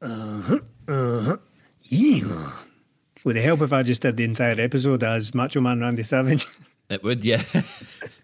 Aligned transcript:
Uh-huh, 0.00 0.58
uh-huh. 0.88 1.36
Yeah. 1.84 2.50
Would 3.24 3.36
it 3.36 3.42
help 3.44 3.60
if 3.62 3.72
I 3.72 3.82
just 3.82 4.02
did 4.02 4.16
the 4.16 4.24
entire 4.24 4.60
episode 4.60 5.02
as 5.02 5.34
Macho 5.34 5.60
Man 5.60 5.80
Randy 5.80 6.02
Savage? 6.02 6.46
It 6.88 7.02
would, 7.02 7.24
yeah. 7.24 7.42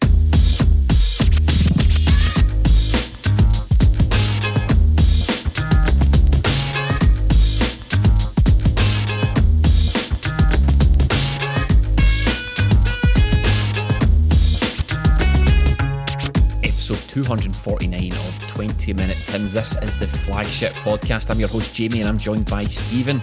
249 17.14 18.12
of 18.12 18.48
20 18.48 18.92
Minute 18.92 19.16
Tims. 19.26 19.52
This 19.52 19.76
is 19.80 19.96
the 19.96 20.06
flagship 20.08 20.72
podcast. 20.72 21.30
I'm 21.30 21.38
your 21.38 21.48
host, 21.48 21.72
Jamie, 21.72 22.00
and 22.00 22.08
I'm 22.08 22.18
joined 22.18 22.50
by 22.50 22.64
Stephen 22.64 23.22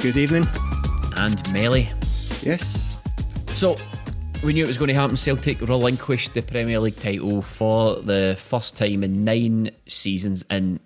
Good 0.00 0.16
evening. 0.16 0.46
and 1.16 1.52
Melly. 1.52 1.88
Yes. 2.42 2.96
So, 3.54 3.74
we 4.44 4.52
knew 4.52 4.62
it 4.62 4.68
was 4.68 4.78
going 4.78 4.86
to 4.86 4.94
happen. 4.94 5.16
Celtic 5.16 5.60
relinquished 5.62 6.34
the 6.34 6.42
Premier 6.42 6.78
League 6.78 7.00
title 7.00 7.42
for 7.42 7.96
the 7.96 8.36
first 8.38 8.76
time 8.76 9.02
in 9.02 9.24
nine 9.24 9.72
seasons 9.88 10.44
in 10.48 10.78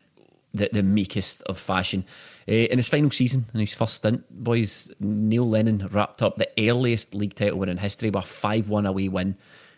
the, 0.54 0.70
the 0.72 0.82
meekest 0.82 1.42
of 1.42 1.58
fashion. 1.58 2.02
Uh, 2.48 2.52
in 2.52 2.78
his 2.78 2.88
final 2.88 3.10
season, 3.10 3.44
in 3.52 3.60
his 3.60 3.74
first 3.74 3.96
stint, 3.96 4.24
boys, 4.30 4.90
Neil 5.00 5.46
Lennon 5.46 5.86
wrapped 5.92 6.22
up 6.22 6.36
the 6.36 6.48
earliest 6.58 7.14
league 7.14 7.34
title 7.34 7.58
win 7.58 7.68
in 7.68 7.76
history 7.76 8.08
with 8.08 8.24
a 8.24 8.26
5 8.26 8.70
1 8.70 8.86
away 8.86 9.08
win 9.10 9.36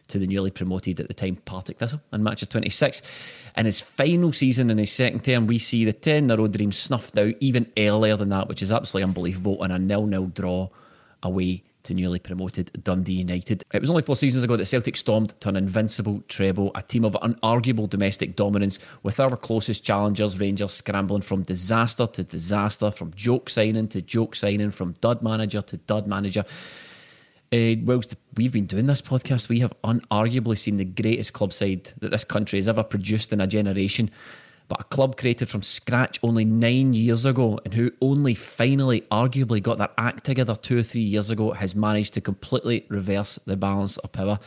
to 0.08 0.18
the 0.18 0.26
newly 0.26 0.50
promoted 0.50 1.00
at 1.00 1.08
the 1.08 1.14
time 1.14 1.36
Partick 1.36 1.78
Thistle 1.78 2.00
in 2.12 2.22
match 2.22 2.42
of 2.42 2.48
26. 2.48 3.02
In 3.56 3.66
his 3.66 3.80
final 3.80 4.32
season, 4.32 4.70
in 4.70 4.78
his 4.78 4.92
second 4.92 5.24
term, 5.24 5.46
we 5.46 5.58
see 5.58 5.84
the 5.84 5.92
10 5.92 6.28
0 6.28 6.46
dream 6.48 6.72
snuffed 6.72 7.16
out 7.18 7.34
even 7.40 7.70
earlier 7.76 8.16
than 8.16 8.30
that, 8.30 8.48
which 8.48 8.62
is 8.62 8.72
absolutely 8.72 9.04
unbelievable, 9.04 9.62
and 9.62 9.72
a 9.72 9.78
nil 9.78 10.06
nil 10.06 10.26
draw 10.26 10.68
away 11.22 11.62
to 11.84 11.94
newly 11.94 12.18
promoted 12.18 12.70
Dundee 12.82 13.12
United. 13.12 13.62
It 13.72 13.80
was 13.80 13.90
only 13.90 14.02
four 14.02 14.16
seasons 14.16 14.42
ago 14.42 14.56
that 14.56 14.66
Celtic 14.66 14.96
stormed 14.96 15.38
to 15.40 15.50
an 15.50 15.56
invincible 15.56 16.22
treble, 16.28 16.70
a 16.74 16.82
team 16.82 17.04
of 17.04 17.12
unarguable 17.22 17.88
domestic 17.88 18.36
dominance, 18.36 18.78
with 19.02 19.20
our 19.20 19.36
closest 19.36 19.84
challengers, 19.84 20.40
Rangers, 20.40 20.72
scrambling 20.72 21.22
from 21.22 21.42
disaster 21.42 22.06
to 22.06 22.24
disaster, 22.24 22.90
from 22.90 23.12
joke 23.14 23.50
signing 23.50 23.88
to 23.88 24.02
joke 24.02 24.34
signing, 24.34 24.70
from 24.70 24.92
dud 25.00 25.22
manager 25.22 25.62
to 25.62 25.76
dud 25.76 26.06
manager. 26.06 26.44
Uh, 27.54 27.76
whilst 27.84 28.16
we've 28.36 28.50
been 28.50 28.66
doing 28.66 28.86
this 28.86 29.00
podcast, 29.00 29.48
we 29.48 29.60
have 29.60 29.72
unarguably 29.84 30.58
seen 30.58 30.76
the 30.76 30.84
greatest 30.84 31.34
club 31.34 31.52
side 31.52 31.84
that 32.00 32.10
this 32.10 32.24
country 32.24 32.58
has 32.58 32.68
ever 32.68 32.82
produced 32.82 33.32
in 33.32 33.40
a 33.40 33.46
generation. 33.46 34.10
But 34.66 34.80
a 34.80 34.84
club 34.84 35.16
created 35.16 35.48
from 35.48 35.62
scratch 35.62 36.18
only 36.24 36.44
nine 36.44 36.94
years 36.94 37.24
ago 37.24 37.60
and 37.64 37.72
who 37.72 37.92
only 38.00 38.34
finally, 38.34 39.02
arguably, 39.02 39.62
got 39.62 39.78
their 39.78 39.90
act 39.98 40.24
together 40.24 40.56
two 40.56 40.78
or 40.78 40.82
three 40.82 41.02
years 41.02 41.30
ago 41.30 41.52
has 41.52 41.76
managed 41.76 42.14
to 42.14 42.20
completely 42.20 42.86
reverse 42.88 43.38
the 43.46 43.56
balance 43.56 43.98
of 43.98 44.10
power. 44.10 44.40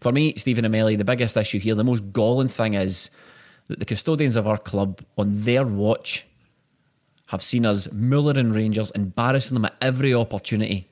For 0.00 0.12
me, 0.12 0.34
Stephen 0.36 0.66
Amelli, 0.66 0.98
the 0.98 1.04
biggest 1.04 1.38
issue 1.38 1.58
here, 1.58 1.74
the 1.74 1.84
most 1.84 2.12
galling 2.12 2.48
thing 2.48 2.74
is 2.74 3.10
that 3.68 3.78
the 3.78 3.86
custodians 3.86 4.36
of 4.36 4.46
our 4.46 4.58
club, 4.58 5.00
on 5.16 5.42
their 5.42 5.64
watch, 5.64 6.26
have 7.28 7.42
seen 7.42 7.64
us 7.64 7.90
Muller 7.92 8.38
and 8.38 8.54
Rangers 8.54 8.90
embarrassing 8.90 9.54
them 9.54 9.64
at 9.64 9.76
every 9.80 10.12
opportunity 10.12 10.86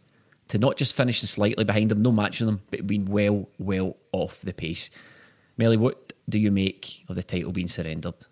to 0.49 0.59
not 0.59 0.77
just 0.77 0.94
finish 0.94 1.21
slightly 1.21 1.65
behind 1.65 1.91
them, 1.91 2.03
no 2.03 2.12
matching 2.12 2.47
them, 2.47 2.62
but 2.71 2.87
being 2.87 3.06
well, 3.06 3.49
well 3.59 3.97
off 4.12 4.41
the 4.41 4.53
pace. 4.53 4.91
Melly, 5.56 5.77
what 5.77 6.12
do 6.28 6.38
you 6.38 6.50
make 6.50 7.05
of 7.09 7.16
the 7.16 7.22
title 7.22 7.53
being 7.53 7.69
surrendered? 7.69 8.27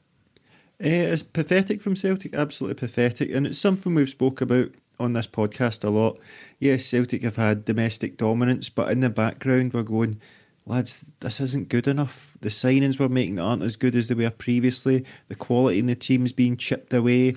Eh, 0.81 1.05
it's 1.13 1.23
pathetic 1.23 1.81
from 1.81 1.97
Celtic, 1.97 2.35
absolutely 2.35 2.75
pathetic, 2.75 3.31
and 3.31 3.47
it's 3.47 3.59
something 3.59 3.95
we've 3.95 4.09
spoke 4.09 4.41
about 4.41 4.71
on 4.99 5.13
this 5.13 5.27
podcast 5.27 5.85
a 5.85 5.91
lot. 5.91 6.19
Yes, 6.59 6.85
Celtic 6.87 7.23
have 7.23 7.37
had 7.37 7.65
domestic 7.65 8.17
dominance, 8.17 8.69
but 8.69 8.91
in 8.91 9.01
the 9.01 9.11
background 9.11 9.73
we're 9.73 9.83
going, 9.83 10.21
lads, 10.67 11.13
this 11.21 11.41
isn't 11.41 11.69
good 11.69 11.87
enough. 11.87 12.37
The 12.41 12.49
signings 12.49 12.99
we're 12.99 13.09
making 13.09 13.39
aren't 13.39 13.63
as 13.63 13.77
good 13.77 13.95
as 13.95 14.09
they 14.09 14.15
were 14.15 14.31
previously. 14.31 15.05
The 15.29 15.35
quality 15.35 15.79
in 15.79 15.87
the 15.87 15.95
team's 15.95 16.33
being 16.33 16.57
chipped 16.57 16.93
away. 16.93 17.35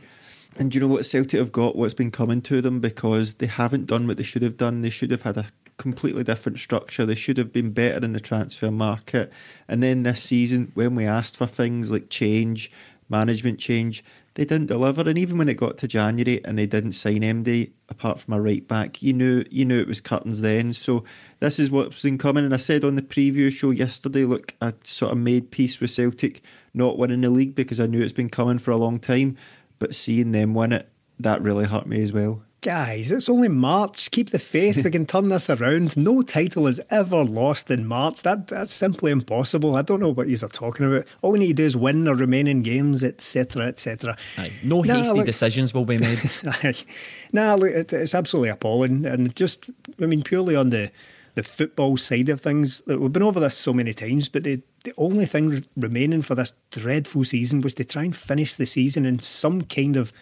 And 0.58 0.74
you 0.74 0.80
know 0.80 0.88
what 0.88 1.06
Celtic 1.06 1.40
have 1.40 1.52
got? 1.52 1.76
What's 1.76 1.94
been 1.94 2.12
coming 2.12 2.42
to 2.44 2.62
them 2.62 2.80
because 2.80 3.36
they 3.36 3.48
haven't 3.48 3.88
done 3.88 4.08
what 4.08 4.18
they 4.18 4.24
should 4.24 4.42
have 4.42 4.56
done. 4.56 4.82
They 4.82 4.90
should 4.90 5.12
have 5.12 5.24
had 5.24 5.38
a 5.38 5.48
completely 5.78 6.24
different 6.24 6.60
structure. 6.60 7.06
They 7.06 7.16
should 7.16 7.38
have 7.38 7.52
been 7.52 7.72
better 7.72 8.06
in 8.06 8.14
the 8.14 8.22
transfer 8.22 8.72
market. 8.72 9.32
And 9.68 9.84
then 9.84 10.04
this 10.04 10.24
season, 10.24 10.72
when 10.74 10.96
we 10.96 11.06
asked 11.06 11.36
for 11.36 11.46
things 11.46 11.92
like 11.92 12.10
change, 12.10 12.72
management 13.10 13.60
change, 13.60 14.04
they 14.36 14.46
didn't 14.46 14.68
deliver. 14.68 15.02
And 15.02 15.18
even 15.18 15.38
when 15.38 15.50
it 15.50 15.58
got 15.58 15.78
to 15.78 15.88
January 15.88 16.44
and 16.46 16.58
they 16.58 16.66
didn't 16.66 16.94
sign 16.94 17.20
MD, 17.20 17.72
apart 17.90 18.20
from 18.20 18.34
a 18.34 18.42
right 18.42 18.66
back, 18.66 19.02
you 19.02 19.14
knew 19.14 19.44
you 19.50 19.66
knew 19.66 19.80
it 19.80 19.88
was 19.88 20.02
curtains 20.02 20.42
then. 20.42 20.74
So 20.74 21.04
this 21.40 21.60
is 21.60 21.72
what's 21.72 22.02
been 22.02 22.18
coming. 22.18 22.46
And 22.46 22.54
I 22.54 22.58
said 22.58 22.84
on 22.84 22.96
the 22.96 23.02
preview 23.02 23.52
show 23.52 23.72
yesterday, 23.72 24.24
look, 24.24 24.54
I 24.62 24.74
sort 24.84 25.12
of 25.12 25.18
made 25.18 25.52
peace 25.52 25.80
with 25.80 25.92
Celtic 25.92 26.42
not 26.74 26.98
winning 26.98 27.22
the 27.22 27.30
league 27.30 27.56
because 27.56 27.80
I 27.80 27.88
knew 27.88 28.02
it's 28.02 28.14
been 28.14 28.30
coming 28.30 28.58
for 28.58 28.72
a 28.72 28.78
long 28.78 29.00
time. 29.00 29.38
But 29.86 29.94
seeing 29.94 30.32
them 30.32 30.56
win 30.56 30.72
it, 30.74 30.90
that 31.20 31.44
really 31.44 31.66
hurt 31.66 31.86
me 31.86 32.02
as 32.02 32.12
well. 32.12 32.42
Guys, 32.62 33.12
it's 33.12 33.30
only 33.30 33.50
March. 33.50 34.10
Keep 34.10 34.32
the 34.32 34.40
faith. 34.40 34.84
We 34.84 34.90
can 34.90 35.06
turn 35.06 35.28
this 35.28 35.48
around. 35.48 35.96
No 35.96 36.24
title 36.24 36.66
is 36.66 36.82
ever 36.90 37.24
lost 37.24 37.70
in 37.70 37.86
March. 37.86 38.24
That 38.24 38.48
That's 38.48 38.72
simply 38.74 39.12
impossible. 39.12 39.76
I 39.76 39.84
don't 39.84 40.00
know 40.00 40.10
what 40.12 40.28
you 40.28 40.38
are 40.42 40.48
talking 40.48 40.88
about. 40.88 41.06
All 41.22 41.34
we 41.34 41.38
need 41.38 41.50
to 41.50 41.54
do 41.54 41.66
is 41.66 41.78
win 41.78 42.06
the 42.06 42.16
remaining 42.16 42.64
games, 42.64 43.04
etc., 43.04 43.68
etc. 43.68 44.18
No 44.64 44.82
Nah, 44.82 44.96
hasty 44.96 45.18
look- 45.18 45.28
decisions 45.28 45.76
will 45.76 45.86
be 45.86 46.00
made. 46.00 46.20
nah, 47.32 47.54
look, 47.54 47.70
it, 47.70 47.94
it's 47.94 48.16
absolutely 48.16 48.50
appalling. 48.50 49.06
And 49.06 49.36
just, 49.36 49.70
I 50.02 50.08
mean, 50.08 50.24
purely 50.24 50.56
on 50.56 50.70
the, 50.72 50.92
the 51.36 51.44
football 51.44 51.98
side 51.98 52.30
of 52.30 52.42
things, 52.42 52.82
we've 52.88 53.14
been 53.14 53.22
over 53.22 53.40
this 53.40 53.56
so 53.56 53.74
many 53.74 53.94
times, 53.94 54.28
but 54.28 54.44
the, 54.44 54.64
the 54.86 54.94
only 54.98 55.26
thing 55.26 55.66
remaining 55.76 56.22
for 56.22 56.36
this 56.36 56.54
dreadful 56.72 57.24
season 57.24 57.62
was 57.62 57.74
to 57.76 57.84
try 57.84 58.04
and 58.04 58.16
finish 58.16 58.56
the 58.56 58.66
season 58.66 59.06
in 59.06 59.20
some 59.20 59.64
kind 59.64 59.98
of 59.98 60.14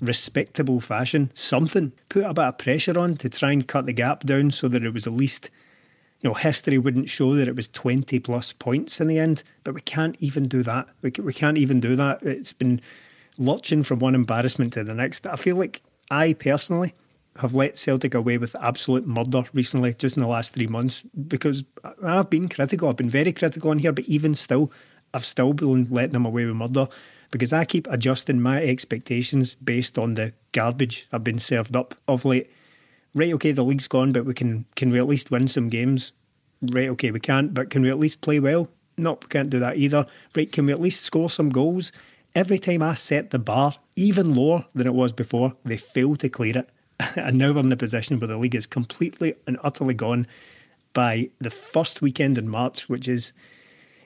respectable 0.00 0.80
fashion, 0.80 1.30
something, 1.34 1.92
put 2.08 2.24
a 2.24 2.32
bit 2.32 2.44
of 2.44 2.58
pressure 2.58 2.98
on 2.98 3.16
to 3.16 3.28
try 3.28 3.52
and 3.52 3.68
cut 3.68 3.86
the 3.86 3.92
gap 3.92 4.24
down 4.24 4.50
so 4.50 4.68
that 4.68 4.84
it 4.84 4.94
was 4.94 5.06
at 5.06 5.12
least, 5.12 5.50
you 6.20 6.30
know, 6.30 6.34
history 6.34 6.78
wouldn't 6.78 7.10
show 7.10 7.34
that 7.34 7.48
it 7.48 7.56
was 7.56 7.68
20 7.68 8.18
plus 8.20 8.52
points 8.52 9.00
in 9.00 9.08
the 9.08 9.18
end. 9.18 9.42
But 9.64 9.74
we 9.74 9.80
can't 9.80 10.16
even 10.20 10.48
do 10.48 10.62
that. 10.62 10.88
We, 11.02 11.12
we 11.18 11.32
can't 11.32 11.58
even 11.58 11.80
do 11.80 11.96
that. 11.96 12.22
It's 12.22 12.52
been 12.52 12.80
lurching 13.38 13.82
from 13.82 13.98
one 13.98 14.14
embarrassment 14.14 14.72
to 14.74 14.84
the 14.84 14.94
next. 14.94 15.26
I 15.26 15.36
feel 15.36 15.56
like 15.56 15.82
I 16.10 16.32
personally 16.34 16.94
have 17.36 17.54
let 17.54 17.78
Celtic 17.78 18.14
away 18.14 18.38
with 18.38 18.54
absolute 18.60 19.06
murder 19.06 19.44
recently, 19.54 19.94
just 19.94 20.16
in 20.16 20.22
the 20.22 20.28
last 20.28 20.54
three 20.54 20.66
months, 20.66 21.02
because 21.28 21.64
I've 22.04 22.28
been 22.28 22.48
critical. 22.48 22.88
I've 22.88 22.96
been 22.96 23.10
very 23.10 23.32
critical 23.32 23.70
on 23.70 23.78
here, 23.78 23.92
but 23.92 24.04
even 24.04 24.34
still, 24.34 24.70
I've 25.14 25.24
still 25.24 25.52
been 25.52 25.88
letting 25.90 26.12
them 26.12 26.26
away 26.26 26.44
with 26.44 26.56
murder 26.56 26.88
because 27.30 27.52
I 27.52 27.64
keep 27.64 27.86
adjusting 27.88 28.40
my 28.40 28.62
expectations 28.62 29.54
based 29.54 29.98
on 29.98 30.14
the 30.14 30.34
garbage 30.52 31.08
I've 31.12 31.24
been 31.24 31.38
served 31.38 31.74
up 31.74 31.94
of 32.06 32.24
late. 32.24 32.50
Right, 33.14 33.32
okay, 33.34 33.52
the 33.52 33.64
league's 33.64 33.88
gone, 33.88 34.12
but 34.12 34.24
we 34.24 34.34
can 34.34 34.66
can 34.76 34.90
we 34.90 34.98
at 34.98 35.08
least 35.08 35.30
win 35.30 35.48
some 35.48 35.68
games? 35.68 36.12
Right, 36.60 36.88
okay, 36.90 37.10
we 37.10 37.20
can't, 37.20 37.52
but 37.52 37.70
can 37.70 37.82
we 37.82 37.90
at 37.90 37.98
least 37.98 38.20
play 38.20 38.38
well? 38.38 38.68
Nope, 38.96 39.24
we 39.24 39.28
can't 39.28 39.50
do 39.50 39.58
that 39.58 39.76
either. 39.76 40.06
Right, 40.36 40.50
can 40.50 40.66
we 40.66 40.72
at 40.72 40.80
least 40.80 41.02
score 41.02 41.28
some 41.28 41.48
goals? 41.48 41.92
Every 42.34 42.58
time 42.58 42.82
I 42.82 42.94
set 42.94 43.30
the 43.30 43.38
bar 43.38 43.74
even 43.96 44.34
lower 44.34 44.64
than 44.74 44.86
it 44.86 44.94
was 44.94 45.12
before, 45.12 45.54
they 45.64 45.76
fail 45.76 46.16
to 46.16 46.28
clear 46.28 46.58
it. 46.58 46.70
and 47.16 47.38
now 47.38 47.52
we're 47.52 47.60
in 47.60 47.72
a 47.72 47.76
position 47.76 48.18
where 48.18 48.28
the 48.28 48.36
league 48.36 48.54
is 48.54 48.66
completely 48.66 49.34
and 49.46 49.58
utterly 49.62 49.94
gone 49.94 50.26
by 50.92 51.30
the 51.40 51.50
first 51.50 52.02
weekend 52.02 52.38
in 52.38 52.48
March, 52.48 52.88
which 52.88 53.08
is 53.08 53.32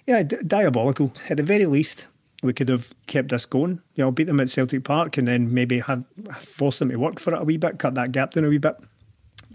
yeah 0.07 0.23
d- 0.23 0.37
diabolical. 0.47 1.13
At 1.29 1.39
the 1.39 1.43
very 1.43 1.67
least, 1.67 2.07
we 2.43 2.53
could 2.53 2.69
have 2.69 2.93
kept 3.07 3.29
this 3.29 3.47
going. 3.47 3.81
You 3.95 4.05
know, 4.05 4.11
beat 4.11 4.25
them 4.25 4.41
at 4.41 4.49
Celtic 4.49 4.85
Park 4.85 5.17
and 5.19 5.29
then 5.29 5.53
maybe 5.53 5.81
have 5.81 6.05
forced 6.39 6.79
them 6.79 6.91
to 6.91 6.97
work 6.97 7.19
for 7.19 7.35
it 7.35 7.41
a 7.41 7.45
wee 7.45 7.57
bit, 7.57 7.79
cut 7.79 7.95
that 7.95 8.13
gap 8.13 8.33
down 8.33 8.45
a 8.45 8.49
wee 8.49 8.59
bit. 8.59 8.77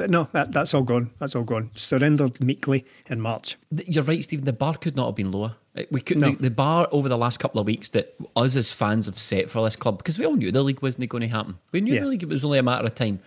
But 0.01 0.09
no, 0.09 0.27
that, 0.31 0.51
that's 0.51 0.73
all 0.73 0.81
gone. 0.81 1.11
That's 1.19 1.35
all 1.35 1.43
gone. 1.43 1.69
Surrendered 1.75 2.41
meekly 2.41 2.87
in 3.07 3.21
March. 3.21 3.55
You're 3.85 4.03
right, 4.03 4.23
Stephen. 4.23 4.45
The 4.45 4.51
bar 4.51 4.73
could 4.73 4.95
not 4.95 5.05
have 5.05 5.15
been 5.15 5.31
lower. 5.31 5.57
We 5.91 6.01
could 6.01 6.19
no. 6.19 6.31
the, 6.31 6.37
the, 6.37 6.49
bar 6.49 6.87
over 6.91 7.07
the 7.07 7.19
last 7.19 7.39
couple 7.39 7.61
of 7.61 7.67
weeks 7.67 7.89
that 7.89 8.15
us 8.35 8.55
as 8.55 8.71
fans 8.71 9.05
have 9.05 9.19
set 9.19 9.51
for 9.51 9.63
this 9.63 9.75
club 9.75 9.99
because 9.99 10.17
we 10.17 10.25
all 10.25 10.33
knew 10.33 10.51
the 10.51 10.63
league 10.63 10.81
wasn't 10.81 11.07
going 11.07 11.21
to 11.21 11.27
happen. 11.27 11.59
We 11.71 11.81
knew 11.81 11.93
yeah. 11.93 11.99
the 11.99 12.07
league 12.07 12.23
it 12.23 12.29
was 12.29 12.43
only 12.43 12.57
a 12.57 12.63
matter 12.63 12.87
of 12.87 12.95
time. 12.95 13.19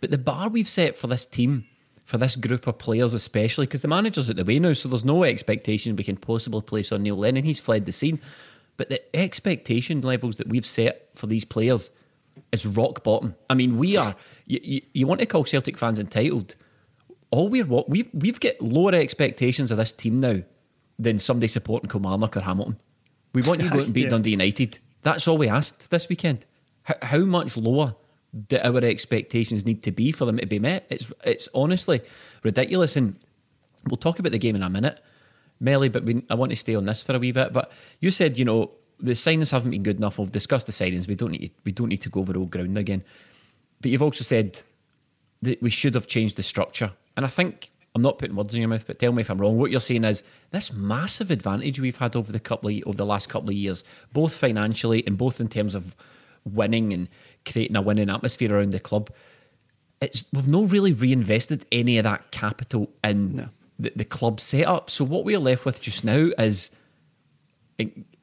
But 0.00 0.10
the 0.10 0.18
bar 0.18 0.48
we've 0.48 0.68
set 0.68 0.98
for 0.98 1.06
this 1.06 1.24
team, 1.24 1.64
for 2.04 2.18
this 2.18 2.34
group 2.34 2.66
of 2.66 2.78
players 2.78 3.14
especially, 3.14 3.66
because 3.66 3.82
the 3.82 3.86
manager's 3.86 4.28
at 4.28 4.34
the 4.34 4.44
way 4.44 4.58
now, 4.58 4.72
so 4.72 4.88
there's 4.88 5.04
no 5.04 5.22
expectation 5.22 5.94
we 5.94 6.02
can 6.02 6.16
possibly 6.16 6.60
place 6.60 6.90
on 6.90 7.04
Neil 7.04 7.18
Lennon. 7.18 7.44
He's 7.44 7.60
fled 7.60 7.84
the 7.84 7.92
scene. 7.92 8.18
But 8.76 8.88
the 8.88 9.16
expectation 9.16 10.00
levels 10.00 10.38
that 10.38 10.48
we've 10.48 10.66
set 10.66 11.10
for 11.14 11.28
these 11.28 11.44
players 11.44 11.92
is 12.52 12.66
rock 12.66 13.02
bottom. 13.02 13.34
I 13.48 13.54
mean, 13.54 13.78
we 13.78 13.96
are. 13.96 14.14
You, 14.46 14.60
you, 14.62 14.82
you 14.92 15.06
want 15.06 15.20
to 15.20 15.26
call 15.26 15.44
Celtic 15.44 15.76
fans 15.76 15.98
entitled? 15.98 16.56
All 17.30 17.48
we're 17.48 17.64
what 17.64 17.88
we've 17.88 18.08
we've 18.12 18.40
got 18.40 18.60
lower 18.60 18.94
expectations 18.94 19.70
of 19.70 19.78
this 19.78 19.92
team 19.92 20.18
now 20.18 20.40
than 20.98 21.18
somebody 21.18 21.46
supporting 21.46 21.88
Kilmarnock 21.88 22.36
or 22.36 22.40
Hamilton. 22.40 22.78
We 23.32 23.42
want 23.42 23.62
you 23.62 23.68
to 23.68 23.74
go 23.74 23.82
and 23.82 23.94
beat 23.94 24.04
yeah. 24.04 24.10
Dundee 24.10 24.30
United. 24.30 24.80
That's 25.02 25.26
all 25.28 25.38
we 25.38 25.48
asked 25.48 25.90
this 25.90 26.08
weekend. 26.08 26.44
How, 26.82 26.94
how 27.02 27.18
much 27.18 27.56
lower 27.56 27.94
do 28.48 28.58
our 28.62 28.78
expectations 28.78 29.64
need 29.64 29.82
to 29.84 29.92
be 29.92 30.12
for 30.12 30.24
them 30.24 30.38
to 30.38 30.46
be 30.46 30.58
met? 30.58 30.86
It's 30.90 31.12
it's 31.24 31.48
honestly 31.54 32.00
ridiculous. 32.42 32.96
And 32.96 33.16
we'll 33.88 33.96
talk 33.96 34.18
about 34.18 34.32
the 34.32 34.38
game 34.38 34.56
in 34.56 34.62
a 34.62 34.70
minute, 34.70 35.00
Melly. 35.60 35.88
But 35.88 36.04
we, 36.04 36.24
I 36.28 36.34
want 36.34 36.50
to 36.50 36.56
stay 36.56 36.74
on 36.74 36.84
this 36.84 37.02
for 37.02 37.14
a 37.14 37.18
wee 37.18 37.32
bit. 37.32 37.52
But 37.52 37.70
you 38.00 38.10
said 38.10 38.36
you 38.38 38.44
know 38.44 38.72
the 39.02 39.12
signings 39.12 39.50
haven't 39.50 39.70
been 39.70 39.82
good 39.82 39.96
enough. 39.96 40.18
We've 40.18 40.30
discussed 40.30 40.66
the 40.66 40.72
signings. 40.72 41.08
We 41.08 41.14
don't 41.14 41.32
need 41.32 41.48
to, 41.48 41.50
we 41.64 41.72
don't 41.72 41.88
need 41.88 42.02
to 42.02 42.08
go 42.08 42.20
over 42.20 42.36
old 42.36 42.50
ground 42.50 42.76
again. 42.78 43.02
But 43.80 43.90
you've 43.90 44.02
also 44.02 44.24
said 44.24 44.62
that 45.42 45.62
we 45.62 45.70
should 45.70 45.94
have 45.94 46.06
changed 46.06 46.36
the 46.36 46.42
structure, 46.42 46.92
and 47.16 47.24
I 47.24 47.28
think 47.28 47.70
I'm 47.94 48.02
not 48.02 48.18
putting 48.18 48.36
words 48.36 48.54
in 48.54 48.60
your 48.60 48.68
mouth, 48.68 48.86
but 48.86 48.98
tell 48.98 49.12
me 49.12 49.22
if 49.22 49.30
I'm 49.30 49.38
wrong. 49.38 49.58
What 49.58 49.70
you're 49.70 49.80
saying 49.80 50.04
is 50.04 50.22
this 50.50 50.72
massive 50.72 51.30
advantage 51.30 51.80
we've 51.80 51.96
had 51.96 52.14
over 52.14 52.30
the 52.30 52.38
couple 52.38 52.70
of, 52.70 52.82
over 52.86 52.96
the 52.96 53.06
last 53.06 53.28
couple 53.28 53.48
of 53.48 53.56
years, 53.56 53.82
both 54.12 54.34
financially 54.34 55.02
and 55.06 55.18
both 55.18 55.40
in 55.40 55.48
terms 55.48 55.74
of 55.74 55.96
winning 56.44 56.92
and 56.92 57.08
creating 57.44 57.76
a 57.76 57.82
winning 57.82 58.08
atmosphere 58.08 58.54
around 58.54 58.70
the 58.70 58.80
club. 58.80 59.10
It's 60.00 60.24
we've 60.32 60.50
not 60.50 60.70
really 60.70 60.92
reinvested 60.92 61.66
any 61.72 61.98
of 61.98 62.04
that 62.04 62.30
capital 62.30 62.90
in 63.02 63.36
no. 63.36 63.48
the, 63.78 63.92
the 63.96 64.04
club 64.04 64.40
setup. 64.40 64.88
So 64.88 65.04
what 65.04 65.24
we're 65.24 65.38
left 65.40 65.64
with 65.64 65.80
just 65.80 66.04
now 66.04 66.30
is, 66.38 66.70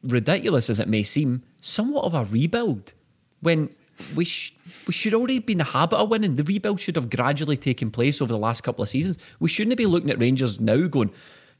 ridiculous 0.07 0.69
as 0.69 0.79
it 0.79 0.87
may 0.87 1.03
seem, 1.03 1.43
somewhat 1.61 2.05
of 2.05 2.13
a 2.13 2.25
rebuild. 2.25 2.93
When 3.41 3.69
we 4.15 4.25
sh- 4.25 4.53
we 4.85 4.93
should 4.93 5.13
already 5.13 5.39
be 5.39 5.53
in 5.53 5.57
the 5.57 5.63
habit 5.63 5.97
of 5.97 6.09
winning. 6.09 6.35
The 6.35 6.43
rebuild 6.43 6.79
should 6.79 6.95
have 6.95 7.09
gradually 7.09 7.57
taken 7.57 7.91
place 7.91 8.21
over 8.21 8.31
the 8.31 8.39
last 8.39 8.61
couple 8.61 8.83
of 8.83 8.89
seasons. 8.89 9.17
We 9.39 9.49
shouldn't 9.49 9.77
be 9.77 9.85
looking 9.85 10.09
at 10.09 10.19
Rangers 10.19 10.59
now 10.59 10.87
going, 10.87 11.11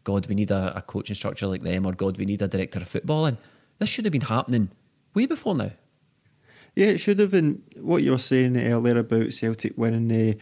God, 0.03 0.27
we 0.27 0.35
need 0.35 0.51
a, 0.51 0.77
a 0.77 0.81
coaching 0.81 1.15
structure 1.15 1.47
like 1.47 1.63
them, 1.63 1.85
or 1.85 1.93
God, 1.93 2.17
we 2.17 2.25
need 2.25 2.41
a 2.41 2.47
director 2.47 2.79
of 2.79 2.87
football. 2.87 3.25
And 3.25 3.37
this 3.79 3.89
should 3.89 4.05
have 4.05 4.11
been 4.11 4.21
happening 4.21 4.69
way 5.13 5.25
before 5.25 5.55
now. 5.55 5.71
Yeah, 6.75 6.87
it 6.87 6.99
should 6.99 7.19
have. 7.19 7.31
been. 7.31 7.63
what 7.81 8.03
you 8.03 8.11
were 8.11 8.19
saying 8.19 8.55
earlier 8.55 8.99
about 8.99 9.33
Celtic 9.33 9.73
winning 9.77 10.07
the 10.07 10.37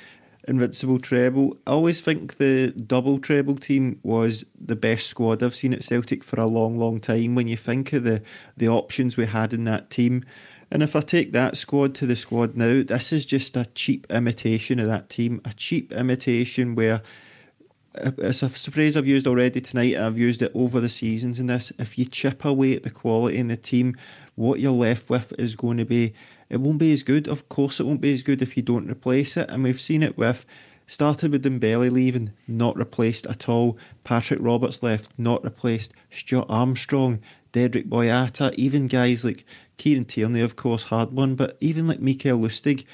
Invincible 0.47 1.00
treble, 1.00 1.57
I 1.65 1.71
always 1.71 2.01
think 2.01 2.38
the 2.38 2.71
double 2.71 3.18
treble 3.18 3.56
team 3.56 4.00
was 4.03 4.45
the 4.59 4.75
best 4.75 5.07
squad 5.07 5.42
I've 5.42 5.56
seen 5.56 5.74
at 5.74 5.83
Celtic 5.83 6.24
for 6.24 6.39
a 6.39 6.45
long, 6.45 6.75
long 6.75 7.00
time. 7.00 7.33
When 7.33 7.47
you 7.47 7.57
think 7.57 7.94
of 7.94 8.03
the 8.03 8.21
the 8.56 8.69
options 8.69 9.18
we 9.18 9.25
had 9.25 9.53
in 9.53 9.63
that 9.63 9.89
team, 9.89 10.24
and 10.69 10.83
if 10.83 10.95
I 10.95 11.01
take 11.01 11.31
that 11.31 11.57
squad 11.57 11.95
to 11.95 12.06
the 12.06 12.15
squad 12.15 12.56
now, 12.56 12.83
this 12.83 13.12
is 13.12 13.25
just 13.25 13.57
a 13.57 13.65
cheap 13.74 14.06
imitation 14.09 14.80
of 14.80 14.88
that 14.88 15.09
team, 15.09 15.42
a 15.45 15.53
cheap 15.53 15.92
imitation 15.92 16.75
where 16.75 17.01
uh, 18.03 18.12
it's 18.19 18.44
a 18.44 18.50
phrase 18.50 18.95
I've 18.95 19.07
used 19.07 19.25
already 19.25 19.62
tonight. 19.62 19.95
I've 19.95 20.18
used 20.18 20.42
it 20.42 20.51
over 20.53 20.80
the 20.80 20.89
seasons 20.89 21.39
in 21.39 21.47
this. 21.47 21.71
If 21.80 21.97
you 21.97 22.06
chip 22.06 22.45
away 22.45 22.75
at 22.75 22.83
the 22.83 22.92
quality 22.92 23.38
in 23.38 23.47
the 23.47 23.57
team, 23.57 23.95
what 24.36 24.59
you're 24.59 24.71
left 24.71 25.09
with 25.09 25.33
is 25.39 25.56
going 25.56 25.77
to 25.77 25.86
be. 25.86 26.13
It 26.50 26.62
won't 26.62 26.77
be 26.77 26.94
as 26.94 27.03
good. 27.03 27.27
Of 27.27 27.50
course, 27.50 27.80
it 27.80 27.86
won't 27.86 28.01
be 28.01 28.13
as 28.13 28.24
good 28.24 28.42
if 28.42 28.56
you 28.56 28.63
don't 28.63 28.89
replace 28.89 29.38
it. 29.38 29.50
And 29.50 29.63
we've 29.63 29.81
seen 29.81 30.03
it 30.03 30.18
with 30.18 30.45
started 30.88 31.31
with 31.31 31.44
Dembele 31.44 31.92
leaving, 31.92 32.33
not 32.47 32.77
replaced 32.77 33.25
at 33.27 33.50
all. 33.50 33.77
Patrick 34.03 34.39
Roberts 34.42 34.83
left, 34.83 35.12
not 35.18 35.44
replaced. 35.44 35.94
Stuart 36.09 36.45
Armstrong, 36.50 37.19
Dedryck 37.53 37.89
Boyata, 37.89 38.53
even 38.56 38.86
guys 38.86 39.24
like 39.24 39.45
Kieran 39.77 40.06
Tierney, 40.06 40.42
of 40.42 40.56
course, 40.56 40.83
hard 40.86 41.12
one, 41.12 41.36
but 41.36 41.57
even 41.59 41.88
like 41.88 42.00
Mikael 42.00 42.38
Lustig, 42.38 42.86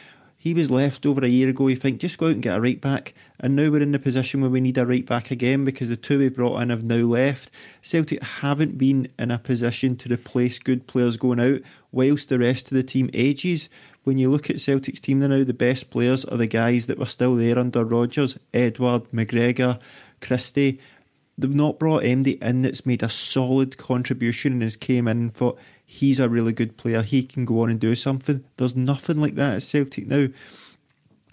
he 0.42 0.56
was 0.56 0.72
left 0.72 1.06
over 1.06 1.24
a 1.24 1.28
year 1.28 1.50
ago. 1.50 1.68
You 1.68 1.76
think 1.76 2.00
just 2.00 2.18
go 2.18 2.26
out 2.26 2.32
and 2.32 2.42
get 2.42 2.58
a 2.58 2.62
right 2.62 2.82
back, 2.82 3.14
and 3.40 3.56
now 3.56 3.70
we're 3.70 3.84
in 3.84 3.92
the 3.92 4.00
position 4.00 4.42
where 4.42 4.50
we 4.50 4.60
need 4.60 4.80
a 4.80 4.88
right 4.88 5.06
back 5.06 5.30
again 5.30 5.66
because 5.66 5.90
the 5.90 5.96
two 5.96 6.18
we 6.18 6.30
brought 6.30 6.60
in 6.64 6.72
have 6.72 6.84
now 6.84 6.96
left. 6.96 7.52
Celtic 7.84 8.24
haven't 8.24 8.76
been 8.76 9.08
in 9.20 9.30
a 9.30 9.38
position 9.38 9.96
to 9.98 10.12
replace 10.12 10.58
good 10.58 10.88
players 10.88 11.16
going 11.16 11.40
out, 11.40 11.62
whilst 11.92 12.30
the 12.30 12.40
rest 12.40 12.72
of 12.72 12.76
the 12.76 12.82
team 12.82 13.12
ages. 13.14 13.70
When 14.04 14.18
you 14.18 14.32
look 14.32 14.50
at 14.50 14.60
Celtic's 14.60 15.00
team 15.00 15.20
now, 15.20 15.44
the 15.44 15.54
best 15.54 15.92
players 15.92 16.26
are 16.26 16.38
the 16.38 16.48
guys 16.48 16.88
that 16.88 16.98
were 16.98 17.06
still 17.06 17.36
there 17.36 17.60
under 17.60 17.86
Rodgers, 17.86 18.40
Edouard, 18.52 19.12
McGregor, 19.12 19.80
Christie. 20.22 20.80
They've 21.38 21.54
not 21.54 21.78
brought 21.78 22.02
MD 22.02 22.42
in 22.42 22.64
that's 22.64 22.84
made 22.88 23.04
a 23.04 23.10
solid 23.10 23.78
contribution 23.78 24.54
and 24.54 24.64
has 24.64 24.76
came 24.76 25.08
in 25.08 25.30
for 25.30 25.56
he's 25.92 26.22
a 26.22 26.30
really 26.30 26.54
good 26.54 26.78
player. 26.78 27.02
He 27.02 27.22
can 27.22 27.44
go 27.44 27.62
on 27.62 27.70
and 27.70 27.78
do 27.78 27.96
something. 27.96 28.46
There's 28.56 28.78
nothing 28.78 29.20
like 29.20 29.36
that 29.36 29.56
at 29.56 29.64
Celtic 29.64 30.08
now. 30.08 30.30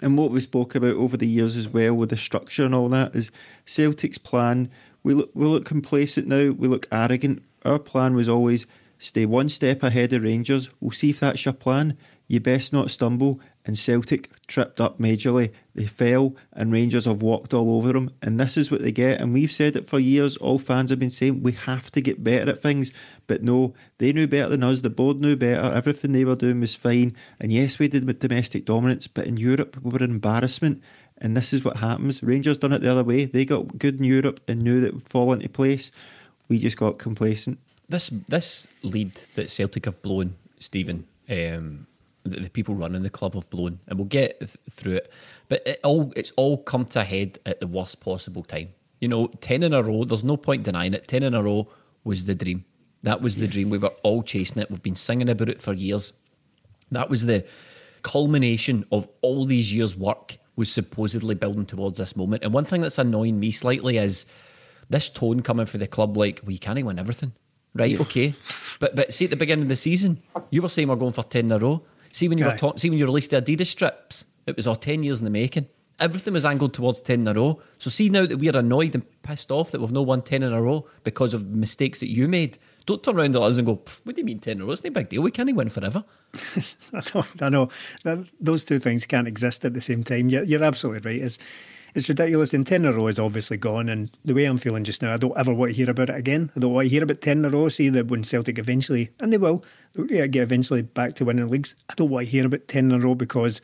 And 0.00 0.18
what 0.18 0.32
we 0.32 0.40
spoke 0.40 0.74
about 0.74 0.96
over 0.96 1.16
the 1.16 1.28
years 1.28 1.56
as 1.56 1.68
well 1.68 1.94
with 1.94 2.10
the 2.10 2.16
structure 2.16 2.64
and 2.64 2.74
all 2.74 2.88
that 2.88 3.14
is 3.14 3.30
Celtic's 3.64 4.18
plan. 4.18 4.68
We 5.04 5.14
look 5.14 5.30
we 5.32 5.46
look 5.46 5.64
complacent 5.64 6.26
now. 6.26 6.50
We 6.50 6.66
look 6.66 6.88
arrogant. 6.90 7.44
Our 7.64 7.78
plan 7.78 8.16
was 8.16 8.28
always 8.28 8.66
stay 8.98 9.26
one 9.26 9.48
step 9.48 9.84
ahead 9.84 10.12
of 10.12 10.24
Rangers. 10.24 10.70
We'll 10.80 10.90
see 10.90 11.10
if 11.10 11.20
that's 11.20 11.44
your 11.44 11.54
plan. 11.54 11.96
You 12.26 12.40
best 12.40 12.72
not 12.72 12.90
stumble 12.90 13.40
and 13.68 13.78
Celtic 13.78 14.30
tripped 14.46 14.80
up 14.80 14.98
majorly. 14.98 15.52
They 15.74 15.84
fell, 15.84 16.34
and 16.54 16.72
Rangers 16.72 17.04
have 17.04 17.20
walked 17.20 17.52
all 17.52 17.76
over 17.76 17.92
them. 17.92 18.10
And 18.22 18.40
this 18.40 18.56
is 18.56 18.70
what 18.70 18.80
they 18.80 18.90
get. 18.90 19.20
And 19.20 19.34
we've 19.34 19.52
said 19.52 19.76
it 19.76 19.86
for 19.86 19.98
years. 19.98 20.38
All 20.38 20.58
fans 20.58 20.88
have 20.88 20.98
been 20.98 21.10
saying 21.10 21.42
we 21.42 21.52
have 21.52 21.90
to 21.92 22.00
get 22.00 22.24
better 22.24 22.50
at 22.50 22.62
things. 22.62 22.90
But 23.28 23.44
no, 23.44 23.74
they 23.98 24.12
knew 24.12 24.26
better 24.26 24.48
than 24.48 24.64
us. 24.64 24.80
The 24.80 24.90
board 24.90 25.20
knew 25.20 25.36
better. 25.36 25.60
Everything 25.60 26.12
they 26.12 26.24
were 26.24 26.34
doing 26.34 26.60
was 26.60 26.74
fine. 26.74 27.14
And 27.38 27.52
yes, 27.52 27.78
we 27.78 27.86
did 27.86 28.06
with 28.06 28.18
domestic 28.18 28.64
dominance, 28.64 29.06
but 29.06 29.26
in 29.26 29.36
Europe, 29.36 29.76
we 29.80 29.90
were 29.90 30.02
an 30.04 30.10
embarrassment. 30.10 30.82
And 31.18 31.36
this 31.36 31.52
is 31.52 31.62
what 31.62 31.76
happens. 31.76 32.22
Rangers 32.22 32.58
done 32.58 32.72
it 32.72 32.80
the 32.80 32.90
other 32.90 33.04
way. 33.04 33.26
They 33.26 33.44
got 33.44 33.78
good 33.78 33.98
in 33.98 34.04
Europe 34.04 34.40
and 34.48 34.62
knew 34.62 34.80
that 34.80 34.94
would 34.94 35.08
fall 35.08 35.32
into 35.32 35.48
place. 35.48 35.92
We 36.48 36.58
just 36.58 36.78
got 36.78 36.98
complacent. 36.98 37.58
This 37.88 38.10
this 38.28 38.68
lead 38.82 39.14
that 39.34 39.50
Celtic 39.50 39.84
have 39.84 40.00
blown, 40.02 40.36
Stephen, 40.58 41.06
um, 41.28 41.86
that 42.24 42.42
the 42.42 42.50
people 42.50 42.74
running 42.74 43.02
the 43.02 43.10
club 43.10 43.34
have 43.34 43.50
blown, 43.50 43.80
and 43.86 43.98
we'll 43.98 44.06
get 44.08 44.38
th- 44.40 44.56
through 44.70 44.96
it. 44.96 45.12
But 45.48 45.66
it 45.66 45.80
all 45.82 46.12
it's 46.14 46.32
all 46.36 46.58
come 46.58 46.84
to 46.86 47.00
a 47.00 47.04
head 47.04 47.38
at 47.44 47.60
the 47.60 47.66
worst 47.66 48.00
possible 48.00 48.42
time. 48.42 48.68
You 49.00 49.08
know, 49.08 49.26
ten 49.40 49.62
in 49.62 49.72
a 49.72 49.82
row. 49.82 50.04
There's 50.04 50.24
no 50.24 50.36
point 50.36 50.62
denying 50.64 50.94
it. 50.94 51.08
Ten 51.08 51.22
in 51.22 51.34
a 51.34 51.42
row 51.42 51.68
was 52.04 52.24
the 52.24 52.34
dream. 52.34 52.64
That 53.02 53.22
was 53.22 53.36
the 53.36 53.44
yeah. 53.44 53.52
dream. 53.52 53.70
We 53.70 53.78
were 53.78 53.92
all 54.02 54.22
chasing 54.22 54.62
it. 54.62 54.70
We've 54.70 54.82
been 54.82 54.96
singing 54.96 55.28
about 55.28 55.48
it 55.48 55.60
for 55.60 55.72
years. 55.72 56.12
That 56.90 57.10
was 57.10 57.26
the 57.26 57.44
culmination 58.02 58.84
of 58.90 59.08
all 59.22 59.44
these 59.44 59.72
years' 59.72 59.96
work. 59.96 60.38
Was 60.56 60.72
supposedly 60.72 61.36
building 61.36 61.66
towards 61.66 61.98
this 61.98 62.16
moment. 62.16 62.42
And 62.42 62.52
one 62.52 62.64
thing 62.64 62.80
that's 62.80 62.98
annoying 62.98 63.38
me 63.38 63.52
slightly 63.52 63.96
is 63.96 64.26
this 64.90 65.08
tone 65.08 65.40
coming 65.40 65.66
for 65.66 65.78
the 65.78 65.86
club. 65.86 66.16
Like 66.16 66.40
we 66.44 66.58
can't 66.58 66.84
win 66.84 66.98
everything 66.98 67.32
right? 67.74 67.98
Okay, 68.00 68.34
but 68.80 68.94
but 68.94 69.12
see 69.12 69.24
at 69.24 69.30
the 69.30 69.36
beginning 69.36 69.64
of 69.64 69.68
the 69.68 69.76
season, 69.76 70.22
you 70.50 70.62
were 70.62 70.68
saying 70.68 70.88
we're 70.88 70.96
going 70.96 71.12
for 71.12 71.22
ten 71.22 71.46
in 71.46 71.52
a 71.52 71.58
row. 71.58 71.82
See 72.12 72.28
when 72.28 72.38
you 72.38 72.44
were 72.44 72.56
talking, 72.56 72.78
see 72.78 72.90
when 72.90 72.98
you 72.98 73.06
released 73.06 73.30
the 73.30 73.40
Adidas 73.40 73.66
strips, 73.66 74.24
it 74.46 74.56
was 74.56 74.66
all 74.66 74.76
ten 74.76 75.02
years 75.02 75.20
in 75.20 75.24
the 75.24 75.30
making. 75.30 75.68
Everything 76.00 76.34
was 76.34 76.44
angled 76.44 76.74
towards 76.74 77.00
ten 77.00 77.20
in 77.20 77.28
a 77.28 77.34
row. 77.34 77.60
So 77.78 77.90
see 77.90 78.08
now 78.08 78.26
that 78.26 78.38
we're 78.38 78.56
annoyed 78.56 78.94
and 78.94 79.22
pissed 79.22 79.50
off 79.50 79.72
that 79.72 79.80
we've 79.80 79.92
no 79.92 80.02
won 80.02 80.22
ten 80.22 80.42
in 80.42 80.52
a 80.52 80.62
row 80.62 80.86
because 81.04 81.34
of 81.34 81.46
mistakes 81.48 82.00
that 82.00 82.10
you 82.10 82.28
made. 82.28 82.58
Don't 82.86 83.02
turn 83.02 83.18
around 83.18 83.32
to 83.32 83.40
us 83.40 83.58
and 83.58 83.66
go, 83.66 83.82
"What 84.04 84.14
do 84.14 84.20
you 84.20 84.24
mean 84.24 84.38
ten 84.38 84.58
in 84.58 84.62
a 84.62 84.64
row? 84.66 84.72
It's 84.72 84.84
no 84.84 84.90
big 84.90 85.08
deal. 85.08 85.22
We 85.22 85.30
can't 85.30 85.54
win 85.54 85.68
forever." 85.68 86.04
I 86.92 87.02
know. 87.14 87.24
I 87.42 87.48
know. 88.04 88.24
Those 88.40 88.64
two 88.64 88.78
things 88.78 89.06
can't 89.06 89.28
exist 89.28 89.64
at 89.64 89.74
the 89.74 89.80
same 89.80 90.04
time. 90.04 90.28
You're, 90.28 90.44
you're 90.44 90.64
absolutely 90.64 91.10
right. 91.10 91.22
It's 91.22 91.38
it's 91.94 92.08
ridiculous. 92.08 92.54
And 92.54 92.66
10 92.66 92.84
in 92.84 92.92
a 92.92 92.96
row 92.96 93.06
is 93.06 93.18
obviously 93.18 93.56
gone. 93.56 93.88
And 93.88 94.10
the 94.24 94.34
way 94.34 94.44
I'm 94.44 94.58
feeling 94.58 94.84
just 94.84 95.02
now, 95.02 95.14
I 95.14 95.16
don't 95.16 95.36
ever 95.36 95.52
want 95.52 95.72
to 95.72 95.76
hear 95.76 95.90
about 95.90 96.10
it 96.10 96.16
again. 96.16 96.50
I 96.54 96.60
don't 96.60 96.72
want 96.72 96.86
to 96.86 96.90
hear 96.90 97.02
about 97.02 97.20
10 97.20 97.38
in 97.38 97.44
a 97.44 97.50
row. 97.50 97.68
See 97.68 97.88
that 97.88 98.08
when 98.08 98.22
Celtic 98.22 98.58
eventually, 98.58 99.10
and 99.20 99.32
they 99.32 99.38
will, 99.38 99.64
get 100.06 100.36
eventually 100.36 100.82
back 100.82 101.14
to 101.14 101.24
winning 101.24 101.48
leagues. 101.48 101.74
I 101.88 101.94
don't 101.94 102.10
want 102.10 102.26
to 102.26 102.30
hear 102.30 102.46
about 102.46 102.68
10 102.68 102.90
in 102.90 103.00
a 103.00 103.04
row 103.04 103.14
because 103.14 103.60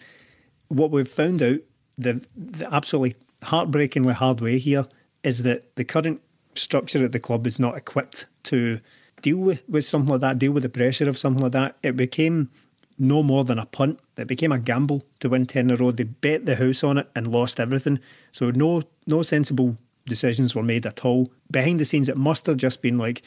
what 0.68 0.90
we've 0.90 1.08
found 1.08 1.42
out, 1.42 1.60
the, 1.96 2.24
the 2.36 2.72
absolutely 2.72 3.16
heartbreakingly 3.42 4.14
hard 4.14 4.40
way 4.40 4.58
here, 4.58 4.86
is 5.22 5.42
that 5.42 5.74
the 5.76 5.84
current 5.84 6.20
structure 6.54 7.04
at 7.04 7.12
the 7.12 7.20
club 7.20 7.46
is 7.46 7.58
not 7.58 7.76
equipped 7.76 8.26
to 8.44 8.80
deal 9.22 9.38
with, 9.38 9.68
with 9.68 9.84
something 9.84 10.12
like 10.12 10.20
that, 10.20 10.38
deal 10.38 10.52
with 10.52 10.62
the 10.62 10.68
pressure 10.68 11.08
of 11.08 11.18
something 11.18 11.42
like 11.42 11.52
that. 11.52 11.76
It 11.82 11.96
became 11.96 12.50
no 12.98 13.22
more 13.22 13.44
than 13.44 13.58
a 13.58 13.66
punt. 13.66 13.98
It 14.16 14.28
became 14.28 14.52
a 14.52 14.58
gamble 14.58 15.04
to 15.20 15.28
win 15.28 15.46
10 15.46 15.64
in 15.64 15.70
a 15.70 15.76
row. 15.76 15.90
They 15.90 16.04
bet 16.04 16.46
the 16.46 16.56
house 16.56 16.84
on 16.84 16.98
it 16.98 17.10
and 17.16 17.26
lost 17.26 17.58
everything. 17.58 17.98
So 18.32 18.50
no 18.50 18.82
no 19.06 19.22
sensible 19.22 19.76
decisions 20.06 20.54
were 20.54 20.62
made 20.62 20.86
at 20.86 21.04
all. 21.04 21.32
Behind 21.50 21.80
the 21.80 21.84
scenes, 21.84 22.08
it 22.08 22.16
must 22.16 22.46
have 22.46 22.56
just 22.56 22.82
been 22.82 22.98
like, 22.98 23.22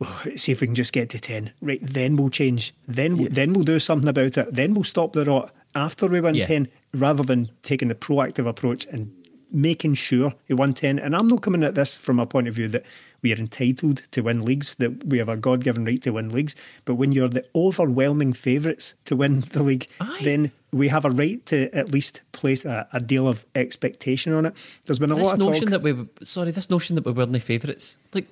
oh, 0.00 0.22
see 0.36 0.52
if 0.52 0.60
we 0.60 0.66
can 0.66 0.74
just 0.74 0.92
get 0.92 1.10
to 1.10 1.18
10. 1.18 1.52
Right, 1.60 1.80
then 1.82 2.16
we'll 2.16 2.30
change. 2.30 2.74
Then, 2.86 3.16
yeah. 3.16 3.28
then 3.30 3.52
we'll 3.52 3.64
do 3.64 3.78
something 3.78 4.08
about 4.08 4.38
it. 4.38 4.54
Then 4.54 4.74
we'll 4.74 4.84
stop 4.84 5.12
the 5.12 5.24
rot 5.24 5.52
after 5.78 6.06
we 6.06 6.20
win 6.20 6.34
yeah. 6.34 6.44
10 6.44 6.68
rather 6.94 7.22
than 7.22 7.50
taking 7.62 7.88
the 7.88 7.94
proactive 7.94 8.46
approach 8.46 8.86
and 8.86 9.14
making 9.50 9.94
sure 9.94 10.34
we 10.48 10.54
won 10.54 10.74
10. 10.74 10.98
And 10.98 11.14
I'm 11.16 11.28
not 11.28 11.42
coming 11.42 11.62
at 11.62 11.74
this 11.74 11.96
from 11.96 12.18
a 12.18 12.26
point 12.26 12.48
of 12.48 12.54
view 12.54 12.68
that 12.68 12.84
we 13.22 13.32
are 13.32 13.36
entitled 13.36 14.02
to 14.10 14.22
win 14.22 14.44
leagues, 14.44 14.74
that 14.74 15.04
we 15.04 15.18
have 15.18 15.28
a 15.28 15.36
God 15.36 15.64
given 15.64 15.84
right 15.84 16.00
to 16.02 16.10
win 16.10 16.30
leagues. 16.30 16.54
But 16.84 16.96
when 16.96 17.12
you're 17.12 17.28
the 17.28 17.44
overwhelming 17.54 18.32
favourites 18.32 18.94
to 19.06 19.16
win 19.16 19.40
the 19.52 19.62
league, 19.62 19.86
Aye. 20.00 20.20
then 20.22 20.52
we 20.70 20.88
have 20.88 21.04
a 21.04 21.10
right 21.10 21.44
to 21.46 21.74
at 21.74 21.92
least 21.92 22.22
place 22.32 22.64
a, 22.64 22.86
a, 22.92 23.00
deal 23.00 23.26
of 23.26 23.46
expectation 23.54 24.34
on 24.34 24.44
it. 24.44 24.54
There's 24.84 24.98
been 24.98 25.10
a 25.10 25.14
this 25.14 25.24
lot 25.24 25.34
of 25.34 25.40
notion 25.40 25.70
talk. 25.70 25.70
that 25.70 25.82
we 25.82 26.06
sorry, 26.24 26.50
this 26.50 26.68
notion 26.68 26.94
that 26.96 27.06
we 27.06 27.12
weren't 27.12 27.32
the 27.32 27.40
favourites. 27.40 27.96
Like 28.12 28.28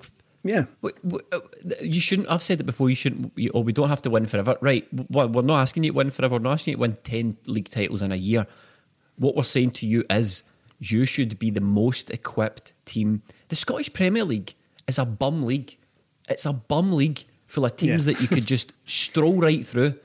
yeah. 0.47 0.65
Uh, 0.83 1.39
you 1.81 1.99
shouldn't. 1.99 2.29
I've 2.29 2.41
said 2.41 2.59
it 2.59 2.65
before. 2.65 2.89
You 2.89 2.95
shouldn't. 2.95 3.33
You, 3.35 3.51
oh, 3.53 3.61
we 3.61 3.73
don't 3.73 3.89
have 3.89 4.01
to 4.03 4.09
win 4.09 4.25
forever, 4.25 4.57
right? 4.61 4.87
Well, 5.09 5.29
we're 5.29 5.41
not 5.41 5.59
asking 5.59 5.83
you 5.83 5.91
to 5.91 5.97
win 5.97 6.11
forever. 6.11 6.35
We're 6.35 6.41
not 6.41 6.53
asking 6.53 6.73
you 6.73 6.77
to 6.77 6.81
win 6.81 6.95
ten 7.03 7.37
league 7.45 7.69
titles 7.69 8.01
in 8.01 8.11
a 8.11 8.15
year. 8.15 8.47
What 9.17 9.35
we're 9.35 9.43
saying 9.43 9.71
to 9.71 9.87
you 9.87 10.03
is, 10.09 10.43
you 10.79 11.05
should 11.05 11.39
be 11.39 11.49
the 11.49 11.61
most 11.61 12.11
equipped 12.11 12.73
team. 12.85 13.23
The 13.49 13.55
Scottish 13.55 13.91
Premier 13.93 14.23
League 14.23 14.53
is 14.87 14.97
a 14.97 15.05
bum 15.05 15.43
league. 15.43 15.77
It's 16.29 16.45
a 16.45 16.53
bum 16.53 16.91
league 16.91 17.23
full 17.47 17.65
of 17.65 17.75
teams 17.77 18.05
yeah. 18.05 18.13
that 18.13 18.21
you 18.21 18.27
could 18.27 18.45
just 18.55 18.73
stroll 18.85 19.39
right 19.39 19.65
through. 19.65 19.95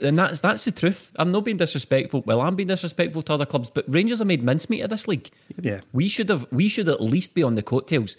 And 0.00 0.18
that's 0.18 0.40
that's 0.40 0.64
the 0.64 0.70
truth. 0.70 1.10
I'm 1.16 1.32
not 1.32 1.44
being 1.44 1.56
disrespectful. 1.56 2.22
Well, 2.24 2.42
I'm 2.42 2.54
being 2.54 2.68
disrespectful 2.68 3.22
to 3.22 3.34
other 3.34 3.46
clubs, 3.46 3.70
but 3.70 3.84
Rangers 3.88 4.18
have 4.18 4.28
made 4.28 4.42
mincemeat 4.42 4.82
of 4.82 4.90
this 4.90 5.08
league. 5.08 5.30
Yeah, 5.60 5.80
we 5.92 6.08
should 6.08 6.28
have. 6.28 6.46
We 6.52 6.68
should 6.68 6.88
at 6.88 7.00
least 7.00 7.34
be 7.34 7.42
on 7.42 7.56
the 7.56 7.62
coattails. 7.62 8.16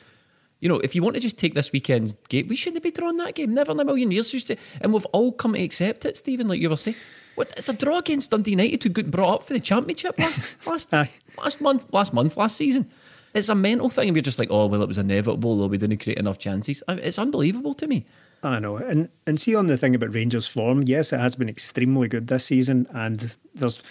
You 0.62 0.70
know, 0.70 0.80
if 0.80 0.96
you 0.96 1.02
want 1.02 1.16
to 1.16 1.20
just 1.20 1.38
take 1.38 1.56
this 1.56 1.72
weekend's 1.72 2.14
game, 2.30 2.48
we 2.48 2.56
shouldn't 2.56 2.84
be 2.84 2.92
drawing 2.92 3.18
that 3.18 3.36
game. 3.36 3.54
Never 3.54 3.72
in 3.72 3.80
a 3.80 3.86
million 3.86 4.12
years. 4.12 4.34
Used 4.34 4.48
to, 4.48 4.56
and 4.80 4.94
we've 4.94 5.06
all 5.08 5.32
come 5.32 5.54
to 5.54 5.62
accept 5.62 6.06
it, 6.06 6.16
Stephen. 6.16 6.48
Like 6.48 6.62
you 6.62 6.70
were 6.70 6.78
saying, 6.78 6.96
what? 7.36 7.52
It's 7.58 7.68
a 7.68 7.74
draw 7.74 7.98
against 7.98 8.32
Dundee 8.32 8.52
United, 8.52 8.84
who 8.84 8.90
got 8.90 9.12
brought 9.12 9.34
up 9.34 9.44
for 9.44 9.54
the 9.54 9.60
championship 9.60 10.18
last 10.20 10.68
last 10.68 10.94
last 11.38 11.62
month, 11.62 11.92
last 11.92 12.14
month, 12.14 12.38
last 12.38 12.58
season. 12.58 12.90
It's 13.34 13.50
a 13.50 13.56
mental 13.56 13.90
thing, 13.90 14.10
and 14.10 14.16
we're 14.16 14.22
just 14.22 14.40
like, 14.40 14.52
oh 14.52 14.68
well, 14.68 14.84
it 14.84 14.88
was 14.88 14.98
inevitable. 14.98 15.58
Though 15.58 15.68
we 15.68 15.78
didn't 15.78 15.98
create 15.98 16.20
enough 16.20 16.38
chances. 16.38 16.84
It's 16.88 17.20
unbelievable 17.20 17.74
to 17.76 17.88
me. 17.88 18.06
I 18.44 18.60
know, 18.60 18.78
and 18.78 19.10
and 19.26 19.40
see 19.40 19.56
on 19.56 19.68
the 19.68 19.78
thing 19.78 19.96
about 19.96 20.14
Rangers' 20.14 20.48
form. 20.48 20.84
Yes, 20.86 21.12
it 21.12 21.20
has 21.20 21.36
been 21.36 21.50
extremely 21.50 22.08
good 22.08 22.28
this 22.28 22.46
season, 22.46 22.88
and 22.94 23.36
there's 23.56 23.82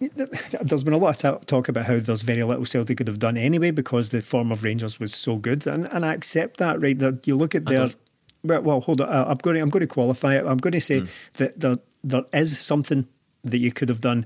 there's 0.00 0.84
been 0.84 0.94
a 0.94 0.98
lot 0.98 1.24
of 1.24 1.44
talk 1.46 1.68
about 1.68 1.84
how 1.84 1.98
there's 1.98 2.22
very 2.22 2.42
little 2.42 2.64
Celtic 2.64 2.96
could 2.96 3.08
have 3.08 3.18
done 3.18 3.36
anyway 3.36 3.70
because 3.70 4.08
the 4.08 4.22
form 4.22 4.50
of 4.50 4.64
Rangers 4.64 4.98
was 4.98 5.14
so 5.14 5.36
good, 5.36 5.66
and 5.66 5.86
and 5.88 6.06
I 6.06 6.14
accept 6.14 6.56
that. 6.56 6.80
Right, 6.80 6.98
that 6.98 7.26
you 7.26 7.36
look 7.36 7.54
at 7.54 7.66
their 7.66 7.90
well, 8.42 8.62
well, 8.62 8.80
hold 8.80 9.00
on. 9.00 9.08
I'm 9.08 9.36
going 9.38 9.56
to 9.56 9.62
I'm 9.62 9.68
going 9.68 9.82
to 9.82 9.86
qualify 9.86 10.36
it. 10.36 10.46
I'm 10.46 10.58
going 10.58 10.72
to 10.72 10.80
say 10.80 11.02
mm. 11.02 11.08
that 11.34 11.60
there 11.60 11.78
there 12.02 12.24
is 12.32 12.58
something 12.58 13.06
that 13.44 13.58
you 13.58 13.72
could 13.72 13.88
have 13.88 14.00
done. 14.00 14.24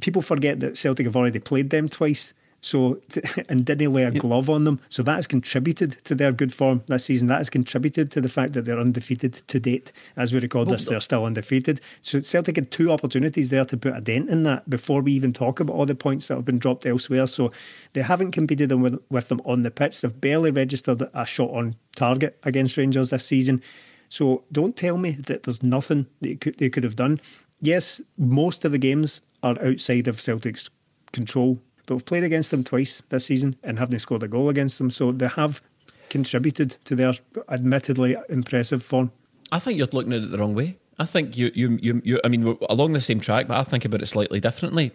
People 0.00 0.22
forget 0.22 0.60
that 0.60 0.76
Celtic 0.76 1.06
have 1.06 1.16
already 1.16 1.40
played 1.40 1.70
them 1.70 1.88
twice 1.88 2.32
so 2.60 3.00
and 3.48 3.64
didn't 3.64 3.92
lay 3.92 4.04
a 4.04 4.10
glove 4.10 4.50
on 4.50 4.64
them. 4.64 4.80
So 4.88 5.02
that 5.02 5.14
has 5.14 5.26
contributed 5.26 6.04
to 6.04 6.14
their 6.14 6.32
good 6.32 6.52
form 6.52 6.82
this 6.86 7.04
season. 7.04 7.28
That 7.28 7.38
has 7.38 7.50
contributed 7.50 8.10
to 8.12 8.20
the 8.20 8.28
fact 8.28 8.52
that 8.54 8.64
they're 8.64 8.78
undefeated 8.78 9.34
to 9.34 9.60
date. 9.60 9.92
As 10.16 10.32
we 10.32 10.40
record 10.40 10.68
oh, 10.68 10.72
this, 10.72 10.86
they're 10.86 11.00
still 11.00 11.24
undefeated. 11.24 11.80
So 12.02 12.20
Celtic 12.20 12.56
had 12.56 12.70
two 12.70 12.90
opportunities 12.90 13.48
there 13.48 13.64
to 13.64 13.76
put 13.76 13.96
a 13.96 14.00
dent 14.00 14.28
in 14.28 14.42
that 14.44 14.68
before 14.68 15.02
we 15.02 15.12
even 15.12 15.32
talk 15.32 15.60
about 15.60 15.74
all 15.74 15.86
the 15.86 15.94
points 15.94 16.28
that 16.28 16.34
have 16.34 16.44
been 16.44 16.58
dropped 16.58 16.86
elsewhere. 16.86 17.26
So 17.26 17.52
they 17.92 18.02
haven't 18.02 18.32
competed 18.32 18.72
with, 18.72 19.00
with 19.08 19.28
them 19.28 19.40
on 19.44 19.62
the 19.62 19.70
pitch. 19.70 20.00
They've 20.00 20.20
barely 20.20 20.50
registered 20.50 21.02
a 21.14 21.26
shot 21.26 21.50
on 21.50 21.76
target 21.94 22.38
against 22.42 22.76
Rangers 22.76 23.10
this 23.10 23.24
season. 23.24 23.62
So 24.08 24.44
don't 24.50 24.76
tell 24.76 24.96
me 24.96 25.12
that 25.12 25.42
there's 25.42 25.62
nothing 25.62 26.06
they 26.20 26.34
could, 26.34 26.58
they 26.58 26.70
could 26.70 26.84
have 26.84 26.96
done. 26.96 27.20
Yes, 27.60 28.00
most 28.16 28.64
of 28.64 28.72
the 28.72 28.78
games 28.78 29.20
are 29.42 29.56
outside 29.62 30.08
of 30.08 30.20
Celtic's 30.20 30.70
control 31.12 31.60
but 31.88 31.94
we've 31.94 32.04
played 32.04 32.22
against 32.22 32.50
them 32.50 32.62
twice 32.62 33.02
this 33.08 33.24
season 33.24 33.56
and 33.64 33.78
haven't 33.78 33.98
scored 34.00 34.22
a 34.22 34.28
goal 34.28 34.50
against 34.50 34.76
them. 34.76 34.90
So 34.90 35.10
they 35.10 35.26
have 35.26 35.62
contributed 36.10 36.72
to 36.84 36.94
their 36.94 37.14
admittedly 37.48 38.14
impressive 38.28 38.82
form. 38.82 39.10
I 39.50 39.58
think 39.58 39.78
you're 39.78 39.88
looking 39.90 40.12
at 40.12 40.22
it 40.22 40.30
the 40.30 40.38
wrong 40.38 40.54
way. 40.54 40.76
I 40.98 41.06
think 41.06 41.38
you, 41.38 41.50
you, 41.54 41.78
you, 41.80 42.02
you 42.04 42.20
I 42.22 42.28
mean, 42.28 42.44
we're 42.44 42.56
along 42.68 42.92
the 42.92 43.00
same 43.00 43.20
track, 43.20 43.48
but 43.48 43.56
I 43.56 43.64
think 43.64 43.86
about 43.86 44.02
it 44.02 44.06
slightly 44.06 44.38
differently. 44.38 44.92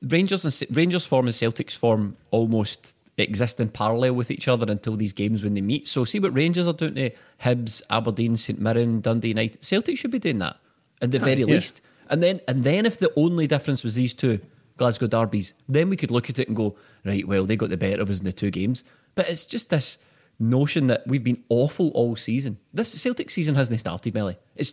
Rangers 0.00 0.44
and 0.44 0.76
Rangers 0.76 1.04
form 1.04 1.26
and 1.26 1.34
Celtic's 1.34 1.74
form 1.74 2.16
almost 2.30 2.96
exist 3.18 3.60
in 3.60 3.68
parallel 3.68 4.14
with 4.14 4.30
each 4.30 4.48
other 4.48 4.70
until 4.72 4.96
these 4.96 5.12
games 5.12 5.42
when 5.42 5.52
they 5.52 5.60
meet. 5.60 5.86
So 5.86 6.04
see 6.04 6.18
what 6.18 6.34
Rangers 6.34 6.66
are 6.66 6.72
doing 6.72 6.94
to 6.94 7.10
Hibs, 7.42 7.82
Aberdeen, 7.90 8.38
St 8.38 8.58
Mirren, 8.58 9.00
Dundee 9.00 9.28
United. 9.28 9.62
Celtic 9.62 9.98
should 9.98 10.10
be 10.10 10.18
doing 10.18 10.38
that 10.38 10.56
at 11.02 11.10
the 11.10 11.18
very 11.18 11.40
yeah. 11.40 11.46
least. 11.46 11.82
And 12.08 12.22
then 12.22 12.40
and 12.48 12.64
then 12.64 12.86
if 12.86 12.98
the 12.98 13.12
only 13.16 13.46
difference 13.46 13.84
was 13.84 13.96
these 13.96 14.14
two, 14.14 14.40
Glasgow 14.82 15.06
derbies, 15.06 15.54
then 15.68 15.88
we 15.90 15.96
could 15.96 16.10
look 16.10 16.28
at 16.28 16.40
it 16.40 16.48
and 16.48 16.56
go, 16.56 16.76
right, 17.04 17.26
well, 17.26 17.44
they 17.44 17.54
got 17.54 17.70
the 17.70 17.76
better 17.76 18.02
of 18.02 18.10
us 18.10 18.18
in 18.18 18.24
the 18.24 18.32
two 18.32 18.50
games. 18.50 18.82
But 19.14 19.28
it's 19.28 19.46
just 19.46 19.70
this 19.70 19.98
notion 20.40 20.88
that 20.88 21.06
we've 21.06 21.22
been 21.22 21.44
awful 21.48 21.90
all 21.90 22.16
season. 22.16 22.58
This 22.74 22.92
Celtic 23.00 23.30
season 23.30 23.54
hasn't 23.54 23.78
started, 23.78 24.12
Melly. 24.12 24.38
It's 24.56 24.72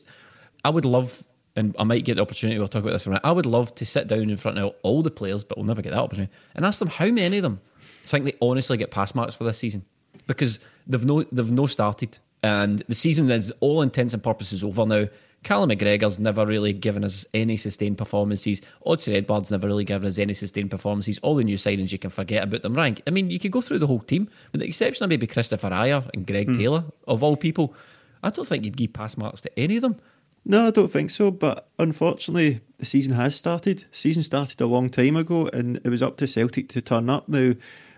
I 0.66 0.72
would 0.72 0.84
love, 0.86 1.24
and 1.56 1.76
I 1.78 1.84
might 1.84 2.06
get 2.06 2.16
the 2.16 2.24
opportunity, 2.24 2.58
we'll 2.58 2.68
talk 2.68 2.82
about 2.82 2.94
this 2.94 3.04
for 3.04 3.12
a 3.12 3.14
minute. 3.14 3.26
I 3.26 3.32
would 3.32 3.46
love 3.46 3.76
to 3.76 3.86
sit 3.86 4.08
down 4.08 4.32
in 4.32 4.38
front 4.38 4.58
of 4.58 4.74
all 4.82 5.04
the 5.04 5.12
players, 5.12 5.44
but 5.44 5.60
we'll 5.60 5.68
never 5.68 5.84
get 5.84 5.92
that 5.92 6.00
opportunity, 6.00 6.34
and 6.56 6.66
ask 6.66 6.80
them 6.80 6.88
how 6.88 7.08
many 7.08 7.38
of 7.38 7.44
them 7.44 7.62
think 8.04 8.26
they 8.26 8.34
honestly 8.42 8.78
get 8.78 8.90
pass 8.90 9.14
marks 9.14 9.36
for 9.36 9.44
this 9.44 9.60
season. 9.60 9.86
Because 10.26 10.60
they've 10.88 11.06
no 11.06 11.22
they've 11.24 11.52
no 11.52 11.68
started. 11.68 12.18
And 12.42 12.80
the 12.88 12.96
season 12.96 13.30
is 13.30 13.52
all 13.60 13.82
intents 13.84 14.14
and 14.14 14.24
purposes 14.24 14.64
over 14.64 14.86
now. 14.86 15.08
Callum 15.44 15.70
McGregor's 15.70 16.20
never 16.20 16.46
really 16.46 16.74
given 16.74 17.06
us 17.06 17.26
any 17.34 17.56
sustained 17.56 17.98
performances. 17.98 18.62
Odsonne 18.86 19.16
Edouard's 19.16 19.52
never 19.52 19.68
really 19.68 19.86
given 19.86 20.08
us 20.08 20.18
any 20.18 20.34
sustained 20.34 20.70
performances. 20.70 21.18
All 21.20 21.36
the 21.36 21.44
new 21.44 21.56
signings, 21.56 21.92
you 21.92 22.00
can 22.00 22.10
forget 22.10 22.44
about 22.44 22.62
them. 22.62 22.74
Rank. 22.74 23.02
I 23.08 23.12
mean, 23.12 23.30
you 23.30 23.40
could 23.40 23.52
go 23.52 23.62
through 23.62 23.80
the 23.80 23.88
whole 23.88 24.00
team, 24.02 24.30
with 24.52 24.62
the 24.62 24.68
exception 24.68 25.04
of 25.04 25.10
maybe 25.10 25.28
Kristoffer 25.28 25.72
Ajer 25.72 26.10
and 26.14 26.28
Greg 26.28 26.50
mm. 26.50 26.58
Taylor, 26.58 26.84
of 27.08 27.24
all 27.24 27.38
people. 27.38 27.74
I 28.22 28.30
don't 28.32 28.48
think 28.48 28.66
you'd 28.66 28.76
give 28.76 28.94
pass 28.94 29.16
marks 29.16 29.42
to 29.42 29.60
any 29.60 29.78
of 29.78 29.82
them. 29.82 30.00
No, 30.44 30.68
I 30.68 30.72
don't 30.72 30.92
think 30.92 31.10
so. 31.10 31.32
But 31.32 31.70
unfortunately, 31.80 32.62
the 32.78 32.86
season 32.86 33.14
has 33.14 33.36
started. 33.36 33.86
The 33.92 33.98
season 33.98 34.24
started 34.24 34.60
a 34.60 34.66
long 34.66 34.90
time 34.90 35.16
ago, 35.16 35.50
and 35.54 35.80
it 35.86 35.90
was 35.90 36.02
up 36.02 36.18
to 36.18 36.28
Celtic 36.28 36.68
to 36.70 36.82
turn 36.82 37.10
up. 37.10 37.30
Now, 37.30 37.54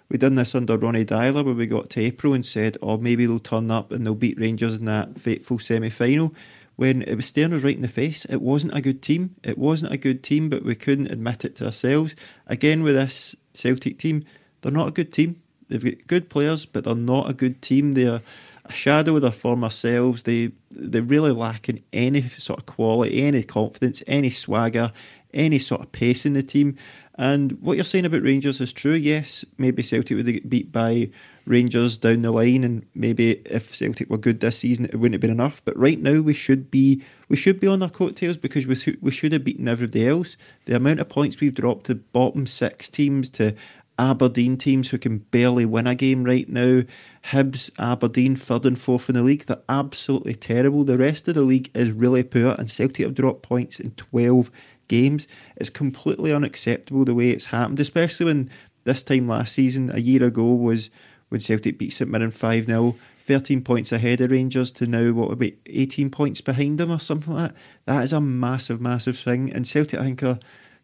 we 0.10 0.18
done 0.18 0.36
this 0.36 0.54
under 0.54 0.78
Ronnie 0.78 1.06
Deila, 1.06 1.44
where 1.44 1.56
we 1.56 1.66
got 1.66 1.90
to 1.92 2.02
April 2.02 2.34
and 2.34 2.46
said, 2.46 2.78
"Oh, 2.82 2.98
maybe 2.98 3.26
they'll 3.26 3.40
turn 3.40 3.72
up 3.72 3.92
and 3.92 4.06
they'll 4.06 4.14
beat 4.14 4.40
Rangers 4.40 4.78
in 4.78 4.86
that 4.86 5.20
fateful 5.20 5.58
semi-final." 5.58 6.36
When 6.76 7.02
it 7.04 7.16
was 7.16 7.28
staring 7.28 7.54
us 7.54 7.64
right 7.64 7.76
in 7.76 7.82
the 7.82 7.88
face. 7.88 8.26
It 8.26 8.42
wasn't 8.42 8.76
a 8.76 8.82
good 8.82 9.02
team. 9.02 9.36
It 9.44 9.58
wasn't 9.58 9.94
a 9.94 9.98
good 9.98 10.24
team, 10.24 10.50
but 10.50 10.64
we 10.64 10.76
couldn't 10.76 11.12
admit 11.12 11.46
it 11.46 11.56
to 11.58 11.66
ourselves. 11.66 12.16
Again, 12.48 12.84
with 12.84 12.96
this 12.96 13.36
Celtic 13.54 14.00
team, 14.00 14.24
they're 14.62 14.72
not 14.72 14.90
a 14.90 14.92
good 14.92 15.12
team. 15.12 15.42
They've 15.68 15.84
got 15.84 16.08
good 16.08 16.30
players, 16.30 16.66
but 16.66 16.84
they're 16.84 16.96
not 16.96 17.30
a 17.30 17.34
good 17.34 17.62
team. 17.62 17.94
They're 17.94 18.22
a 18.66 18.72
shadow 18.72 19.16
of 19.16 19.22
their 19.22 19.32
former 19.32 19.70
selves. 19.70 20.24
They 20.24 20.52
they 20.70 21.02
really 21.02 21.32
lack 21.32 21.70
in 21.70 21.82
any 21.94 22.22
sort 22.24 22.60
of 22.60 22.66
quality, 22.66 23.24
any 23.24 23.44
confidence, 23.44 24.04
any 24.08 24.30
swagger, 24.30 24.92
any 25.34 25.60
sort 25.60 25.82
of 25.82 25.92
pace 25.92 26.26
in 26.26 26.34
the 26.34 26.44
team. 26.44 26.76
And 27.16 27.54
what 27.62 27.78
you're 27.78 27.84
saying 27.84 28.06
about 28.06 28.24
Rangers 28.24 28.62
is 28.62 28.74
true. 28.74 28.94
Yes, 28.94 29.46
maybe 29.58 29.84
Celtic 29.84 30.18
would 30.18 30.26
get 30.26 30.50
beat 30.50 30.72
by 30.72 31.10
Rangers 31.46 31.98
down 31.98 32.22
the 32.22 32.32
line, 32.32 32.64
and 32.64 32.86
maybe 32.94 33.42
if 33.46 33.76
Celtic 33.76 34.10
were 34.10 34.18
good 34.18 34.40
this 34.40 34.60
season, 34.60 34.86
it 34.86 34.96
wouldn't 34.96 35.16
have 35.16 35.22
been 35.22 35.32
enough. 35.32 35.62
But 35.64 35.78
right 35.78 36.00
now, 36.00 36.22
we 36.22 36.34
should 36.34 36.70
be 36.70 37.04
we 37.30 37.36
should 37.36 37.60
be 37.60 37.68
on 37.68 37.82
our 37.82 37.90
coattails 37.90 38.38
because 38.38 38.68
we 38.68 38.98
we 39.02 39.12
should 39.12 39.34
have 39.34 39.44
beaten 39.44 39.68
everybody 39.68 40.08
else. 40.08 40.38
The 40.66 40.76
amount 40.76 41.00
of 41.00 41.10
points 41.10 41.40
we've 41.40 41.54
dropped 41.54 41.88
to 41.88 41.96
bottom 41.96 42.46
six 42.46 42.90
teams 42.90 43.30
to 43.32 43.56
Aberdeen 44.02 44.58
teams 44.58 44.90
who 44.90 44.98
can 44.98 45.20
barely 45.20 45.66
win 45.66 45.86
a 45.86 45.94
game 45.94 46.24
right 46.24 46.50
now. 46.50 46.82
Hibs, 47.26 47.70
Aberdeen, 47.78 48.36
third 48.36 48.66
and 48.66 48.80
fourth 48.80 49.10
in 49.10 49.16
the 49.16 49.22
league. 49.22 49.46
They're 49.46 49.62
absolutely 49.70 50.34
terrible. 50.34 50.84
The 50.84 50.98
rest 50.98 51.28
of 51.28 51.36
the 51.36 51.42
league 51.42 51.70
is 51.76 51.92
really 51.92 52.24
poor, 52.24 52.56
and 52.58 52.70
Celtic 52.70 53.06
have 53.06 53.14
dropped 53.14 53.44
points 53.44 53.80
in 53.80 53.92
12 53.92 54.50
games. 54.88 55.28
It's 55.56 55.70
completely 55.70 56.34
unacceptable 56.34 57.06
the 57.06 57.14
way 57.14 57.30
it's 57.30 57.46
happened, 57.46 57.80
especially 57.80 58.26
when 58.26 58.50
this 58.84 59.04
time 59.04 59.28
last 59.28 59.54
season, 59.54 59.92
a 59.94 60.00
year 60.00 60.24
ago, 60.24 60.54
was 60.54 60.90
when 61.32 61.40
Celtic 61.42 61.78
beat 61.78 61.94
St 61.94 62.12
Mirren 62.12 62.32
5 62.32 62.66
0. 62.66 62.96
13 63.24 63.62
points 63.62 63.92
ahead 63.92 64.20
of 64.20 64.32
Rangers 64.32 64.72
to 64.72 64.88
now, 64.88 65.12
what 65.12 65.30
would 65.30 65.40
be 65.40 65.56
18 65.68 66.10
points 66.10 66.42
behind 66.42 66.80
them 66.80 66.92
or 66.92 67.00
something 67.00 67.34
like 67.34 67.52
that. 67.52 67.58
That 67.86 68.04
is 68.04 68.14
a 68.14 68.20
massive, 68.20 68.82
massive 68.82 69.16
swing. 69.16 69.54
And 69.54 69.66
Celtic, 69.66 70.00
I 70.00 70.04
think, 70.04 70.24
are 70.24 70.40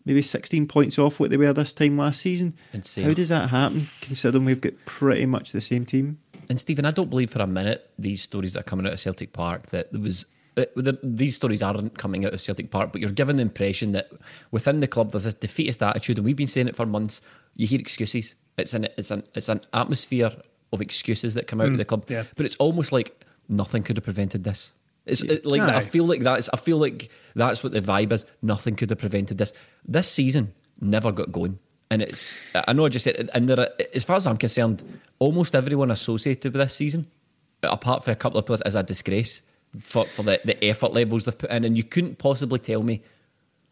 maybe 0.06 0.22
16 0.22 0.68
points 0.68 1.00
off 1.00 1.20
what 1.20 1.32
they 1.32 1.38
were 1.38 1.52
this 1.52 1.74
time 1.74 1.98
last 1.98 2.22
season. 2.22 2.56
Insane. 2.72 3.06
How 3.06 3.14
does 3.14 3.30
that 3.30 3.50
happen, 3.50 3.90
considering 4.02 4.46
we've 4.46 4.62
got 4.62 4.74
pretty 4.86 5.26
much 5.26 5.52
the 5.52 5.60
same 5.60 5.86
team? 5.86 6.20
And 6.48 6.60
Stephen, 6.60 6.86
I 6.86 6.92
don't 6.92 7.10
believe 7.10 7.32
for 7.32 7.42
a 7.42 7.48
minute 7.48 7.90
these 8.00 8.22
stories 8.22 8.54
that 8.54 8.62
are 8.62 8.64
coming 8.64 8.86
out 8.86 8.94
of 8.94 9.00
Celtic 9.00 9.34
Park 9.34 9.68
that 9.68 9.92
there 9.92 10.02
was. 10.02 10.26
These 11.04 11.36
stories 11.36 11.62
aren't 11.62 11.98
coming 11.98 12.26
out 12.26 12.34
of 12.34 12.42
Celtic 12.42 12.72
Park, 12.72 12.92
but 12.92 13.02
you're 13.02 13.12
given 13.12 13.36
the 13.36 13.44
impression 13.44 13.92
that 13.92 14.10
within 14.50 14.80
the 14.80 14.88
club 14.88 15.12
there's 15.12 15.26
this 15.26 15.36
defeatist 15.36 15.84
attitude, 15.84 16.18
and 16.18 16.26
we've 16.26 16.36
been 16.36 16.48
saying 16.48 16.68
it 16.68 16.76
for 16.76 16.86
months. 16.86 17.22
You 17.56 17.68
hear 17.68 17.80
excuses. 17.80 18.36
It's 18.58 18.74
an 18.74 18.88
it's 18.98 19.12
an 19.12 19.24
it's 19.36 19.50
an 19.50 19.62
atmosphere 19.74 20.32
of 20.74 20.82
excuses 20.82 21.34
that 21.36 21.48
come 21.48 21.62
out 21.62 21.68
of 21.68 21.74
mm, 21.74 21.78
the 21.78 21.86
club. 21.86 22.06
yeah. 22.10 22.24
But 22.36 22.46
it's 22.46 22.56
almost 22.58 22.92
like 22.92 23.24
nothing 23.48 23.84
could 23.84 23.98
have 23.98 24.04
prevented 24.04 24.44
this. 24.44 24.74
It's 25.06 25.22
it, 25.22 25.46
like 25.46 25.62
I 25.62 25.82
feel 25.82 26.06
like 26.06 26.22
that's 26.22 26.50
I 26.52 26.58
feel 26.58 26.78
like 26.78 27.10
that's 27.34 27.64
what 27.64 27.72
the 27.72 27.82
vibe 27.82 28.12
is. 28.12 28.26
Nothing 28.42 28.76
could 28.76 28.90
have 28.90 29.00
prevented 29.00 29.38
this. 29.38 29.54
This 29.86 30.10
season 30.10 30.54
never 30.82 31.12
got 31.12 31.32
going, 31.32 31.60
and 31.90 32.02
it's 32.02 32.36
I 32.54 32.74
know 32.74 32.86
I 32.86 32.90
just 32.90 33.06
said, 33.06 33.30
and 33.34 33.48
there 33.48 33.60
are, 33.60 33.70
as 33.94 34.04
far 34.04 34.18
as 34.18 34.28
I'm 34.28 34.38
concerned, 34.38 34.84
almost 35.20 35.56
everyone 35.56 35.92
associated 35.92 36.52
with 36.52 36.62
this 36.62 36.74
season, 36.74 37.08
apart 37.64 38.04
from 38.04 38.12
a 38.12 38.16
couple 38.16 38.38
of 38.38 38.46
players, 38.46 38.62
is 38.66 38.76
a 38.76 38.84
disgrace 38.84 39.44
for 39.80 40.04
for 40.06 40.24
the, 40.24 40.42
the 40.44 40.62
effort 40.66 40.92
levels 40.92 41.24
they've 41.24 41.38
put 41.38 41.52
in, 41.52 41.64
and 41.64 41.78
you 41.78 41.84
couldn't 41.84 42.18
possibly 42.18 42.60
tell 42.60 42.84
me 42.84 43.02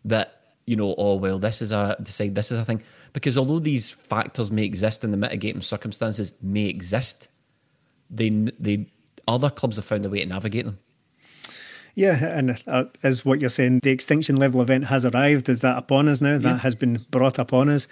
that 0.05 0.44
you 0.65 0.75
know, 0.75 0.95
oh 0.97 1.15
well, 1.15 1.39
this 1.39 1.61
is 1.61 1.71
a 1.71 1.95
decide 2.01 2.35
this 2.35 2.51
is 2.51 2.57
a 2.57 2.65
thing 2.65 2.81
because 3.13 3.37
although 3.37 3.59
these 3.59 3.89
factors 3.89 4.51
may 4.51 4.63
exist 4.63 5.03
and 5.03 5.13
the 5.13 5.17
mitigating 5.17 5.61
circumstances 5.61 6.33
may 6.41 6.65
exist, 6.65 7.29
they 8.09 8.29
they 8.59 8.87
other 9.27 9.49
clubs 9.49 9.75
have 9.75 9.85
found 9.85 10.05
a 10.05 10.09
way 10.09 10.19
to 10.19 10.25
navigate 10.25 10.65
them. 10.65 10.79
Yeah, 11.95 12.25
and 12.25 12.61
uh, 12.67 12.85
as 13.03 13.23
what 13.23 13.39
you're 13.39 13.49
saying, 13.49 13.79
the 13.79 13.89
extinction 13.89 14.35
level 14.35 14.61
event 14.61 14.87
has 14.87 15.05
arrived. 15.05 15.47
Is 15.47 15.61
that 15.61 15.77
upon 15.77 16.09
us 16.09 16.19
now? 16.19 16.37
That 16.37 16.59
has 16.59 16.75
been 16.75 17.05
brought 17.09 17.39
upon 17.39 17.69
us. 17.69 17.87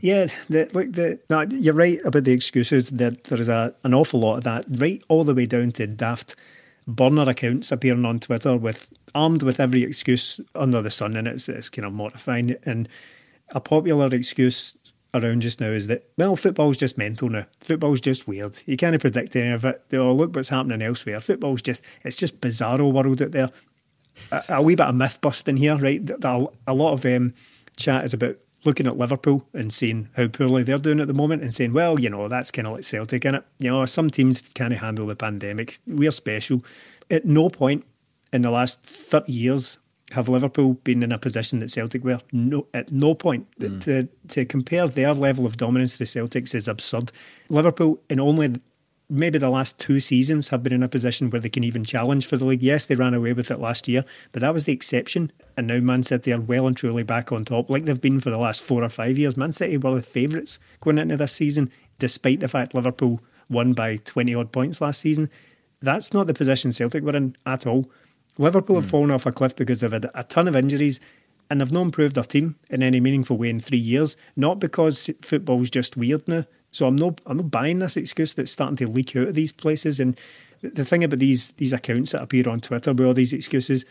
Yeah, 0.00 0.28
the, 0.48 0.70
look, 0.72 0.92
the, 0.92 1.18
no, 1.28 1.42
you're 1.42 1.74
right 1.74 2.00
about 2.06 2.24
the 2.24 2.32
excuses. 2.32 2.88
That 2.88 3.24
there 3.24 3.38
is 3.38 3.48
a, 3.48 3.74
an 3.84 3.92
awful 3.92 4.20
lot 4.20 4.38
of 4.38 4.44
that, 4.44 4.64
right 4.70 5.02
all 5.08 5.24
the 5.24 5.34
way 5.34 5.44
down 5.44 5.72
to 5.72 5.86
daft 5.86 6.36
burner 6.86 7.28
accounts 7.28 7.72
appearing 7.72 8.04
on 8.04 8.20
Twitter 8.20 8.56
with 8.56 8.92
armed 9.14 9.42
with 9.42 9.60
every 9.60 9.82
excuse 9.82 10.40
under 10.54 10.82
the 10.82 10.90
sun, 10.90 11.16
and 11.16 11.26
it's 11.28 11.48
it's 11.48 11.68
kind 11.68 11.86
of 11.86 11.92
mortifying. 11.92 12.56
And 12.64 12.88
a 13.50 13.60
popular 13.60 14.08
excuse 14.14 14.74
around 15.12 15.42
just 15.42 15.60
now 15.60 15.68
is 15.68 15.86
that 15.86 16.08
well, 16.18 16.36
football's 16.36 16.76
just 16.76 16.98
mental 16.98 17.28
now. 17.28 17.46
Football's 17.60 18.00
just 18.00 18.26
weird. 18.26 18.58
You 18.66 18.76
can't 18.76 19.00
predict 19.00 19.36
any 19.36 19.50
of 19.50 19.64
it. 19.64 19.82
Oh, 19.92 20.12
look 20.12 20.34
what's 20.34 20.48
happening 20.48 20.82
elsewhere. 20.82 21.20
Football's 21.20 21.62
just 21.62 21.84
it's 22.02 22.16
just 22.16 22.40
bizarro 22.40 22.92
world 22.92 23.22
out 23.22 23.30
there. 23.32 23.50
A, 24.30 24.44
a 24.48 24.62
wee 24.62 24.74
bit 24.76 24.86
of 24.86 24.94
myth 24.94 25.20
busting 25.20 25.56
here, 25.56 25.76
right? 25.76 26.04
Th- 26.06 26.18
A 26.22 26.74
lot 26.74 26.92
of 26.92 27.04
um, 27.06 27.34
chat 27.76 28.04
is 28.04 28.14
about 28.14 28.36
looking 28.64 28.86
at 28.86 28.96
Liverpool 28.96 29.46
and 29.52 29.72
seeing 29.72 30.08
how 30.16 30.28
poorly 30.28 30.62
they're 30.62 30.78
doing 30.78 31.00
at 31.00 31.06
the 31.06 31.14
moment, 31.14 31.42
and 31.42 31.52
saying, 31.52 31.72
well, 31.72 31.98
you 31.98 32.10
know, 32.10 32.28
that's 32.28 32.50
kind 32.50 32.66
of 32.66 32.74
like 32.74 32.84
Celtic 32.84 33.24
in 33.24 33.34
it. 33.34 33.44
You 33.58 33.70
know, 33.70 33.84
some 33.86 34.10
teams 34.10 34.40
can't 34.54 34.72
handle 34.72 35.06
the 35.06 35.16
pandemic. 35.16 35.78
We're 35.86 36.10
special. 36.10 36.64
At 37.10 37.24
no 37.24 37.48
point 37.48 37.84
in 38.32 38.42
the 38.42 38.50
last 38.50 38.82
thirty 38.82 39.32
years 39.32 39.78
have 40.10 40.28
Liverpool 40.28 40.74
been 40.84 41.02
in 41.02 41.12
a 41.12 41.18
position 41.18 41.60
that 41.60 41.70
Celtic 41.70 42.04
were. 42.04 42.20
No, 42.30 42.66
at 42.74 42.92
no 42.92 43.14
point 43.14 43.50
mm. 43.58 43.82
to 43.84 44.08
to 44.28 44.44
compare 44.44 44.86
their 44.86 45.14
level 45.14 45.46
of 45.46 45.56
dominance 45.56 45.92
to 45.92 45.98
the 45.98 46.04
Celtics 46.04 46.54
is 46.54 46.68
absurd. 46.68 47.10
Liverpool 47.48 48.00
in 48.08 48.20
only 48.20 48.54
maybe 49.08 49.38
the 49.38 49.50
last 49.50 49.78
two 49.78 50.00
seasons 50.00 50.48
have 50.48 50.62
been 50.62 50.72
in 50.72 50.82
a 50.82 50.88
position 50.88 51.30
where 51.30 51.40
they 51.40 51.48
can 51.48 51.64
even 51.64 51.84
challenge 51.84 52.26
for 52.26 52.36
the 52.36 52.44
league. 52.44 52.62
Yes, 52.62 52.86
they 52.86 52.94
ran 52.94 53.14
away 53.14 53.32
with 53.32 53.50
it 53.50 53.60
last 53.60 53.86
year, 53.86 54.04
but 54.32 54.40
that 54.40 54.54
was 54.54 54.64
the 54.64 54.72
exception. 54.72 55.30
And 55.56 55.66
now 55.66 55.80
Man 55.80 56.02
City 56.02 56.32
are 56.32 56.40
well 56.40 56.66
and 56.66 56.76
truly 56.76 57.02
back 57.02 57.30
on 57.30 57.44
top, 57.44 57.70
like 57.70 57.84
they've 57.84 58.00
been 58.00 58.20
for 58.20 58.30
the 58.30 58.38
last 58.38 58.62
four 58.62 58.82
or 58.82 58.88
five 58.88 59.18
years. 59.18 59.36
Man 59.36 59.52
City 59.52 59.76
were 59.76 59.94
the 59.94 60.02
favourites 60.02 60.58
going 60.80 60.98
into 60.98 61.16
this 61.16 61.32
season, 61.32 61.70
despite 61.98 62.40
the 62.40 62.48
fact 62.48 62.74
Liverpool 62.74 63.20
won 63.50 63.72
by 63.72 63.96
20 63.96 64.34
odd 64.34 64.52
points 64.52 64.80
last 64.80 65.00
season. 65.00 65.30
That's 65.82 66.14
not 66.14 66.26
the 66.26 66.34
position 66.34 66.72
Celtic 66.72 67.04
were 67.04 67.16
in 67.16 67.36
at 67.44 67.66
all. 67.66 67.90
Liverpool 68.38 68.76
have 68.76 68.86
hmm. 68.86 68.90
fallen 68.90 69.10
off 69.10 69.26
a 69.26 69.32
cliff 69.32 69.54
because 69.54 69.80
they've 69.80 69.92
had 69.92 70.10
a 70.14 70.24
ton 70.24 70.48
of 70.48 70.56
injuries 70.56 70.98
and 71.50 71.60
they've 71.60 71.72
not 71.72 71.82
improved 71.82 72.14
their 72.14 72.24
team 72.24 72.56
in 72.70 72.82
any 72.82 73.00
meaningful 73.00 73.36
way 73.36 73.50
in 73.50 73.60
three 73.60 73.78
years. 73.78 74.16
Not 74.34 74.58
because 74.58 75.10
football's 75.22 75.70
just 75.70 75.96
weird 75.96 76.26
now. 76.26 76.44
So 76.74 76.88
I'm 76.88 76.96
not 76.96 77.20
I'm 77.26 77.36
not 77.36 77.50
buying 77.52 77.78
this 77.78 77.96
excuse 77.96 78.34
that's 78.34 78.50
starting 78.50 78.76
to 78.76 78.88
leak 78.88 79.14
out 79.14 79.28
of 79.28 79.34
these 79.34 79.52
places. 79.52 80.00
And 80.00 80.18
the 80.60 80.84
thing 80.84 81.04
about 81.04 81.20
these 81.20 81.52
these 81.52 81.72
accounts 81.72 82.12
that 82.12 82.22
appear 82.22 82.48
on 82.48 82.60
Twitter 82.60 82.92
with 82.92 83.06
all 83.06 83.14
these 83.14 83.32
excuses, 83.32 83.84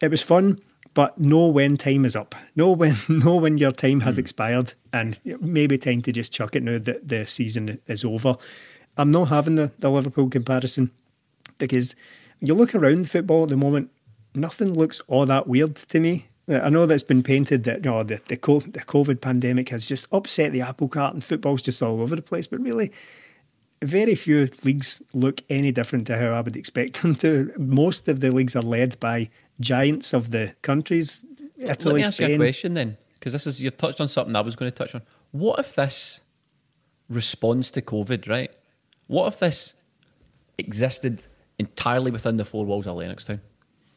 it 0.00 0.10
was 0.10 0.20
fun, 0.20 0.60
but 0.94 1.16
know 1.16 1.46
when 1.46 1.76
time 1.76 2.04
is 2.04 2.16
up. 2.16 2.34
Know 2.56 2.72
when 2.72 2.96
know 3.08 3.36
when 3.36 3.56
your 3.56 3.70
time 3.70 4.00
has 4.00 4.16
hmm. 4.16 4.20
expired, 4.20 4.74
and 4.92 5.20
maybe 5.40 5.78
time 5.78 6.02
to 6.02 6.12
just 6.12 6.32
chuck 6.32 6.56
it 6.56 6.64
now 6.64 6.78
that 6.78 7.06
the 7.06 7.24
season 7.24 7.78
is 7.86 8.04
over. 8.04 8.36
I'm 8.96 9.12
not 9.12 9.28
having 9.28 9.54
the, 9.54 9.70
the 9.78 9.88
Liverpool 9.88 10.28
comparison 10.28 10.90
because 11.58 11.94
you 12.40 12.52
look 12.52 12.74
around 12.74 13.08
football 13.08 13.44
at 13.44 13.48
the 13.48 13.56
moment, 13.56 13.90
nothing 14.34 14.74
looks 14.74 15.00
all 15.06 15.24
that 15.26 15.46
weird 15.46 15.76
to 15.76 16.00
me. 16.00 16.26
I 16.48 16.70
know 16.70 16.86
that's 16.86 17.02
been 17.04 17.22
painted 17.22 17.64
that 17.64 17.84
you 17.84 17.90
know, 17.90 18.02
the 18.02 18.16
the, 18.16 18.36
the 18.36 18.80
COVID 18.80 19.20
pandemic 19.20 19.68
has 19.68 19.88
just 19.88 20.12
upset 20.12 20.52
the 20.52 20.60
apple 20.60 20.88
cart 20.88 21.14
and 21.14 21.22
football's 21.22 21.62
just 21.62 21.82
all 21.82 22.00
over 22.00 22.16
the 22.16 22.22
place, 22.22 22.46
but 22.46 22.60
really. 22.60 22.92
Very 23.80 24.14
few 24.14 24.48
leagues 24.62 25.02
look 25.12 25.42
any 25.50 25.72
different 25.72 26.06
to 26.06 26.16
how 26.16 26.28
I 26.28 26.40
would 26.40 26.54
expect 26.54 27.02
them 27.02 27.16
to. 27.16 27.52
Most 27.58 28.06
of 28.06 28.20
the 28.20 28.30
leagues 28.30 28.54
are 28.54 28.62
led 28.62 28.98
by 29.00 29.28
giants 29.58 30.12
of 30.14 30.30
the 30.30 30.54
countries. 30.62 31.24
Italy, 31.58 31.94
Let 31.94 31.94
me 31.94 32.04
ask 32.04 32.20
you 32.20 32.26
a 32.26 32.28
Spain. 32.28 32.38
question 32.38 32.74
then, 32.74 32.96
because 33.14 33.32
this 33.32 33.44
is 33.44 33.60
you've 33.60 33.76
touched 33.76 34.00
on 34.00 34.06
something 34.06 34.36
I 34.36 34.40
was 34.40 34.54
going 34.54 34.70
to 34.70 34.76
touch 34.76 34.94
on. 34.94 35.02
What 35.32 35.58
if 35.58 35.74
this 35.74 36.20
responds 37.08 37.72
to 37.72 37.82
COVID, 37.82 38.28
right? 38.28 38.52
What 39.08 39.32
if 39.32 39.40
this 39.40 39.74
existed 40.58 41.26
entirely 41.58 42.12
within 42.12 42.36
the 42.36 42.44
four 42.44 42.64
walls 42.64 42.86
of 42.86 42.96
Lennoxtown? 42.96 43.40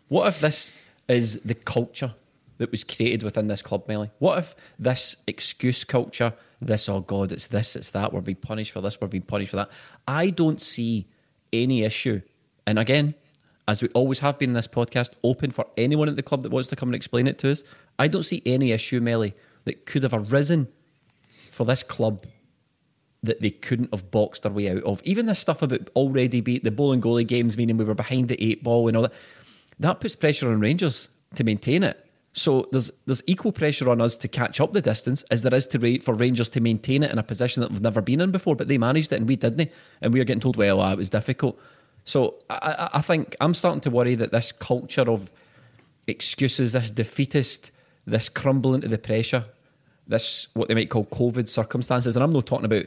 What 0.08 0.28
if 0.28 0.40
this 0.40 0.72
is 1.08 1.40
the 1.46 1.54
culture 1.54 2.16
that 2.58 2.72
was 2.72 2.84
created 2.84 3.24
within 3.24 3.48
this 3.48 3.62
club, 3.62 3.88
Melly? 3.88 4.12
What 4.20 4.40
if 4.40 4.56
this 4.78 5.18
excuse 5.28 5.84
culture, 5.84 6.34
this, 6.62 6.88
oh 6.88 7.02
God, 7.02 7.32
it's 7.32 7.48
this, 7.48 7.76
it's 7.76 7.90
that, 7.92 8.14
we're 8.14 8.22
being 8.22 8.38
punished 8.38 8.72
for 8.72 8.82
this, 8.82 9.00
we're 9.00 9.08
being 9.08 9.24
punished 9.24 9.52
for 9.52 9.58
that? 9.58 9.70
I 10.08 10.30
don't 10.30 10.62
see 10.62 11.08
any 11.52 11.84
issue. 11.84 12.22
And 12.66 12.80
again, 12.80 13.16
as 13.68 13.82
we 13.82 13.90
always 13.90 14.20
have 14.20 14.38
been 14.38 14.52
in 14.52 14.54
this 14.54 14.68
podcast, 14.68 15.14
open 15.24 15.52
for 15.52 15.68
anyone 15.78 16.08
at 16.08 16.16
the 16.16 16.24
club 16.24 16.44
that 16.44 16.52
wants 16.52 16.70
to 16.70 16.76
come 16.76 16.90
and 16.90 16.96
explain 16.96 17.28
it 17.28 17.38
to 17.40 17.52
us. 17.52 17.64
I 17.98 18.08
don't 18.08 18.24
see 18.24 18.42
any 18.46 18.72
issue, 18.72 19.00
Melly, 19.00 19.34
that 19.64 19.86
could 19.86 20.04
have 20.04 20.14
arisen 20.14 20.68
for 21.50 21.66
this 21.66 21.84
club 21.84 22.26
that 23.24 23.42
they 23.42 23.50
couldn't 23.50 23.90
have 23.92 24.12
boxed 24.12 24.44
their 24.44 24.52
way 24.52 24.70
out 24.70 24.84
of. 24.84 25.02
Even 25.04 25.26
this 25.26 25.40
stuff 25.40 25.62
about 25.62 25.90
already 25.96 26.42
beat 26.42 26.64
the 26.64 26.70
Bolingoli 26.70 27.26
games, 27.26 27.58
meaning 27.58 27.78
we 27.78 27.86
were 27.86 27.96
behind 27.96 28.28
the 28.28 28.44
eight 28.44 28.64
ball 28.64 28.88
and 28.88 28.96
all 28.96 29.04
that, 29.04 29.14
that 29.80 30.00
puts 30.00 30.16
pressure 30.16 30.52
on 30.52 30.60
Rangers 30.60 31.10
to 31.34 31.44
maintain 31.44 31.82
it. 31.82 32.05
So 32.38 32.68
there's 32.74 32.92
there's 33.06 33.24
equal 33.28 33.54
pressure 33.54 33.90
on 33.90 34.02
us 34.02 34.18
to 34.18 34.28
catch 34.28 34.60
up 34.60 34.74
the 34.74 34.82
distance 34.82 35.24
as 35.32 35.42
there 35.42 35.54
is 35.56 35.66
to 35.68 36.00
for 36.02 36.14
Rangers 36.14 36.50
to 36.50 36.60
maintain 36.60 37.02
it 37.02 37.10
in 37.10 37.18
a 37.18 37.24
position 37.24 37.62
that 37.62 37.72
we've 37.72 37.82
never 37.82 38.02
been 38.02 38.20
in 38.20 38.32
before. 38.32 38.58
But 38.58 38.68
they 38.68 38.78
managed 38.78 39.14
it 39.14 39.16
and 39.16 39.28
we 39.28 39.38
didn't, 39.38 39.72
and 40.02 40.14
we 40.14 40.20
are 40.20 40.26
getting 40.26 40.42
told, 40.42 40.58
well, 40.58 40.86
it 40.92 40.98
was 40.98 41.10
difficult. 41.10 41.58
So 42.04 42.36
I, 42.50 42.56
I 42.78 42.90
I 42.96 43.02
think 43.02 43.38
I'm 43.40 43.54
starting 43.54 43.80
to 43.82 43.90
worry 43.90 44.16
that 44.16 44.32
this 44.32 44.52
culture 44.52 45.10
of 45.10 45.32
excuses, 46.08 46.74
this 46.74 46.92
defeatist, 46.92 47.72
this 48.06 48.28
crumbling 48.28 48.82
to 48.82 48.90
the 48.90 48.98
pressure, 48.98 49.46
this 50.06 50.50
what 50.54 50.68
they 50.68 50.76
might 50.76 50.90
call 50.90 51.06
COVID 51.06 51.48
circumstances, 51.48 52.18
and 52.18 52.24
I'm 52.24 52.32
not 52.32 52.48
talking 52.48 52.66
about, 52.66 52.84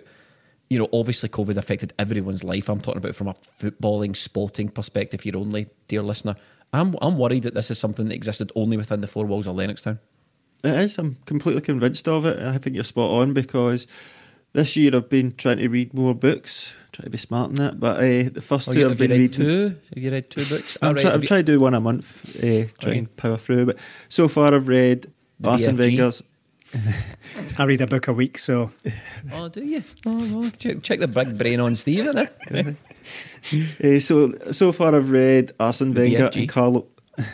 you 0.68 0.78
know, 0.78 0.90
obviously 0.92 1.30
COVID 1.30 1.56
affected 1.56 1.94
everyone's 1.98 2.44
life. 2.44 2.68
I'm 2.68 2.82
talking 2.82 2.98
about 2.98 3.14
from 3.14 3.28
a 3.28 3.34
footballing, 3.34 4.14
sporting 4.14 4.68
perspective 4.68 5.22
here 5.22 5.38
only, 5.38 5.68
dear 5.86 6.02
listener. 6.02 6.36
I'm 6.72 6.94
I'm 7.00 7.16
worried 7.18 7.44
that 7.44 7.54
this 7.54 7.70
is 7.70 7.78
something 7.78 8.08
that 8.08 8.14
existed 8.14 8.52
only 8.54 8.76
within 8.76 9.00
the 9.00 9.06
four 9.06 9.24
walls 9.24 9.46
of 9.46 9.56
Lennoxtown. 9.56 9.98
It 10.64 10.74
is. 10.74 10.98
I'm 10.98 11.16
completely 11.24 11.62
convinced 11.62 12.08
of 12.08 12.26
it. 12.26 12.38
I 12.40 12.58
think 12.58 12.74
you're 12.74 12.84
spot 12.84 13.10
on 13.10 13.32
because 13.32 13.86
this 14.52 14.76
year 14.76 14.90
I've 14.94 15.08
been 15.08 15.34
trying 15.36 15.58
to 15.58 15.68
read 15.68 15.94
more 15.94 16.14
books, 16.14 16.74
trying 16.92 17.04
to 17.04 17.10
be 17.10 17.18
smart 17.18 17.50
in 17.50 17.54
that. 17.56 17.78
But 17.78 17.98
uh, 17.98 18.28
the 18.30 18.40
first 18.42 18.68
Oh, 18.68 18.72
two 18.72 18.80
you, 18.80 18.84
I've 18.86 18.90
have 18.98 19.00
you 19.00 19.08
been 19.08 19.18
read 19.20 19.36
reading. 19.38 19.46
two? 19.46 19.68
Have 19.94 20.02
you 20.02 20.10
read 20.10 20.30
two 20.30 20.44
books? 20.46 20.76
I'm, 20.82 20.88
Alright, 20.88 21.02
try, 21.02 21.10
have 21.10 21.16
I'm 21.18 21.22
you- 21.22 21.28
trying 21.28 21.44
to 21.46 21.52
do 21.52 21.60
one 21.60 21.74
a 21.74 21.80
month, 21.80 22.36
uh, 22.42 22.64
try 22.80 22.94
and 22.94 23.16
power 23.16 23.36
through. 23.38 23.66
But 23.66 23.76
so 24.08 24.26
far 24.28 24.52
I've 24.52 24.66
read 24.68 25.06
The 25.40 25.48
Arsene 25.50 25.76
Wenger's. 25.76 26.22
I 27.56 27.64
read 27.64 27.80
a 27.80 27.86
book 27.86 28.08
a 28.08 28.12
week, 28.12 28.36
so 28.36 28.72
Oh, 29.32 29.48
do 29.48 29.64
you? 29.64 29.82
Oh, 30.04 30.38
well, 30.40 30.50
check, 30.50 30.82
check 30.82 30.98
the 31.00 31.08
big 31.08 31.38
brain 31.38 31.60
on 31.60 31.74
Stephen. 31.76 32.18
eh? 32.50 32.72
Uh, 33.82 33.98
so 33.98 34.34
so 34.52 34.72
far 34.72 34.94
I've 34.94 35.10
read 35.10 35.52
Arsene 35.58 35.94
Wenger 35.94 36.30
and 36.34 36.48
Carlo. 36.48 36.86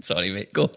Sorry, 0.00 0.30
mate. 0.30 0.52
Go. 0.52 0.70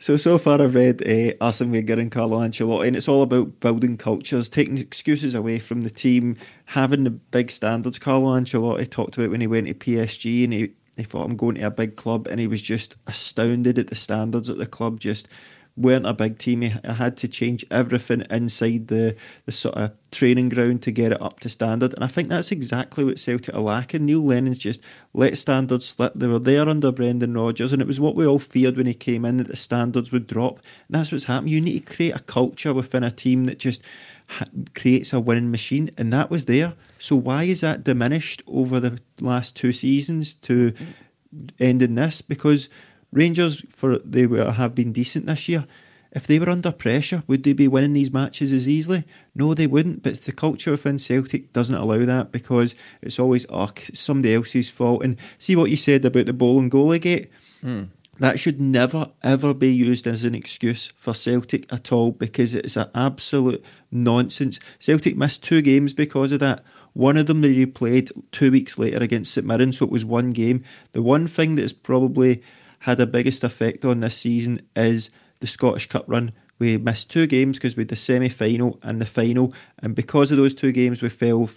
So, 0.00 0.16
so 0.16 0.38
far 0.38 0.62
I've 0.62 0.76
read 0.76 1.06
uh, 1.06 1.44
Arsene 1.44 1.72
Wenger 1.72 1.94
and 1.94 2.10
Carlo 2.10 2.38
Ancelotti, 2.38 2.86
and 2.86 2.96
it's 2.96 3.08
all 3.08 3.22
about 3.22 3.58
building 3.58 3.96
cultures, 3.96 4.48
taking 4.48 4.78
excuses 4.78 5.34
away 5.34 5.58
from 5.58 5.80
the 5.80 5.90
team, 5.90 6.36
having 6.66 7.02
the 7.02 7.10
big 7.10 7.50
standards. 7.50 7.98
Carlo 7.98 8.28
Ancelotti 8.28 8.88
talked 8.88 9.18
about 9.18 9.30
when 9.30 9.40
he 9.40 9.48
went 9.48 9.66
to 9.66 9.74
PSG 9.74 10.44
and 10.44 10.52
he, 10.52 10.70
he 10.96 11.02
thought, 11.02 11.26
I'm 11.26 11.36
going 11.36 11.56
to 11.56 11.62
a 11.62 11.70
big 11.70 11.96
club, 11.96 12.28
and 12.28 12.38
he 12.38 12.46
was 12.46 12.62
just 12.62 12.96
astounded 13.08 13.76
at 13.76 13.88
the 13.88 13.96
standards 13.96 14.48
at 14.48 14.58
the 14.58 14.66
club, 14.66 15.00
just 15.00 15.26
weren't 15.78 16.06
a 16.06 16.12
big 16.12 16.38
team. 16.38 16.64
I 16.84 16.92
had 16.92 17.16
to 17.18 17.28
change 17.28 17.64
everything 17.70 18.24
inside 18.30 18.88
the, 18.88 19.16
the 19.46 19.52
sort 19.52 19.76
of 19.76 19.92
training 20.10 20.48
ground 20.48 20.82
to 20.82 20.90
get 20.90 21.12
it 21.12 21.22
up 21.22 21.40
to 21.40 21.48
standard. 21.48 21.94
And 21.94 22.02
I 22.02 22.08
think 22.08 22.28
that's 22.28 22.50
exactly 22.50 23.04
what 23.04 23.18
Celtic 23.18 23.54
are 23.54 23.60
lacking. 23.60 24.04
Neil 24.04 24.20
Lennon's 24.20 24.58
just 24.58 24.82
let 25.12 25.38
standards 25.38 25.86
slip. 25.86 26.12
They 26.14 26.26
were 26.26 26.38
there 26.38 26.68
under 26.68 26.90
Brendan 26.90 27.34
Rodgers, 27.34 27.72
and 27.72 27.80
it 27.80 27.88
was 27.88 28.00
what 28.00 28.14
we 28.14 28.26
all 28.26 28.38
feared 28.38 28.76
when 28.76 28.86
he 28.86 28.94
came 28.94 29.24
in 29.24 29.36
that 29.36 29.48
the 29.48 29.56
standards 29.56 30.10
would 30.10 30.26
drop. 30.26 30.56
And 30.88 30.98
that's 30.98 31.12
what's 31.12 31.24
happened. 31.24 31.50
You 31.50 31.60
need 31.60 31.86
to 31.86 31.94
create 31.94 32.16
a 32.16 32.20
culture 32.20 32.74
within 32.74 33.04
a 33.04 33.10
team 33.10 33.44
that 33.44 33.58
just 33.58 33.82
creates 34.74 35.12
a 35.12 35.20
winning 35.20 35.50
machine, 35.50 35.90
and 35.96 36.12
that 36.12 36.30
was 36.30 36.44
there. 36.44 36.74
So 36.98 37.16
why 37.16 37.44
is 37.44 37.60
that 37.60 37.84
diminished 37.84 38.42
over 38.46 38.80
the 38.80 38.98
last 39.20 39.56
two 39.56 39.72
seasons 39.72 40.34
to 40.36 40.74
end 41.58 41.82
in 41.82 41.94
this? 41.94 42.20
Because 42.20 42.68
Rangers, 43.12 43.64
for 43.70 43.98
they 43.98 44.22
have 44.22 44.74
been 44.74 44.92
decent 44.92 45.26
this 45.26 45.48
year. 45.48 45.66
If 46.10 46.26
they 46.26 46.38
were 46.38 46.48
under 46.48 46.72
pressure, 46.72 47.22
would 47.26 47.42
they 47.42 47.52
be 47.52 47.68
winning 47.68 47.92
these 47.92 48.12
matches 48.12 48.50
as 48.50 48.68
easily? 48.68 49.04
No, 49.34 49.52
they 49.52 49.66
wouldn't. 49.66 50.02
But 50.02 50.22
the 50.22 50.32
culture 50.32 50.70
within 50.70 50.98
Celtic 50.98 51.52
doesn't 51.52 51.74
allow 51.74 52.04
that 52.04 52.32
because 52.32 52.74
it's 53.02 53.18
always 53.18 53.44
oh, 53.50 53.70
somebody 53.92 54.34
else's 54.34 54.70
fault. 54.70 55.04
And 55.04 55.16
see 55.38 55.54
what 55.54 55.70
you 55.70 55.76
said 55.76 56.04
about 56.04 56.26
the 56.26 56.32
Bolingoli 56.32 57.00
gate. 57.00 57.30
Mm. 57.62 57.88
That 58.20 58.40
should 58.40 58.60
never 58.60 59.06
ever 59.22 59.54
be 59.54 59.72
used 59.72 60.06
as 60.06 60.24
an 60.24 60.34
excuse 60.34 60.88
for 60.96 61.14
Celtic 61.14 61.72
at 61.72 61.92
all 61.92 62.10
because 62.10 62.52
it's 62.52 62.76
an 62.76 62.90
absolute 62.94 63.64
nonsense. 63.92 64.58
Celtic 64.80 65.16
missed 65.16 65.44
two 65.44 65.62
games 65.62 65.92
because 65.92 66.32
of 66.32 66.40
that. 66.40 66.64
One 66.94 67.16
of 67.16 67.26
them 67.26 67.42
they 67.42 67.54
replayed 67.54 68.10
two 68.32 68.50
weeks 68.50 68.76
later 68.76 68.98
against 68.98 69.32
St 69.32 69.46
Mirren, 69.46 69.72
so 69.72 69.84
it 69.84 69.92
was 69.92 70.04
one 70.04 70.30
game. 70.30 70.64
The 70.92 71.02
one 71.02 71.28
thing 71.28 71.54
that's 71.54 71.72
probably 71.72 72.42
had 72.80 72.98
the 72.98 73.06
biggest 73.06 73.44
effect 73.44 73.84
on 73.84 74.00
this 74.00 74.16
season 74.16 74.60
is 74.76 75.10
the 75.40 75.46
Scottish 75.46 75.88
Cup 75.88 76.04
run. 76.06 76.32
We 76.58 76.76
missed 76.76 77.10
two 77.10 77.26
games 77.26 77.56
because 77.56 77.76
we 77.76 77.82
had 77.82 77.88
the 77.88 77.96
semi 77.96 78.28
final 78.28 78.78
and 78.82 79.00
the 79.00 79.06
final, 79.06 79.52
and 79.78 79.94
because 79.94 80.30
of 80.30 80.36
those 80.36 80.54
two 80.54 80.72
games, 80.72 81.02
we 81.02 81.08
fell 81.08 81.48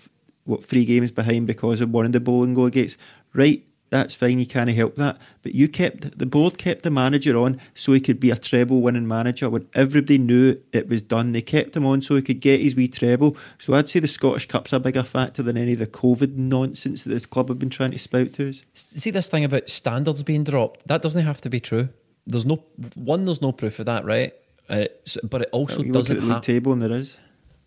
what 0.44 0.64
three 0.64 0.86
games 0.86 1.12
behind 1.12 1.48
because 1.48 1.82
of 1.82 1.92
one 1.92 2.06
of 2.06 2.12
the 2.12 2.20
Bolingoli 2.20 2.72
gates. 2.72 2.98
Right, 3.34 3.66
that's 3.92 4.14
fine, 4.14 4.40
you 4.40 4.46
can't 4.46 4.70
help 4.70 4.96
that. 4.96 5.18
But 5.44 5.54
you 5.54 5.68
kept 5.68 6.18
the 6.18 6.26
board 6.26 6.58
kept 6.58 6.84
the 6.84 6.90
manager 6.90 7.38
on 7.38 7.60
so 7.76 7.92
he 7.92 8.00
could 8.00 8.20
be 8.20 8.32
a 8.32 8.38
treble 8.38 8.82
winning 8.82 9.08
manager 9.08 9.50
when 9.50 9.68
everybody 9.74 10.18
knew 10.18 10.60
it 10.72 10.88
was 10.88 11.02
done. 11.02 11.34
They 11.34 11.42
kept 11.42 11.76
him 11.76 11.86
on 11.86 12.02
so 12.02 12.16
he 12.16 12.22
could 12.22 12.40
get 12.40 12.62
his 12.62 12.74
wee 12.74 12.88
treble. 12.88 13.36
So 13.60 13.74
I'd 13.74 13.90
say 13.90 14.00
the 14.00 14.08
Scottish 14.08 14.48
Cup's 14.48 14.72
a 14.72 14.80
bigger 14.80 15.04
factor 15.04 15.44
than 15.44 15.58
any 15.58 15.74
of 15.74 15.80
the 15.80 15.88
COVID 15.88 16.38
nonsense 16.38 17.04
that 17.04 17.22
the 17.22 17.28
club 17.28 17.50
have 17.50 17.60
been 17.60 17.70
trying 17.70 17.92
to 17.92 18.00
spout 18.00 18.32
to 18.34 18.50
us. 18.50 18.64
See 18.74 19.12
this 19.12 19.28
thing 19.28 19.44
about 19.44 19.70
standards 19.70 20.24
being 20.24 20.46
dropped. 20.46 20.88
That 20.88 21.02
doesn't 21.02 21.26
have 21.26 21.42
to 21.42 21.50
be 21.50 21.60
true. 21.60 21.90
There's 22.26 22.46
no 22.46 22.64
one. 22.96 23.26
There's 23.26 23.42
no 23.42 23.52
proof 23.52 23.80
of 23.80 23.88
that, 23.88 24.06
right? 24.06 24.34
Uh, 24.70 24.86
so, 25.04 25.20
but 25.24 25.42
it 25.42 25.50
also 25.52 25.84
well, 25.84 25.92
doesn't 25.92 26.22
have 26.22 26.42
table 26.44 26.72
and 26.72 26.82
there 26.82 26.92
is. 26.92 27.18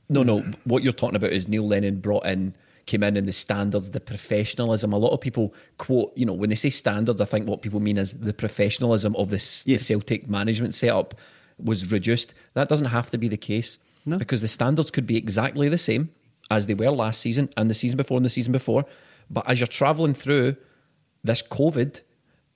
No, 0.08 0.22
no. 0.22 0.40
What 0.64 0.82
you're 0.82 0.92
talking 0.92 1.16
about 1.16 1.32
is 1.32 1.48
Neil 1.48 1.66
Lennon 1.66 2.00
brought 2.00 2.24
in 2.26 2.54
came 2.86 3.02
in 3.02 3.16
and 3.16 3.26
the 3.26 3.32
standards, 3.32 3.90
the 3.90 4.00
professionalism. 4.00 4.92
A 4.92 4.98
lot 4.98 5.12
of 5.12 5.20
people 5.20 5.54
quote, 5.78 6.12
you 6.16 6.26
know, 6.26 6.32
when 6.32 6.50
they 6.50 6.56
say 6.56 6.70
standards, 6.70 7.20
I 7.20 7.24
think 7.24 7.48
what 7.48 7.62
people 7.62 7.80
mean 7.80 7.98
is 7.98 8.12
the 8.12 8.34
professionalism 8.34 9.16
of 9.16 9.30
this 9.30 9.64
the 9.64 9.76
Celtic 9.78 10.28
management 10.28 10.74
setup 10.74 11.14
was 11.58 11.90
reduced. 11.90 12.34
That 12.54 12.68
doesn't 12.68 12.88
have 12.88 13.10
to 13.10 13.18
be 13.18 13.28
the 13.28 13.36
case 13.36 13.78
no. 14.04 14.18
because 14.18 14.40
the 14.40 14.48
standards 14.48 14.90
could 14.90 15.06
be 15.06 15.16
exactly 15.16 15.68
the 15.68 15.78
same 15.78 16.10
as 16.50 16.66
they 16.66 16.74
were 16.74 16.90
last 16.90 17.20
season 17.20 17.48
and 17.56 17.70
the 17.70 17.74
season 17.74 17.96
before 17.96 18.16
and 18.16 18.24
the 18.24 18.30
season 18.30 18.52
before. 18.52 18.84
But 19.30 19.48
as 19.48 19.60
you're 19.60 19.66
traveling 19.66 20.14
through 20.14 20.56
this 21.22 21.42
COVID, 21.42 22.02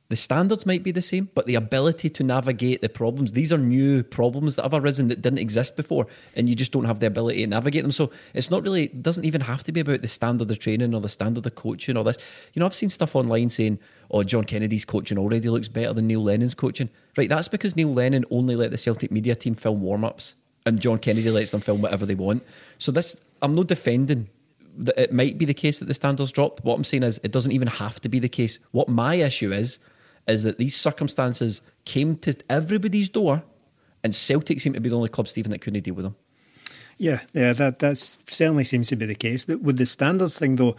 the 0.09 0.17
standards 0.17 0.65
might 0.65 0.83
be 0.83 0.91
the 0.91 1.03
same, 1.03 1.29
but 1.35 1.47
the 1.47 1.55
ability 1.55 2.09
to 2.09 2.23
navigate 2.23 2.81
the 2.81 2.89
problems, 2.89 3.33
these 3.33 3.53
are 3.53 3.59
new 3.59 4.03
problems 4.03 4.57
that 4.57 4.63
have 4.63 4.73
arisen 4.73 5.09
that 5.09 5.21
didn't 5.21 5.39
exist 5.39 5.77
before, 5.77 6.07
and 6.35 6.49
you 6.49 6.55
just 6.55 6.73
don't 6.73 6.87
have 6.87 7.01
the 7.01 7.07
ability 7.07 7.41
to 7.41 7.47
navigate 7.47 7.83
them. 7.83 7.93
So 7.93 8.11
it's 8.33 8.51
not 8.51 8.63
really, 8.63 8.85
it 8.85 9.03
doesn't 9.03 9.27
even 9.27 9.43
have 9.43 9.65
to 9.65 9.73
be 9.73 9.81
about 9.81 10.01
the 10.01 10.09
standard 10.09 10.51
of 10.51 10.59
training 10.59 10.95
or 10.95 11.03
the 11.03 11.11
standard 11.11 11.45
of 11.45 11.55
coaching 11.55 11.99
or 11.99 12.05
this. 12.05 12.17
You 12.55 12.61
know, 12.61 12.67
I've 12.67 12.75
seen 12.75 12.89
stuff 12.89 13.15
online 13.15 13.51
saying, 13.51 13.79
oh, 14.11 14.23
John 14.23 14.45
Kennedy's 14.45 14.87
coaching 14.87 15.19
already 15.19 15.51
looks 15.51 15.69
better 15.69 15.93
than 15.93 16.07
Neil 16.07 16.23
Lennon's 16.23 16.55
coaching. 16.55 16.89
Right, 17.17 17.29
that's 17.29 17.49
because 17.49 17.77
Neil 17.77 17.93
Lennon 17.93 18.25
only 18.31 18.57
let 18.57 18.71
the 18.71 18.79
Celtic 18.79 19.11
media 19.11 19.37
team 19.37 19.55
film 19.55 19.83
warm 19.83 20.07
ups, 20.07 20.37
and 20.65 20.81
John 20.81 20.99
Kennedy 20.99 21.31
lets 21.31 21.51
them 21.51 21.61
film 21.61 21.83
whatever 21.83 22.07
they 22.07 22.15
want. 22.15 22.45
So 22.79 22.93
this, 22.93 23.15
I'm 23.43 23.53
not 23.53 23.67
defending 23.67 24.31
that 24.79 24.97
it 24.97 25.13
might 25.13 25.37
be 25.37 25.45
the 25.45 25.55
case 25.55 25.81
that 25.81 25.87
the 25.87 25.95
standards 25.95 26.33
drop. 26.33 26.65
What 26.65 26.77
I'm 26.77 26.85
saying 26.85 27.03
is, 27.03 27.21
it 27.25 27.33
doesn't 27.33 27.53
even 27.53 27.69
have 27.69 28.01
to 28.01 28.09
be 28.09 28.21
the 28.21 28.29
case. 28.29 28.59
What 28.71 28.89
my 28.89 29.17
issue 29.17 29.53
is, 29.53 29.81
is 30.29 30.43
that 30.43 30.59
these 30.59 30.77
circumstances 30.77 31.63
came 31.85 32.15
to 32.17 32.37
everybody's 32.49 33.09
door, 33.09 33.43
and 34.05 34.15
Celtic 34.15 34.61
seemed 34.61 34.75
to 34.75 34.81
be 34.81 34.89
the 34.89 34.97
only 34.97 35.09
club, 35.09 35.27
Stephen, 35.27 35.51
that 35.51 35.61
couldn't 35.61 35.83
deal 35.83 35.95
with 35.95 36.05
them. 36.05 36.17
Yeah, 36.99 37.21
yeah, 37.33 37.53
that 37.55 37.79
that 37.79 37.97
certainly 37.97 38.65
seems 38.65 38.89
to 38.89 38.97
be 38.97 39.07
the 39.07 39.15
case. 39.15 39.45
That 39.45 39.63
With 39.63 39.79
the 39.79 39.87
standards 39.87 40.39
thing, 40.39 40.57
though, 40.57 40.77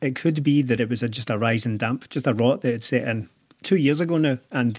it 0.00 0.16
could 0.16 0.42
be 0.42 0.62
that 0.62 0.80
it 0.80 0.88
was 0.88 1.02
a, 1.02 1.08
just 1.08 1.30
a 1.30 1.38
rising 1.38 1.78
damp, 1.78 2.08
just 2.08 2.26
a 2.26 2.34
rot 2.34 2.62
that 2.62 2.72
had 2.72 2.82
set 2.82 3.06
in 3.06 3.28
two 3.62 3.76
years 3.76 4.00
ago 4.00 4.18
now, 4.18 4.38
and 4.50 4.78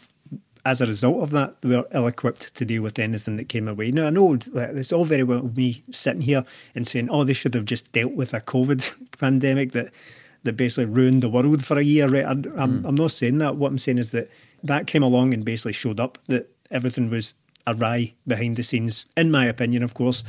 as 0.65 0.81
a 0.81 0.85
result 0.85 1.21
of 1.21 1.31
that, 1.31 1.55
we 1.63 1.75
were 1.75 1.87
ill 1.93 2.07
equipped 2.07 2.55
to 2.55 2.65
deal 2.65 2.81
with 2.81 2.97
anything 2.97 3.35
that 3.37 3.49
came 3.49 3.67
away. 3.67 3.91
Now, 3.91 4.07
I 4.07 4.09
know 4.11 4.37
it's 4.55 4.93
all 4.93 5.03
very 5.03 5.23
well 5.23 5.43
me 5.43 5.83
sitting 5.91 6.21
here 6.21 6.45
and 6.73 6.87
saying, 6.87 7.09
oh, 7.09 7.23
they 7.23 7.33
should 7.33 7.53
have 7.53 7.65
just 7.65 7.91
dealt 7.91 8.13
with 8.13 8.33
a 8.33 8.39
COVID 8.39 9.17
pandemic 9.19 9.73
that 9.73 9.93
that 10.43 10.53
basically 10.53 10.85
ruined 10.85 11.23
the 11.23 11.29
world 11.29 11.65
for 11.65 11.77
a 11.77 11.83
year. 11.83 12.07
Right? 12.07 12.25
I, 12.25 12.31
am 12.31 12.43
mm. 12.43 12.85
I'm 12.85 12.95
not 12.95 13.11
saying 13.11 13.37
that. 13.39 13.55
What 13.55 13.71
I'm 13.71 13.77
saying 13.77 13.97
is 13.97 14.11
that 14.11 14.29
that 14.63 14.87
came 14.87 15.03
along 15.03 15.33
and 15.33 15.43
basically 15.43 15.73
showed 15.73 15.99
up 15.99 16.17
that 16.27 16.49
everything 16.71 17.09
was 17.09 17.33
awry 17.67 18.13
behind 18.27 18.55
the 18.55 18.63
scenes. 18.63 19.05
In 19.15 19.31
my 19.31 19.45
opinion, 19.45 19.83
of 19.83 19.93
course, 19.93 20.23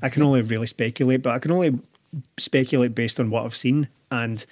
I 0.00 0.08
can 0.08 0.22
only 0.22 0.42
really 0.42 0.66
speculate, 0.66 1.22
but 1.22 1.34
I 1.34 1.38
can 1.38 1.50
only 1.50 1.78
speculate 2.36 2.94
based 2.94 3.20
on 3.20 3.30
what 3.30 3.44
I've 3.44 3.54
seen. 3.54 3.88
And 4.10 4.44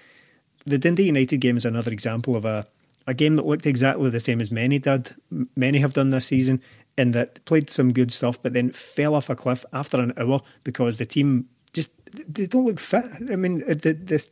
the 0.64 0.78
Dundee 0.78 1.04
United 1.04 1.38
game 1.38 1.56
is 1.56 1.64
another 1.64 1.92
example 1.92 2.36
of 2.36 2.44
a 2.44 2.66
a 3.06 3.14
game 3.14 3.34
that 3.36 3.46
looked 3.46 3.66
exactly 3.66 4.10
the 4.10 4.20
same 4.20 4.40
as 4.40 4.52
many 4.52 4.78
did. 4.78 5.10
Many 5.56 5.78
have 5.78 5.94
done 5.94 6.10
this 6.10 6.26
season, 6.26 6.62
in 6.96 7.12
that 7.12 7.44
played 7.44 7.70
some 7.70 7.92
good 7.92 8.12
stuff, 8.12 8.40
but 8.42 8.52
then 8.52 8.70
fell 8.70 9.14
off 9.14 9.30
a 9.30 9.34
cliff 9.34 9.64
after 9.72 9.98
an 9.98 10.12
hour 10.16 10.40
because 10.64 10.98
the 10.98 11.06
team 11.06 11.48
just 11.72 11.90
they 12.28 12.46
don't 12.46 12.66
look 12.66 12.80
fit. 12.80 13.04
I 13.30 13.36
mean, 13.36 13.60
the, 13.60 13.92
the 13.92 14.26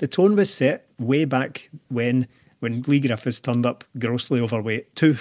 the 0.00 0.08
tone 0.08 0.34
was 0.34 0.52
set 0.52 0.86
way 0.98 1.24
back 1.24 1.70
when 1.88 2.26
when 2.58 2.82
Leigh 2.82 3.00
Griffiths 3.00 3.40
turned 3.40 3.64
up 3.64 3.84
grossly 3.98 4.40
overweight, 4.40 4.94
too 4.96 5.16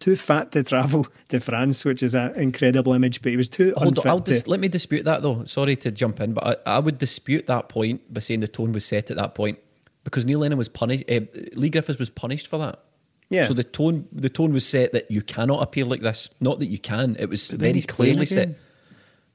too 0.00 0.16
fat 0.16 0.52
to 0.52 0.62
travel 0.62 1.06
to 1.28 1.40
France, 1.40 1.84
which 1.84 2.02
is 2.02 2.14
an 2.14 2.34
incredible 2.36 2.92
image, 2.92 3.20
but 3.22 3.30
he 3.30 3.36
was 3.36 3.48
too 3.48 3.74
Hold 3.76 3.98
unfit. 3.98 4.06
On, 4.06 4.22
dis- 4.22 4.46
let 4.46 4.60
me 4.60 4.68
dispute 4.68 5.04
that 5.04 5.22
though. 5.22 5.44
Sorry 5.44 5.76
to 5.76 5.90
jump 5.90 6.20
in, 6.20 6.34
but 6.34 6.60
I, 6.66 6.76
I, 6.76 6.78
would 6.78 6.98
dispute 6.98 7.46
that 7.48 7.68
point 7.68 8.12
by 8.12 8.20
saying 8.20 8.40
the 8.40 8.48
tone 8.48 8.72
was 8.72 8.84
set 8.84 9.10
at 9.10 9.16
that 9.16 9.34
point 9.34 9.58
because 10.04 10.24
Neil 10.24 10.38
Lennon 10.38 10.58
was 10.58 10.68
punished. 10.68 11.04
Uh, 11.10 11.20
Leigh 11.54 11.70
Griffiths 11.70 11.98
was 11.98 12.10
punished 12.10 12.46
for 12.46 12.58
that. 12.58 12.80
Yeah. 13.28 13.46
So 13.46 13.54
the 13.54 13.64
tone 13.64 14.06
the 14.12 14.28
tone 14.28 14.52
was 14.52 14.66
set 14.66 14.92
that 14.92 15.10
you 15.10 15.22
cannot 15.22 15.62
appear 15.62 15.84
like 15.84 16.00
this. 16.00 16.30
Not 16.40 16.60
that 16.60 16.66
you 16.66 16.78
can. 16.78 17.16
It 17.18 17.28
was 17.28 17.50
very 17.50 17.82
clearly 17.82 18.26
set. 18.26 18.48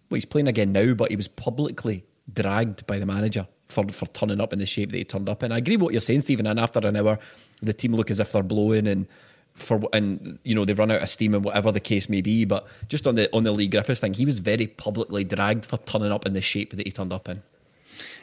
Well, 0.09 0.15
he's 0.15 0.25
playing 0.25 0.47
again 0.47 0.71
now, 0.71 0.93
but 0.93 1.09
he 1.09 1.17
was 1.17 1.27
publicly 1.27 2.05
dragged 2.31 2.87
by 2.87 2.99
the 2.99 3.05
manager 3.05 3.47
for, 3.67 3.87
for 3.89 4.05
turning 4.07 4.41
up 4.41 4.53
in 4.53 4.59
the 4.59 4.65
shape 4.65 4.91
that 4.91 4.97
he 4.97 5.03
turned 5.03 5.29
up 5.29 5.43
in. 5.43 5.51
I 5.51 5.57
agree 5.57 5.77
what 5.77 5.93
you're 5.93 6.01
saying, 6.01 6.21
Stephen. 6.21 6.47
And 6.47 6.59
after 6.59 6.79
an 6.79 6.95
hour, 6.95 7.19
the 7.61 7.73
team 7.73 7.95
look 7.95 8.11
as 8.11 8.19
if 8.19 8.31
they're 8.31 8.43
blowing 8.43 8.87
and 8.87 9.07
for 9.53 9.81
and 9.91 10.37
you 10.43 10.53
know 10.53 10.65
they've 10.65 10.77
run 10.77 10.91
out 10.91 11.01
of 11.01 11.09
steam 11.09 11.33
and 11.33 11.43
whatever 11.43 11.71
the 11.71 11.79
case 11.79 12.09
may 12.09 12.21
be. 12.21 12.45
But 12.45 12.65
just 12.87 13.07
on 13.07 13.15
the 13.15 13.33
on 13.35 13.43
the 13.43 13.51
Leigh 13.51 13.67
Griffiths 13.67 14.01
thing, 14.01 14.13
he 14.13 14.25
was 14.25 14.39
very 14.39 14.67
publicly 14.67 15.23
dragged 15.23 15.65
for 15.65 15.77
turning 15.77 16.11
up 16.11 16.25
in 16.25 16.33
the 16.33 16.41
shape 16.41 16.75
that 16.75 16.85
he 16.85 16.91
turned 16.91 17.11
up 17.11 17.27
in. 17.27 17.41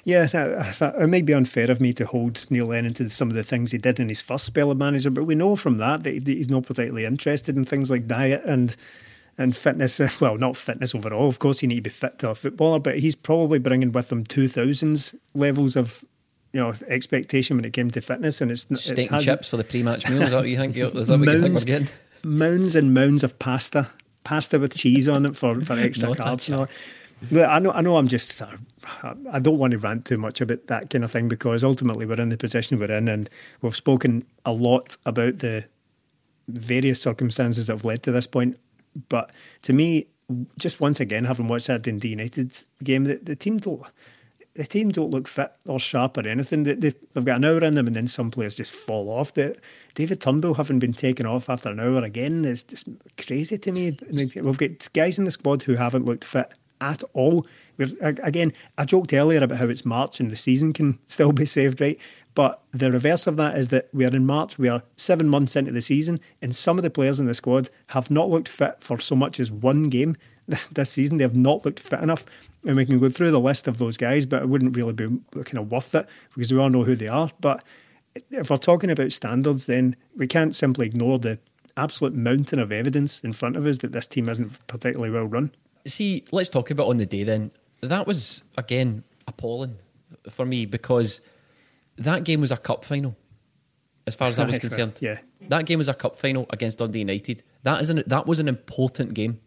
Yeah, 0.04 0.28
it 0.80 1.08
may 1.08 1.22
be 1.22 1.32
unfair 1.32 1.70
of 1.70 1.80
me 1.80 1.92
to 1.94 2.06
hold 2.06 2.46
Neil 2.50 2.66
Lennon 2.66 2.92
to 2.94 3.08
some 3.08 3.28
of 3.28 3.34
the 3.34 3.42
things 3.42 3.72
he 3.72 3.78
did 3.78 3.98
in 3.98 4.08
his 4.08 4.20
first 4.20 4.44
spell 4.44 4.70
of 4.70 4.76
manager, 4.76 5.10
but 5.10 5.24
we 5.24 5.34
know 5.34 5.56
from 5.56 5.78
that 5.78 6.04
that 6.04 6.26
he's 6.26 6.50
not 6.50 6.66
particularly 6.66 7.06
interested 7.06 7.56
in 7.56 7.64
things 7.64 7.90
like 7.90 8.06
diet 8.06 8.44
and 8.44 8.76
and 9.38 9.56
fitness. 9.56 10.00
Well, 10.20 10.38
not 10.38 10.56
fitness 10.56 10.94
overall. 10.94 11.28
Of 11.28 11.38
course, 11.38 11.62
you 11.62 11.68
need 11.68 11.76
to 11.76 11.82
be 11.82 11.90
fit 11.90 12.18
to 12.20 12.30
a 12.30 12.34
footballer, 12.34 12.78
but 12.78 12.98
he's 12.98 13.14
probably 13.14 13.58
bringing 13.58 13.92
with 13.92 14.10
him 14.10 14.24
two 14.24 14.48
thousands 14.48 15.14
levels 15.34 15.76
of 15.76 16.04
you 16.52 16.60
know 16.60 16.72
expectation 16.88 17.56
when 17.56 17.64
it 17.64 17.72
came 17.72 17.90
to 17.90 18.00
fitness, 18.00 18.40
and 18.40 18.50
it's 18.50 18.62
steak 18.62 18.98
it's 18.98 19.12
and 19.12 19.22
chips 19.22 19.48
for 19.48 19.56
the 19.56 19.64
pre-match 19.64 20.08
meal. 20.08 20.22
Is 20.22 20.30
that 20.30 20.36
what 20.36 20.48
you 20.48 20.56
think? 20.56 20.76
Is 20.76 21.08
that 21.08 21.18
what 21.18 21.26
mounds, 21.26 21.32
you 21.32 21.42
think 21.42 21.54
we're 21.54 21.64
getting? 21.64 21.88
Mounds 22.22 22.76
and 22.76 22.94
mounds 22.94 23.24
of 23.24 23.38
pasta, 23.38 23.90
pasta 24.22 24.58
with 24.58 24.76
cheese 24.76 25.08
on 25.08 25.26
it 25.26 25.36
for, 25.36 25.60
for 25.60 25.74
extra 25.74 26.10
carbs. 26.10 26.48
You 26.48 26.56
know. 26.56 26.66
I 27.32 27.58
know, 27.58 27.72
I 27.72 27.80
know. 27.80 27.96
I'm 27.96 28.08
just. 28.08 28.40
I 29.02 29.38
don't 29.38 29.58
want 29.58 29.72
to 29.72 29.78
rant 29.78 30.04
too 30.04 30.18
much 30.18 30.40
about 30.40 30.66
that 30.66 30.90
kind 30.90 31.04
of 31.04 31.10
thing 31.10 31.28
because 31.28 31.64
ultimately 31.64 32.06
we're 32.06 32.20
in 32.20 32.28
the 32.28 32.36
position 32.36 32.78
we're 32.78 32.92
in, 32.92 33.08
and 33.08 33.28
we've 33.62 33.76
spoken 33.76 34.24
a 34.44 34.52
lot 34.52 34.96
about 35.06 35.38
the 35.38 35.64
various 36.48 37.00
circumstances 37.00 37.66
that 37.66 37.72
have 37.72 37.84
led 37.84 38.02
to 38.02 38.12
this 38.12 38.26
point. 38.26 38.58
But 39.08 39.30
to 39.62 39.72
me, 39.72 40.06
just 40.58 40.80
once 40.80 41.00
again, 41.00 41.24
having 41.24 41.48
watched 41.48 41.66
that 41.66 41.82
Dundee 41.82 42.08
United 42.08 42.56
game, 42.82 43.04
the, 43.04 43.16
the 43.16 43.36
team 43.36 43.58
don't 43.58 43.84
the 44.54 44.64
team 44.64 44.90
don't 44.90 45.10
look 45.10 45.26
fit 45.26 45.52
or 45.66 45.80
sharp 45.80 46.16
or 46.16 46.28
anything. 46.28 46.62
They, 46.62 46.74
they, 46.74 46.94
have 47.14 47.24
got 47.24 47.38
an 47.38 47.44
hour 47.44 47.64
in 47.64 47.74
them, 47.74 47.88
and 47.88 47.96
then 47.96 48.06
some 48.06 48.30
players 48.30 48.54
just 48.54 48.72
fall 48.72 49.10
off. 49.10 49.34
The, 49.34 49.56
David 49.94 50.20
Turnbull 50.20 50.54
having 50.54 50.78
been 50.78 50.92
taken 50.92 51.26
off 51.26 51.50
after 51.50 51.70
an 51.70 51.80
hour 51.80 52.04
again 52.04 52.44
is 52.44 52.62
just 52.62 52.88
crazy 53.18 53.58
to 53.58 53.72
me. 53.72 53.96
We've 54.10 54.56
got 54.56 54.92
guys 54.92 55.18
in 55.18 55.24
the 55.24 55.32
squad 55.32 55.64
who 55.64 55.74
haven't 55.74 56.04
looked 56.04 56.24
fit 56.24 56.52
at 56.80 57.02
all. 57.14 57.46
We're, 57.78 57.88
again, 58.00 58.52
I 58.78 58.84
joked 58.84 59.12
earlier 59.12 59.42
about 59.42 59.58
how 59.58 59.66
it's 59.66 59.84
March 59.84 60.20
and 60.20 60.30
the 60.30 60.36
season 60.36 60.72
can 60.72 60.98
still 61.08 61.32
be 61.32 61.46
saved, 61.46 61.80
right? 61.80 61.98
But 62.34 62.60
the 62.72 62.90
reverse 62.90 63.26
of 63.26 63.36
that 63.36 63.56
is 63.56 63.68
that 63.68 63.88
we 63.92 64.04
are 64.04 64.14
in 64.14 64.26
March, 64.26 64.58
we 64.58 64.68
are 64.68 64.82
seven 64.96 65.28
months 65.28 65.54
into 65.54 65.70
the 65.70 65.82
season, 65.82 66.18
and 66.42 66.54
some 66.54 66.78
of 66.78 66.82
the 66.82 66.90
players 66.90 67.20
in 67.20 67.26
the 67.26 67.34
squad 67.34 67.70
have 67.88 68.10
not 68.10 68.28
looked 68.28 68.48
fit 68.48 68.76
for 68.80 68.98
so 68.98 69.14
much 69.14 69.38
as 69.38 69.52
one 69.52 69.84
game 69.84 70.16
this 70.48 70.90
season. 70.90 71.18
They 71.18 71.24
have 71.24 71.36
not 71.36 71.64
looked 71.64 71.80
fit 71.80 72.00
enough. 72.00 72.26
And 72.66 72.76
we 72.76 72.86
can 72.86 72.98
go 72.98 73.10
through 73.10 73.30
the 73.30 73.40
list 73.40 73.68
of 73.68 73.78
those 73.78 73.96
guys, 73.96 74.26
but 74.26 74.42
it 74.42 74.48
wouldn't 74.48 74.76
really 74.76 74.94
be 74.94 75.06
kind 75.44 75.58
of 75.58 75.70
worth 75.70 75.94
it 75.94 76.08
because 76.34 76.52
we 76.52 76.58
all 76.58 76.70
know 76.70 76.84
who 76.84 76.96
they 76.96 77.08
are. 77.08 77.30
But 77.40 77.62
if 78.30 78.50
we're 78.50 78.56
talking 78.56 78.90
about 78.90 79.12
standards, 79.12 79.66
then 79.66 79.96
we 80.16 80.26
can't 80.26 80.54
simply 80.54 80.86
ignore 80.86 81.18
the 81.18 81.38
absolute 81.76 82.14
mountain 82.14 82.58
of 82.58 82.72
evidence 82.72 83.20
in 83.20 83.32
front 83.32 83.56
of 83.56 83.66
us 83.66 83.78
that 83.78 83.92
this 83.92 84.06
team 84.06 84.28
isn't 84.28 84.66
particularly 84.66 85.10
well 85.10 85.26
run. 85.26 85.52
See, 85.86 86.24
let's 86.32 86.48
talk 86.48 86.70
about 86.70 86.88
on 86.88 86.96
the 86.96 87.06
day 87.06 87.22
then. 87.22 87.52
That 87.80 88.06
was, 88.06 88.44
again, 88.56 89.04
appalling 89.28 89.76
for 90.30 90.46
me 90.46 90.64
because 90.64 91.20
that 91.98 92.24
game 92.24 92.40
was 92.40 92.50
a 92.50 92.56
cup 92.56 92.84
final, 92.84 93.16
as 94.06 94.14
far 94.14 94.28
as 94.28 94.38
I 94.38 94.44
was 94.44 94.58
concerned. 94.66 94.98
yeah. 95.00 95.18
That 95.48 95.66
game 95.66 95.78
was 95.78 95.88
a 95.88 95.94
cup 95.94 96.16
final 96.16 96.46
against 96.50 96.78
Dundee 96.78 97.00
United. 97.00 97.42
That 97.62 97.82
is 97.82 97.90
an, 97.90 98.02
that 98.06 98.26
was 98.26 98.38
an 98.38 98.48
important 98.48 99.14
game. 99.14 99.40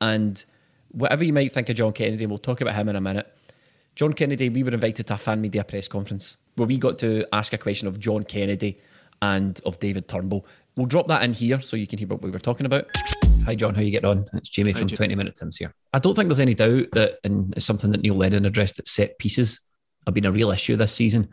And 0.00 0.44
whatever 0.90 1.24
you 1.24 1.32
might 1.32 1.52
think 1.52 1.68
of 1.68 1.76
John 1.76 1.92
Kennedy, 1.92 2.26
we'll 2.26 2.38
talk 2.38 2.60
about 2.60 2.74
him 2.74 2.88
in 2.88 2.96
a 2.96 3.00
minute. 3.00 3.32
John 3.94 4.12
Kennedy, 4.12 4.48
we 4.48 4.62
were 4.62 4.72
invited 4.72 5.06
to 5.06 5.14
a 5.14 5.16
fan 5.16 5.40
media 5.40 5.64
press 5.64 5.88
conference 5.88 6.36
where 6.56 6.66
we 6.66 6.78
got 6.78 6.98
to 6.98 7.24
ask 7.32 7.52
a 7.52 7.58
question 7.58 7.88
of 7.88 7.98
John 7.98 8.24
Kennedy 8.24 8.80
and 9.22 9.58
of 9.64 9.78
David 9.78 10.08
Turnbull. 10.08 10.46
We'll 10.76 10.86
drop 10.86 11.08
that 11.08 11.22
in 11.22 11.32
here 11.32 11.60
so 11.60 11.76
you 11.76 11.86
can 11.86 11.98
hear 11.98 12.08
what 12.08 12.20
we 12.20 12.30
were 12.30 12.38
talking 12.38 12.66
about. 12.66 12.86
Hi, 13.46 13.54
John. 13.54 13.74
How 13.74 13.80
you 13.80 13.90
getting 13.90 14.10
on? 14.10 14.28
It's 14.34 14.50
Jamie 14.50 14.72
Hi, 14.72 14.80
from 14.80 14.88
Jim. 14.88 14.96
20 14.96 15.14
Minute 15.14 15.36
Tims 15.36 15.56
here. 15.56 15.72
I 15.94 15.98
don't 15.98 16.14
think 16.14 16.28
there's 16.28 16.40
any 16.40 16.54
doubt 16.54 16.88
that, 16.92 17.20
and 17.24 17.54
it's 17.56 17.64
something 17.64 17.90
that 17.92 18.02
Neil 18.02 18.16
Lennon 18.16 18.44
addressed, 18.44 18.76
that 18.76 18.88
set 18.88 19.18
pieces 19.18 19.60
have 20.06 20.14
been 20.14 20.26
a 20.26 20.32
real 20.32 20.50
issue 20.50 20.76
this 20.76 20.92
season. 20.92 21.28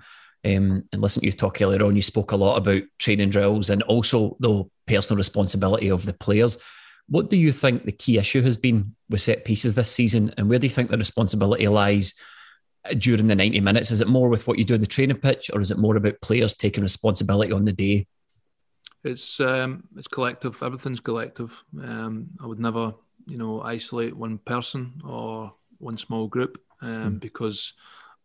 Um, 0.45 0.84
and 0.91 1.01
listen 1.01 1.21
to 1.21 1.25
you 1.25 1.32
talk 1.32 1.62
earlier 1.62 1.84
on, 1.84 1.95
you 1.95 2.01
spoke 2.01 2.32
a 2.32 2.36
lot 2.36 2.58
about 2.58 2.84
training 2.99 3.29
drills 3.29 3.69
and 3.69 3.82
also 3.84 4.36
the 4.39 4.65
personal 4.88 5.17
responsibility 5.17 5.89
of 5.89 6.06
the 6.06 6.13
players. 6.13 6.58
What 7.08 7.29
do 7.29 7.38
you 7.38 7.51
think 7.51 7.86
the 7.86 7.91
key 7.91 8.17
issue 8.17 8.41
has 8.41 8.58
been 8.58 8.95
with 9.10 9.21
set 9.21 9.45
pieces 9.45 9.75
this 9.75 9.91
season, 9.91 10.34
and 10.38 10.49
where 10.49 10.60
do 10.60 10.67
you 10.67 10.73
think 10.73 10.89
the 10.89 10.97
responsibility 10.97 11.67
lies 11.67 12.13
during 12.97 13.27
the 13.27 13.36
90 13.36 13.62
minutes? 13.62 13.91
Is 13.91 14.01
it 14.01 14.08
more 14.08 14.29
with 14.29 14.47
what 14.47 14.58
you 14.58 14.65
do 14.65 14.75
in 14.75 14.82
the 14.82 14.88
training 14.88 15.17
pitch, 15.17 15.49
or 15.53 15.62
is 15.62 15.71
it 15.71 15.77
more 15.77 15.95
about 15.95 16.21
players 16.21 16.56
taking 16.56 16.84
responsibility 16.84 17.51
on 17.51 17.65
the 17.65 17.73
day? 17.73 18.08
It's 19.03 19.39
um, 19.39 19.84
it's 19.97 20.08
collective. 20.08 20.62
Everything's 20.63 21.01
collective. 21.01 21.62
Um, 21.82 22.29
I 22.41 22.47
would 22.47 22.60
never, 22.60 22.93
you 23.27 23.38
know, 23.38 23.62
isolate 23.62 24.15
one 24.15 24.38
person 24.38 25.01
or 25.06 25.53
one 25.79 25.97
small 25.97 26.27
group 26.27 26.62
um, 26.82 27.15
mm. 27.15 27.19
because 27.19 27.73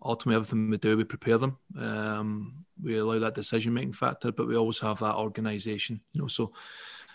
ultimately 0.03 0.37
everything 0.37 0.71
we 0.71 0.77
do, 0.77 0.97
we 0.97 1.05
prepare 1.05 1.39
them. 1.39 1.59
Um, 1.79 2.65
we 2.83 2.99
allow 2.99 3.19
that 3.19 3.35
decision 3.35 3.75
making 3.75 3.93
factor, 3.93 4.33
but 4.33 4.47
we 4.47 4.57
always 4.57 4.79
have 4.81 5.01
that 5.01 5.17
organisation. 5.17 6.01
You 6.13 6.23
know, 6.23 6.29
so 6.29 6.53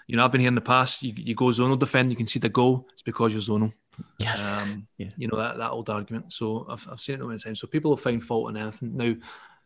you 0.07 0.17
know, 0.17 0.25
I've 0.25 0.31
been 0.31 0.41
here 0.41 0.49
in 0.49 0.55
the 0.55 0.61
past. 0.61 1.03
You, 1.03 1.13
you 1.15 1.35
go 1.35 1.45
zonal 1.45 1.79
defend, 1.79 2.11
you 2.11 2.17
can 2.17 2.27
see 2.27 2.39
the 2.39 2.49
goal. 2.49 2.87
It's 2.91 3.01
because 3.01 3.31
you're 3.33 3.41
zonal. 3.41 3.73
Yeah. 4.19 4.33
Um, 4.33 4.87
yeah. 4.97 5.09
You 5.17 5.27
know 5.27 5.37
that 5.37 5.57
that 5.57 5.71
old 5.71 5.89
argument. 5.89 6.33
So 6.33 6.65
I've, 6.69 6.87
I've 6.91 6.99
seen 6.99 7.21
it 7.21 7.25
many 7.25 7.39
times. 7.39 7.59
So 7.59 7.67
people 7.67 7.91
will 7.91 7.97
find 7.97 8.23
fault 8.23 8.49
in 8.49 8.57
anything. 8.57 8.95
Now, 8.95 9.15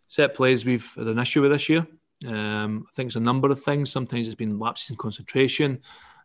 set 0.08 0.36
plays 0.36 0.66
we've 0.66 0.90
had 0.96 1.08
an 1.08 1.20
issue 1.20 1.42
with 1.42 1.52
this 1.52 1.70
year. 1.70 1.88
Um, 2.26 2.86
I 2.88 2.96
think 2.96 3.08
it's 3.08 3.16
a 3.16 3.22
number 3.22 3.50
of 3.50 3.64
things. 3.64 3.92
Sometimes 3.92 4.28
it's 4.28 4.36
been 4.36 4.58
lapses 4.58 4.90
in 4.90 4.96
concentration. 4.96 5.82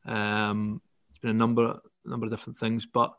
Um, 0.07 0.81
it's 1.11 1.19
been 1.21 1.31
a 1.31 1.35
number 1.35 1.79
number 2.05 2.27
of 2.27 2.33
different 2.33 2.59
things, 2.59 2.85
but 2.87 3.15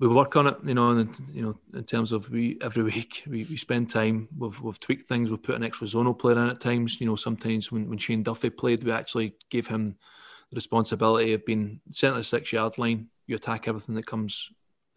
we 0.00 0.06
work 0.06 0.36
on 0.36 0.46
it, 0.46 0.56
you 0.64 0.74
know, 0.74 0.90
and 0.90 1.20
you 1.32 1.42
know, 1.42 1.58
in 1.74 1.84
terms 1.84 2.12
of 2.12 2.30
we 2.30 2.58
every 2.62 2.82
week 2.82 3.24
we, 3.26 3.44
we 3.44 3.56
spend 3.56 3.90
time. 3.90 4.28
We've 4.36 4.58
we've 4.60 4.78
tweaked 4.78 5.08
things. 5.08 5.30
We've 5.30 5.42
put 5.42 5.56
an 5.56 5.64
extra 5.64 5.86
zonal 5.86 6.18
player 6.18 6.38
in 6.38 6.48
at 6.48 6.60
times. 6.60 7.00
You 7.00 7.06
know, 7.06 7.16
sometimes 7.16 7.72
when, 7.72 7.88
when 7.88 7.98
Shane 7.98 8.22
Duffy 8.22 8.50
played, 8.50 8.84
we 8.84 8.92
actually 8.92 9.34
gave 9.50 9.66
him 9.66 9.94
the 10.50 10.54
responsibility 10.54 11.32
of 11.32 11.44
being 11.44 11.80
centre 11.90 12.22
six 12.22 12.52
yard 12.52 12.78
line. 12.78 13.08
You 13.26 13.36
attack 13.36 13.66
everything 13.66 13.96
that 13.96 14.06
comes, 14.06 14.50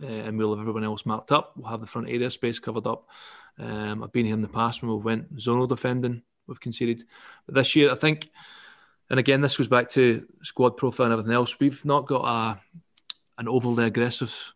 uh, 0.03 0.05
and 0.05 0.37
we'll 0.37 0.51
have 0.51 0.59
everyone 0.59 0.83
else 0.83 1.05
marked 1.05 1.31
up. 1.31 1.53
We'll 1.57 1.71
have 1.71 1.81
the 1.81 1.87
front 1.87 2.07
area 2.07 2.29
space 2.29 2.59
covered 2.59 2.85
up. 2.85 3.09
Um, 3.57 4.03
I've 4.03 4.13
been 4.13 4.25
here 4.25 4.35
in 4.35 4.41
the 4.41 4.47
past 4.47 4.81
when 4.81 4.91
we 4.91 4.97
went 4.97 5.35
zonal 5.35 5.67
defending. 5.67 6.21
We've 6.47 6.59
conceded, 6.59 7.05
but 7.45 7.55
this 7.55 7.75
year 7.75 7.91
I 7.91 7.95
think, 7.95 8.29
and 9.09 9.19
again 9.19 9.41
this 9.41 9.57
goes 9.57 9.67
back 9.67 9.89
to 9.89 10.27
squad 10.43 10.75
profile 10.75 11.05
and 11.05 11.13
everything 11.13 11.33
else. 11.33 11.59
We've 11.59 11.83
not 11.85 12.07
got 12.07 12.25
a 12.25 12.61
an 13.37 13.47
overly 13.47 13.85
aggressive 13.85 14.53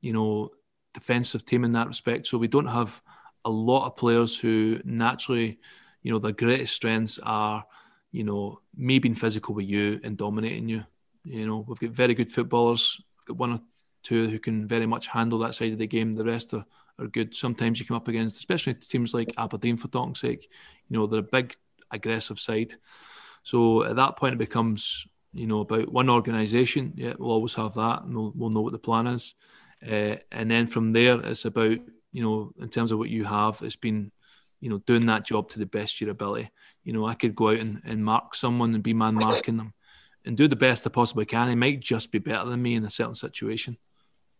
you 0.00 0.12
know, 0.12 0.50
defensive 0.94 1.44
team 1.44 1.64
in 1.64 1.72
that 1.72 1.88
respect. 1.88 2.26
So 2.26 2.38
we 2.38 2.48
don't 2.48 2.66
have 2.66 3.00
a 3.44 3.50
lot 3.50 3.86
of 3.86 3.96
players 3.96 4.38
who 4.38 4.80
naturally, 4.84 5.58
you 6.02 6.12
know, 6.12 6.18
their 6.18 6.32
greatest 6.32 6.74
strengths 6.74 7.18
are, 7.22 7.64
you 8.10 8.24
know, 8.24 8.60
me 8.76 8.98
being 8.98 9.14
physical 9.14 9.54
with 9.54 9.66
you 9.66 10.00
and 10.02 10.16
dominating 10.16 10.68
you. 10.68 10.84
You 11.24 11.46
know, 11.46 11.64
we've 11.66 11.78
got 11.78 11.90
very 11.90 12.14
good 12.14 12.32
footballers. 12.32 13.00
We've 13.18 13.26
got 13.28 13.40
one 13.40 13.52
or 13.52 13.60
two 14.02 14.28
who 14.28 14.38
can 14.38 14.66
very 14.66 14.86
much 14.86 15.08
handle 15.08 15.38
that 15.40 15.54
side 15.54 15.72
of 15.72 15.78
the 15.78 15.86
game. 15.86 16.14
The 16.14 16.24
rest 16.24 16.54
are, 16.54 16.64
are 16.98 17.06
good. 17.06 17.34
Sometimes 17.34 17.78
you 17.78 17.86
come 17.86 17.96
up 17.96 18.08
against, 18.08 18.38
especially 18.38 18.74
teams 18.74 19.12
like 19.12 19.34
Aberdeen, 19.36 19.76
for 19.76 19.88
talk's 19.88 20.20
sake, 20.20 20.50
you 20.88 20.98
know, 20.98 21.06
they're 21.06 21.20
a 21.20 21.22
big, 21.22 21.54
aggressive 21.90 22.38
side. 22.38 22.74
So 23.42 23.84
at 23.84 23.96
that 23.96 24.16
point, 24.16 24.34
it 24.34 24.38
becomes, 24.38 25.06
you 25.32 25.46
know, 25.46 25.60
about 25.60 25.92
one 25.92 26.10
organisation. 26.10 26.94
Yeah, 26.96 27.14
we'll 27.18 27.30
always 27.30 27.54
have 27.54 27.74
that, 27.74 28.02
and 28.02 28.16
we'll, 28.16 28.32
we'll 28.34 28.50
know 28.50 28.62
what 28.62 28.72
the 28.72 28.78
plan 28.78 29.06
is. 29.06 29.34
Uh, 29.86 30.16
and 30.32 30.50
then 30.50 30.66
from 30.66 30.90
there, 30.90 31.20
it's 31.20 31.44
about, 31.44 31.78
you 32.12 32.22
know, 32.22 32.52
in 32.60 32.68
terms 32.68 32.92
of 32.92 32.98
what 32.98 33.10
you 33.10 33.24
have, 33.24 33.60
it's 33.62 33.76
been, 33.76 34.10
you 34.60 34.70
know, 34.70 34.78
doing 34.78 35.06
that 35.06 35.24
job 35.24 35.48
to 35.50 35.58
the 35.58 35.66
best 35.66 35.96
of 35.96 36.00
your 36.02 36.10
ability. 36.10 36.50
You 36.84 36.92
know, 36.92 37.06
I 37.06 37.14
could 37.14 37.34
go 37.34 37.50
out 37.50 37.58
and, 37.58 37.80
and 37.84 38.04
mark 38.04 38.34
someone 38.34 38.74
and 38.74 38.82
be 38.82 38.94
man 38.94 39.14
marking 39.14 39.56
them 39.56 39.74
and 40.24 40.36
do 40.36 40.48
the 40.48 40.56
best 40.56 40.86
I 40.86 40.90
possibly 40.90 41.24
can. 41.24 41.48
He 41.48 41.54
might 41.54 41.80
just 41.80 42.10
be 42.10 42.18
better 42.18 42.48
than 42.48 42.60
me 42.60 42.74
in 42.74 42.84
a 42.84 42.90
certain 42.90 43.14
situation. 43.14 43.78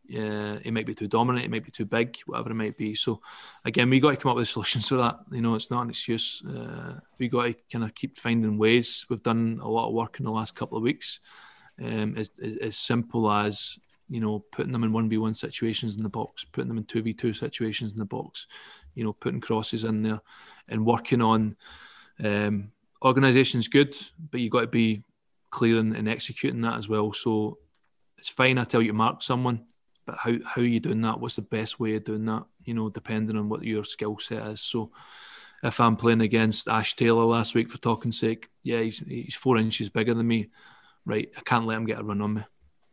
Yeah, 0.08 0.58
he 0.64 0.70
might 0.70 0.86
be 0.86 0.94
too 0.94 1.06
dominant, 1.06 1.44
it 1.44 1.50
might 1.50 1.66
be 1.66 1.70
too 1.70 1.84
big, 1.84 2.16
whatever 2.24 2.50
it 2.50 2.54
might 2.54 2.78
be. 2.78 2.94
So, 2.94 3.20
again, 3.64 3.90
we 3.90 4.00
got 4.00 4.10
to 4.10 4.16
come 4.16 4.30
up 4.30 4.36
with 4.36 4.48
solutions 4.50 4.88
for 4.88 4.96
that. 4.96 5.18
You 5.30 5.42
know, 5.42 5.54
it's 5.54 5.70
not 5.70 5.82
an 5.82 5.90
excuse. 5.90 6.42
Uh, 6.44 7.00
we 7.18 7.28
got 7.28 7.44
to 7.44 7.54
kind 7.70 7.84
of 7.84 7.94
keep 7.94 8.16
finding 8.16 8.56
ways. 8.56 9.04
We've 9.08 9.22
done 9.22 9.60
a 9.62 9.68
lot 9.68 9.88
of 9.88 9.94
work 9.94 10.18
in 10.18 10.24
the 10.24 10.30
last 10.30 10.54
couple 10.54 10.78
of 10.78 10.84
weeks. 10.84 11.20
Um, 11.82 12.16
as, 12.16 12.30
as 12.60 12.76
simple 12.76 13.30
as 13.30 13.78
you 14.08 14.20
know, 14.20 14.44
putting 14.52 14.72
them 14.72 14.84
in 14.84 14.92
1v1 14.92 15.36
situations 15.36 15.96
in 15.96 16.02
the 16.02 16.08
box, 16.08 16.44
putting 16.44 16.68
them 16.68 16.78
in 16.78 16.84
2v2 16.84 17.36
situations 17.36 17.92
in 17.92 17.98
the 17.98 18.04
box, 18.04 18.46
you 18.94 19.04
know, 19.04 19.12
putting 19.12 19.40
crosses 19.40 19.84
in 19.84 20.02
there 20.02 20.20
and 20.68 20.84
working 20.84 21.20
on 21.20 21.54
um, 22.24 22.72
organisation's 23.04 23.68
good, 23.68 23.94
but 24.30 24.40
you've 24.40 24.52
got 24.52 24.62
to 24.62 24.66
be 24.66 25.02
clear 25.50 25.78
in, 25.78 25.94
in, 25.94 26.08
executing 26.08 26.62
that 26.62 26.78
as 26.78 26.88
well. 26.88 27.12
So 27.12 27.58
it's 28.16 28.30
fine, 28.30 28.58
I 28.58 28.64
tell 28.64 28.82
you 28.82 28.92
mark 28.92 29.22
someone, 29.22 29.66
but 30.06 30.16
how, 30.18 30.32
how 30.44 30.62
are 30.62 30.64
you 30.64 30.80
doing 30.80 31.02
that? 31.02 31.20
What's 31.20 31.36
the 31.36 31.42
best 31.42 31.78
way 31.78 31.94
of 31.96 32.04
doing 32.04 32.24
that? 32.26 32.44
You 32.64 32.74
know, 32.74 32.88
depending 32.88 33.36
on 33.36 33.48
what 33.48 33.62
your 33.62 33.84
skill 33.84 34.18
set 34.18 34.46
is. 34.48 34.62
So 34.62 34.90
if 35.62 35.80
I'm 35.80 35.96
playing 35.96 36.22
against 36.22 36.68
Ash 36.68 36.96
Taylor 36.96 37.24
last 37.24 37.54
week 37.54 37.68
for 37.70 37.78
talking 37.78 38.12
sake, 38.12 38.48
yeah, 38.62 38.80
he's, 38.80 39.00
he's 39.00 39.34
four 39.34 39.58
inches 39.58 39.90
bigger 39.90 40.14
than 40.14 40.26
me, 40.26 40.48
right? 41.04 41.30
I 41.36 41.40
can't 41.42 41.66
let 41.66 41.76
him 41.76 41.86
get 41.86 42.00
a 42.00 42.02
run 42.02 42.22
on 42.22 42.34
me 42.34 42.42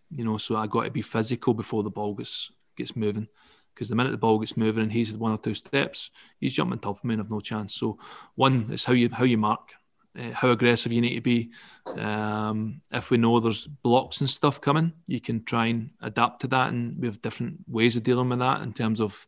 you 0.10 0.24
know. 0.24 0.38
So 0.38 0.56
I 0.56 0.68
got 0.68 0.84
to 0.84 0.92
be 0.92 1.02
physical 1.02 1.54
before 1.54 1.84
the 1.84 1.90
ball 1.90 2.14
gets 2.14 2.52
gets 2.78 2.96
moving, 2.96 3.28
because 3.74 3.90
the 3.90 3.96
minute 3.96 4.12
the 4.12 4.18
ball 4.18 4.40
gets 4.40 4.58
moving 4.58 4.84
and 4.84 4.92
he's 4.92 5.14
one 5.14 5.32
or 5.32 5.38
two 5.38 5.54
steps, 5.54 6.12
he's 6.40 6.54
jumping 6.54 6.80
top 6.80 6.98
of 6.98 7.04
me 7.04 7.14
and 7.14 7.22
have 7.22 7.32
no 7.32 7.40
chance. 7.40 7.76
So 7.76 7.98
one 8.36 8.70
is 8.72 8.86
how 8.86 8.94
you 8.94 9.10
how 9.12 9.24
you 9.24 9.38
mark, 9.38 9.72
uh, 10.18 10.32
how 10.32 10.50
aggressive 10.50 10.92
you 10.92 11.02
need 11.02 11.16
to 11.16 11.22
be. 11.22 11.52
Um, 12.00 12.82
if 12.92 13.10
we 13.10 13.18
know 13.18 13.40
there's 13.40 13.68
blocks 13.68 14.22
and 14.22 14.30
stuff 14.30 14.62
coming, 14.62 14.94
you 15.08 15.22
can 15.22 15.44
try 15.44 15.68
and 15.68 15.92
adapt 16.02 16.42
to 16.42 16.48
that, 16.48 16.70
and 16.70 17.00
we 17.00 17.08
have 17.08 17.22
different 17.22 17.60
ways 17.68 17.96
of 17.96 18.04
dealing 18.04 18.30
with 18.30 18.40
that 18.40 18.62
in 18.62 18.74
terms 18.74 19.02
of 19.02 19.28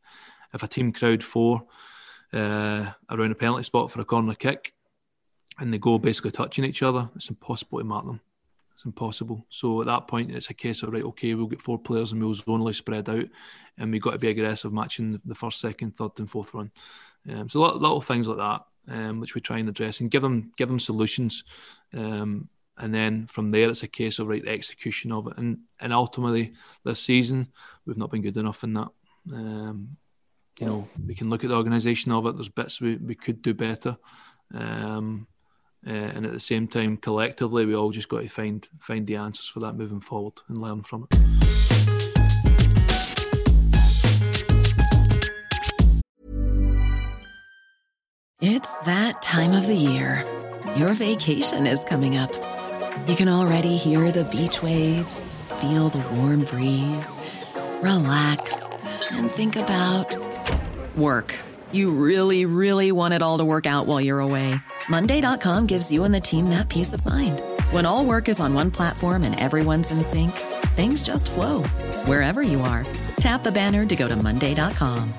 if 0.53 0.63
a 0.63 0.67
team 0.67 0.93
crowd 0.93 1.23
four 1.23 1.65
uh, 2.33 2.91
around 3.09 3.31
a 3.31 3.35
penalty 3.35 3.63
spot 3.63 3.91
for 3.91 4.01
a 4.01 4.05
corner 4.05 4.33
kick 4.33 4.73
and 5.59 5.73
they 5.73 5.77
go 5.77 5.97
basically 5.97 6.31
touching 6.31 6.63
each 6.63 6.83
other, 6.83 7.09
it's 7.15 7.29
impossible 7.29 7.79
to 7.79 7.83
mark 7.83 8.05
them. 8.05 8.21
It's 8.77 8.85
impossible. 8.85 9.43
So 9.49 9.81
at 9.81 9.87
that 9.87 10.07
point, 10.07 10.29
it's 10.29 10.51
a 10.51 10.53
case 10.53 10.83
of 10.83 10.93
right, 10.93 11.03
okay, 11.03 11.33
we'll 11.33 11.47
get 11.47 11.63
four 11.63 11.79
players 11.79 12.11
and 12.11 12.21
we'll 12.21 12.35
zonally 12.35 12.75
spread 12.75 13.09
out, 13.09 13.25
and 13.79 13.91
we've 13.91 14.01
got 14.01 14.11
to 14.11 14.19
be 14.19 14.29
aggressive 14.29 14.71
matching 14.71 15.19
the 15.25 15.33
first, 15.33 15.59
second, 15.59 15.97
third, 15.97 16.11
and 16.19 16.29
fourth 16.29 16.53
run. 16.53 16.69
Um, 17.27 17.49
so 17.49 17.59
little, 17.59 18.01
things 18.01 18.27
like 18.27 18.37
that, 18.37 18.93
um, 18.95 19.19
which 19.19 19.33
we 19.33 19.41
try 19.41 19.57
and 19.57 19.67
address 19.67 19.99
and 19.99 20.11
give 20.11 20.21
them 20.21 20.51
give 20.57 20.69
them 20.69 20.79
solutions. 20.79 21.43
Um, 21.91 22.49
and 22.77 22.93
then 22.93 23.25
from 23.25 23.49
there 23.49 23.67
it's 23.67 23.81
a 23.81 23.87
case 23.87 24.19
of 24.19 24.27
right 24.27 24.47
execution 24.47 25.11
of 25.11 25.25
it. 25.25 25.33
And 25.37 25.57
and 25.79 25.91
ultimately 25.91 26.53
this 26.85 27.01
season 27.01 27.47
we've 27.85 27.97
not 27.97 28.11
been 28.11 28.21
good 28.21 28.37
enough 28.37 28.63
in 28.63 28.75
that. 28.75 28.89
Um, 29.33 29.97
you 30.59 30.67
know, 30.67 30.87
we 31.05 31.15
can 31.15 31.29
look 31.29 31.43
at 31.43 31.49
the 31.49 31.55
organisation 31.55 32.11
of 32.11 32.25
it. 32.27 32.35
There's 32.35 32.49
bits 32.49 32.79
we, 32.79 32.95
we 32.97 33.15
could 33.15 33.41
do 33.41 33.53
better, 33.53 33.97
um, 34.53 35.27
uh, 35.85 35.91
and 35.91 36.25
at 36.25 36.33
the 36.33 36.39
same 36.39 36.67
time, 36.67 36.97
collectively, 36.97 37.65
we 37.65 37.75
all 37.75 37.91
just 37.91 38.09
got 38.09 38.21
to 38.21 38.27
find 38.27 38.67
find 38.79 39.07
the 39.07 39.15
answers 39.15 39.47
for 39.47 39.59
that 39.59 39.75
moving 39.75 40.01
forward 40.01 40.33
and 40.47 40.61
learn 40.61 40.83
from 40.83 41.07
it. 41.09 41.17
It's 48.39 48.81
that 48.81 49.21
time 49.21 49.53
of 49.53 49.65
the 49.65 49.75
year. 49.75 50.23
Your 50.75 50.93
vacation 50.93 51.65
is 51.65 51.83
coming 51.85 52.17
up. 52.17 52.31
You 53.07 53.15
can 53.15 53.29
already 53.29 53.77
hear 53.77 54.11
the 54.11 54.25
beach 54.25 54.61
waves, 54.61 55.35
feel 55.59 55.89
the 55.89 56.05
warm 56.15 56.43
breeze, 56.43 57.17
relax, 57.81 58.85
and 59.11 59.31
think 59.31 59.55
about 59.55 60.15
work. 60.95 61.35
You 61.71 61.91
really, 61.91 62.45
really 62.45 62.91
want 62.91 63.13
it 63.13 63.21
all 63.21 63.39
to 63.39 63.45
work 63.45 63.65
out 63.65 63.87
while 63.87 64.01
you're 64.01 64.19
away. 64.19 64.55
Monday.com 64.89 65.65
gives 65.65 65.91
you 65.91 66.03
and 66.03 66.13
the 66.13 66.21
team 66.21 66.49
that 66.49 66.69
peace 66.69 66.93
of 66.93 67.05
mind. 67.05 67.41
When 67.71 67.85
all 67.85 68.05
work 68.05 68.29
is 68.29 68.39
on 68.39 68.53
one 68.53 68.71
platform 68.71 69.23
and 69.23 69.39
everyone's 69.39 69.91
in 69.91 70.03
sync, 70.03 70.31
things 70.75 71.03
just 71.03 71.31
flow 71.31 71.63
wherever 72.05 72.41
you 72.41 72.61
are. 72.61 72.85
Tap 73.19 73.43
the 73.43 73.51
banner 73.51 73.85
to 73.85 73.95
go 73.95 74.07
to 74.07 74.15
Monday.com. 74.15 75.13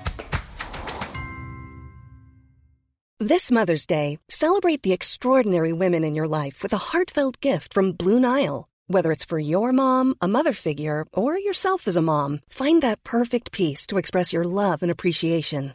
This 3.21 3.51
Mother's 3.51 3.85
Day, 3.85 4.21
celebrate 4.29 4.83
the 4.83 4.93
extraordinary 4.93 5.73
women 5.73 6.05
in 6.05 6.15
your 6.15 6.29
life 6.29 6.63
with 6.63 6.73
a 6.73 6.93
heartfelt 6.93 7.41
gift 7.41 7.75
from 7.75 7.91
Blue 7.91 8.21
Nile. 8.21 8.69
Whether 8.87 9.11
it's 9.11 9.25
for 9.25 9.41
your 9.41 9.73
mom, 9.73 10.15
a 10.21 10.29
mother 10.29 10.53
figure, 10.53 11.05
or 11.13 11.37
yourself 11.37 11.89
as 11.89 11.97
a 11.97 12.03
mom, 12.03 12.41
find 12.49 12.81
that 12.83 13.03
perfect 13.03 13.51
piece 13.51 13.89
to 13.89 13.99
express 13.99 14.33
your 14.33 14.45
love 14.45 14.83
and 14.83 14.91
appreciation. 14.91 15.75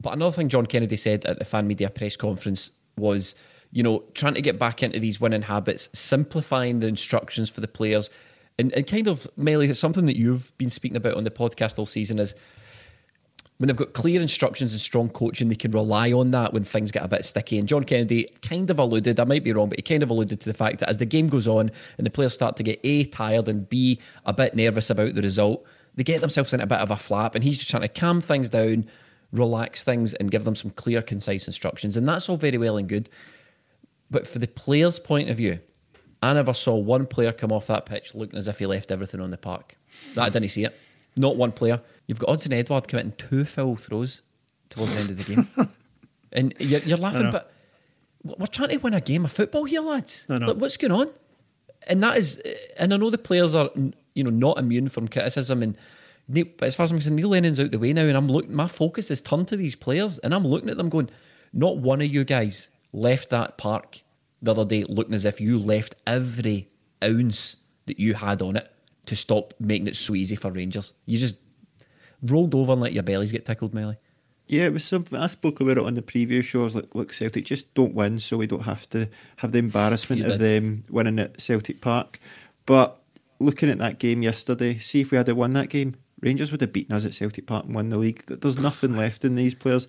But 0.00 0.14
another 0.14 0.34
thing 0.34 0.48
John 0.48 0.66
Kennedy 0.66 0.96
said 0.96 1.24
at 1.26 1.38
the 1.38 1.44
fan 1.44 1.68
media 1.68 1.90
press 1.90 2.16
conference 2.16 2.72
was, 2.96 3.34
you 3.70 3.82
know, 3.82 4.04
trying 4.14 4.34
to 4.34 4.42
get 4.42 4.58
back 4.58 4.82
into 4.82 4.98
these 4.98 5.20
winning 5.20 5.42
habits, 5.42 5.88
simplifying 5.92 6.80
the 6.80 6.88
instructions 6.88 7.50
for 7.50 7.60
the 7.60 7.68
players, 7.68 8.10
and, 8.58 8.72
and 8.74 8.86
kind 8.86 9.08
of, 9.08 9.26
Melly, 9.36 9.68
it's 9.70 9.78
something 9.78 10.06
that 10.06 10.18
you've 10.18 10.56
been 10.58 10.68
speaking 10.68 10.96
about 10.96 11.14
on 11.14 11.24
the 11.24 11.30
podcast 11.30 11.78
all 11.78 11.86
season 11.86 12.18
is 12.18 12.34
when 13.56 13.68
they've 13.68 13.76
got 13.76 13.92
clear 13.92 14.20
instructions 14.20 14.72
and 14.72 14.80
strong 14.80 15.08
coaching, 15.08 15.48
they 15.48 15.54
can 15.54 15.70
rely 15.70 16.12
on 16.12 16.30
that 16.30 16.52
when 16.52 16.64
things 16.64 16.90
get 16.90 17.04
a 17.04 17.08
bit 17.08 17.24
sticky. 17.24 17.58
And 17.58 17.68
John 17.68 17.84
Kennedy 17.84 18.26
kind 18.42 18.68
of 18.70 18.78
alluded, 18.78 19.20
I 19.20 19.24
might 19.24 19.44
be 19.44 19.52
wrong, 19.52 19.68
but 19.68 19.78
he 19.78 19.82
kind 19.82 20.02
of 20.02 20.10
alluded 20.10 20.40
to 20.40 20.48
the 20.50 20.54
fact 20.54 20.80
that 20.80 20.88
as 20.88 20.98
the 20.98 21.06
game 21.06 21.28
goes 21.28 21.46
on 21.46 21.70
and 21.96 22.06
the 22.06 22.10
players 22.10 22.34
start 22.34 22.56
to 22.56 22.62
get 22.62 22.80
A, 22.84 23.04
tired, 23.04 23.48
and 23.48 23.68
B, 23.68 23.98
a 24.24 24.32
bit 24.32 24.54
nervous 24.54 24.88
about 24.90 25.14
the 25.14 25.22
result, 25.22 25.64
they 25.94 26.04
get 26.04 26.20
themselves 26.20 26.54
in 26.54 26.60
a 26.60 26.66
bit 26.66 26.78
of 26.78 26.90
a 26.90 26.96
flap. 26.96 27.34
And 27.34 27.44
he's 27.44 27.58
just 27.58 27.70
trying 27.70 27.82
to 27.82 27.88
calm 27.88 28.20
things 28.20 28.48
down, 28.48 28.86
relax 29.32 29.84
things, 29.84 30.14
and 30.14 30.30
give 30.30 30.44
them 30.44 30.54
some 30.54 30.70
clear, 30.70 31.02
concise 31.02 31.46
instructions. 31.46 31.96
And 31.96 32.08
that's 32.08 32.28
all 32.28 32.36
very 32.36 32.58
well 32.58 32.76
and 32.76 32.88
good. 32.88 33.08
But 34.10 34.26
for 34.26 34.38
the 34.38 34.48
player's 34.48 34.98
point 34.98 35.30
of 35.30 35.36
view, 35.36 35.60
I 36.22 36.32
never 36.34 36.52
saw 36.52 36.76
one 36.76 37.06
player 37.06 37.32
come 37.32 37.52
off 37.52 37.68
that 37.68 37.86
pitch 37.86 38.14
looking 38.14 38.38
as 38.38 38.48
if 38.48 38.58
he 38.58 38.66
left 38.66 38.90
everything 38.90 39.20
on 39.20 39.30
the 39.30 39.38
park. 39.38 39.76
That 40.14 40.24
I 40.24 40.28
didn't 40.28 40.48
see 40.48 40.64
it. 40.64 40.78
Not 41.16 41.36
one 41.36 41.52
player. 41.52 41.80
You've 42.06 42.18
got 42.18 42.30
Odsonne 42.30 42.52
Edouard 42.52 42.88
committing 42.88 43.12
two 43.12 43.44
foul 43.44 43.76
throws 43.76 44.22
towards 44.68 44.94
the 44.94 45.00
end 45.00 45.10
of 45.10 45.16
the 45.18 45.34
game. 45.34 45.48
and 46.32 46.54
you're, 46.58 46.80
you're 46.80 46.98
laughing, 46.98 47.30
but 47.30 47.52
we're 48.22 48.46
trying 48.46 48.70
to 48.70 48.76
win 48.78 48.94
a 48.94 49.00
game 49.00 49.24
of 49.24 49.32
football 49.32 49.64
here, 49.64 49.80
lads. 49.80 50.26
Like, 50.28 50.56
what's 50.56 50.76
going 50.76 50.92
on? 50.92 51.10
And 51.88 52.02
that 52.02 52.16
is, 52.16 52.38
and 52.78 52.92
I 52.92 52.96
know 52.96 53.10
the 53.10 53.18
players 53.18 53.54
are, 53.54 53.70
you 54.14 54.24
know, 54.24 54.30
not 54.30 54.58
immune 54.58 54.88
from 54.88 55.08
criticism. 55.08 55.62
And 55.62 55.78
as 56.62 56.74
far 56.74 56.84
as 56.84 56.90
I'm 56.90 56.98
concerned, 56.98 57.16
Neil 57.16 57.28
Lennon's 57.28 57.60
out 57.60 57.70
the 57.70 57.78
way 57.78 57.92
now, 57.92 58.02
and 58.02 58.16
I'm 58.16 58.28
looking. 58.28 58.54
My 58.54 58.66
focus 58.66 59.10
is 59.10 59.20
turned 59.20 59.48
to 59.48 59.56
these 59.56 59.76
players, 59.76 60.18
and 60.18 60.34
I'm 60.34 60.46
looking 60.46 60.70
at 60.70 60.76
them 60.76 60.88
going, 60.88 61.10
not 61.52 61.78
one 61.78 62.00
of 62.00 62.08
you 62.08 62.24
guys 62.24 62.70
left 62.92 63.30
that 63.30 63.58
park 63.58 64.00
the 64.42 64.52
other 64.52 64.64
day 64.64 64.84
looking 64.84 65.14
as 65.14 65.24
if 65.24 65.40
you 65.40 65.58
left 65.58 65.94
every 66.06 66.68
ounce 67.02 67.56
that 67.86 67.98
you 67.98 68.14
had 68.14 68.42
on 68.42 68.56
it 68.56 68.70
to 69.06 69.16
stop 69.16 69.54
making 69.58 69.86
it 69.86 69.96
so 69.96 70.14
easy 70.14 70.36
for 70.36 70.50
Rangers. 70.50 70.92
You 71.06 71.18
just 71.18 71.36
rolled 72.22 72.54
over 72.54 72.72
and 72.72 72.80
let 72.80 72.92
your 72.92 73.02
bellies 73.02 73.32
get 73.32 73.44
tickled, 73.44 73.74
Melly. 73.74 73.96
Yeah, 74.46 74.64
it 74.64 74.72
was 74.72 74.84
something 74.84 75.18
I 75.18 75.28
spoke 75.28 75.60
about 75.60 75.78
it 75.78 75.84
on 75.84 75.94
the 75.94 76.02
previous 76.02 76.44
shows. 76.44 76.74
Like, 76.74 76.94
look, 76.94 77.12
Celtic 77.12 77.44
just 77.44 77.72
don't 77.74 77.94
win, 77.94 78.18
so 78.18 78.36
we 78.36 78.48
don't 78.48 78.62
have 78.62 78.88
to 78.90 79.08
have 79.36 79.52
the 79.52 79.58
embarrassment 79.58 80.22
of 80.22 80.38
them 80.40 80.82
winning 80.90 81.20
at 81.20 81.40
Celtic 81.40 81.80
Park. 81.80 82.18
But 82.66 83.00
looking 83.38 83.70
at 83.70 83.78
that 83.78 83.98
game 83.98 84.22
yesterday, 84.22 84.78
see 84.78 85.02
if 85.02 85.12
we 85.12 85.16
had 85.16 85.30
won 85.30 85.52
that 85.52 85.68
game, 85.68 85.94
Rangers 86.20 86.50
would 86.50 86.60
have 86.60 86.72
beaten 86.72 86.94
us 86.94 87.04
at 87.04 87.14
Celtic 87.14 87.46
Park 87.46 87.66
and 87.66 87.74
won 87.74 87.88
the 87.88 87.98
league. 87.98 88.24
There's 88.26 88.58
nothing 88.58 88.96
left 88.96 89.24
in 89.24 89.34
these 89.34 89.54
players. 89.54 89.88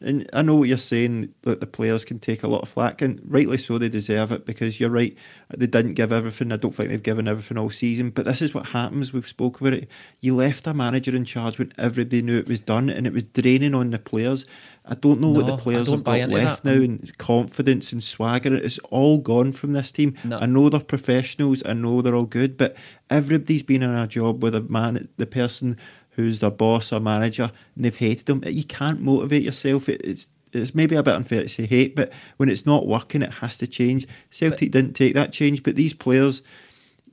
And 0.00 0.28
I 0.32 0.42
know 0.42 0.56
what 0.56 0.68
you're 0.68 0.78
saying 0.78 1.34
that 1.42 1.60
the 1.60 1.66
players 1.66 2.04
can 2.04 2.18
take 2.18 2.42
a 2.42 2.48
lot 2.48 2.62
of 2.62 2.68
flack, 2.68 3.02
and 3.02 3.20
rightly 3.24 3.58
so, 3.58 3.78
they 3.78 3.88
deserve 3.88 4.32
it 4.32 4.46
because 4.46 4.78
you're 4.78 4.90
right, 4.90 5.16
they 5.50 5.66
didn't 5.66 5.94
give 5.94 6.12
everything. 6.12 6.52
I 6.52 6.56
don't 6.56 6.72
think 6.72 6.88
they've 6.90 7.02
given 7.02 7.28
everything 7.28 7.58
all 7.58 7.70
season, 7.70 8.10
but 8.10 8.24
this 8.24 8.42
is 8.42 8.54
what 8.54 8.68
happens. 8.68 9.12
We've 9.12 9.26
spoke 9.26 9.60
about 9.60 9.74
it. 9.74 9.88
You 10.20 10.36
left 10.36 10.66
a 10.66 10.74
manager 10.74 11.14
in 11.14 11.24
charge 11.24 11.58
when 11.58 11.72
everybody 11.78 12.22
knew 12.22 12.38
it 12.38 12.48
was 12.48 12.60
done, 12.60 12.88
and 12.88 13.06
it 13.06 13.12
was 13.12 13.24
draining 13.24 13.74
on 13.74 13.90
the 13.90 13.98
players. 13.98 14.44
I 14.84 14.94
don't 14.94 15.20
know 15.20 15.32
No, 15.32 15.40
what 15.40 15.46
the 15.46 15.56
players 15.56 15.90
have 15.90 16.02
got 16.02 16.28
left 16.28 16.64
now, 16.64 16.72
and 16.72 17.16
confidence 17.16 17.92
and 17.92 18.02
swagger. 18.02 18.54
It's 18.54 18.78
all 18.90 19.18
gone 19.18 19.52
from 19.52 19.74
this 19.74 19.92
team. 19.92 20.16
No. 20.24 20.38
I 20.38 20.46
know 20.46 20.68
they're 20.68 20.80
professionals. 20.80 21.62
I 21.64 21.72
know 21.72 22.02
they're 22.02 22.16
all 22.16 22.24
good, 22.24 22.56
but 22.56 22.76
everybody's 23.08 23.62
been 23.62 23.82
in 23.82 23.90
a 23.90 24.06
job 24.08 24.42
with 24.42 24.56
a 24.56 24.60
man, 24.60 25.08
the 25.18 25.26
person 25.26 25.76
who's 26.10 26.40
their 26.40 26.50
boss 26.50 26.92
or 26.92 26.98
manager, 27.00 27.52
and 27.76 27.84
they've 27.84 27.96
hated 27.96 28.26
them. 28.26 28.42
You 28.44 28.64
can't 28.64 29.00
motivate 29.00 29.44
yourself. 29.44 29.88
It, 29.88 30.00
it's 30.02 30.28
it's 30.52 30.74
maybe 30.74 30.96
a 30.96 31.02
bit 31.02 31.14
unfair 31.14 31.42
to 31.42 31.48
say 31.48 31.66
hate, 31.66 31.96
but 31.96 32.12
when 32.36 32.48
it's 32.48 32.66
not 32.66 32.86
working, 32.86 33.22
it 33.22 33.32
has 33.34 33.56
to 33.58 33.66
change. 33.66 34.06
Celtic 34.30 34.70
didn't 34.70 34.94
take 34.94 35.14
that 35.14 35.32
change, 35.32 35.62
but 35.62 35.76
these 35.76 35.94
players, 35.94 36.42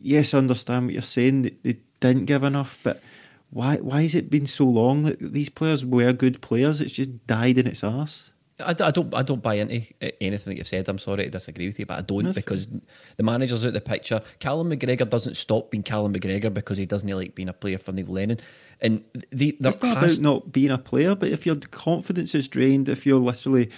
yes, 0.02 0.34
I 0.34 0.40
understand 0.40 0.88
what 0.88 0.94
you're 0.94 1.02
saying. 1.02 1.44
They, 1.44 1.56
they 1.64 1.80
didn't 2.02 2.26
give 2.26 2.44
enough, 2.44 2.78
but 2.84 3.02
why 3.50 3.78
why 3.78 4.04
has 4.04 4.16
it 4.16 4.30
been 4.30 4.46
so 4.46 4.66
long 4.66 5.04
that 5.04 5.20
these 5.20 5.50
players 5.50 5.86
were 5.86 6.14
good 6.14 6.42
players? 6.42 6.82
It's 6.82 6.92
just 6.92 7.26
died 7.26 7.58
in 7.58 7.68
its 7.68 7.84
arse. 7.84 8.32
I, 8.60 8.72
I 8.72 8.92
don't 8.92 9.14
I 9.14 9.24
don't 9.24 9.42
buy 9.42 9.56
into 9.56 9.82
uh, 10.02 10.10
anything 10.20 10.52
that 10.52 10.58
you've 10.58 10.68
said. 10.68 10.88
I'm 10.90 10.98
sorry 10.98 11.24
to 11.24 11.30
disagree 11.30 11.68
with 11.68 11.80
you, 11.80 11.86
but 11.86 12.00
I 12.00 12.02
don't 12.02 12.26
That's 12.26 12.36
because 12.36 12.68
the 12.68 13.24
manager's 13.24 13.66
out 13.66 13.74
the 13.74 13.82
picture. 13.82 14.22
Callum 14.40 14.70
McGregor 14.70 15.10
doesn't 15.10 15.36
stop 15.36 15.72
being 15.72 15.84
Callum 15.84 16.14
McGregor 16.14 16.54
because 16.54 16.78
he 16.78 16.86
doesn't 16.86 17.10
like 17.10 17.36
being 17.36 17.50
a 17.50 17.54
player 17.54 17.78
for 17.78 17.92
Neil 17.92 18.08
Lennon. 18.08 18.40
And 18.82 19.04
the, 19.32 19.58
there 19.60 19.70
It's 19.72 19.82
not 19.82 19.98
about 19.98 20.20
not 20.20 20.52
being 20.52 20.72
a 20.72 20.78
player, 20.78 21.16
but 21.16 21.30
if 21.30 21.46
your 21.46 21.56
confidence 21.56 22.36
is 22.36 22.48
drained, 22.48 22.90
if 22.90 23.06
you're 23.06 23.20
literally 23.20 23.70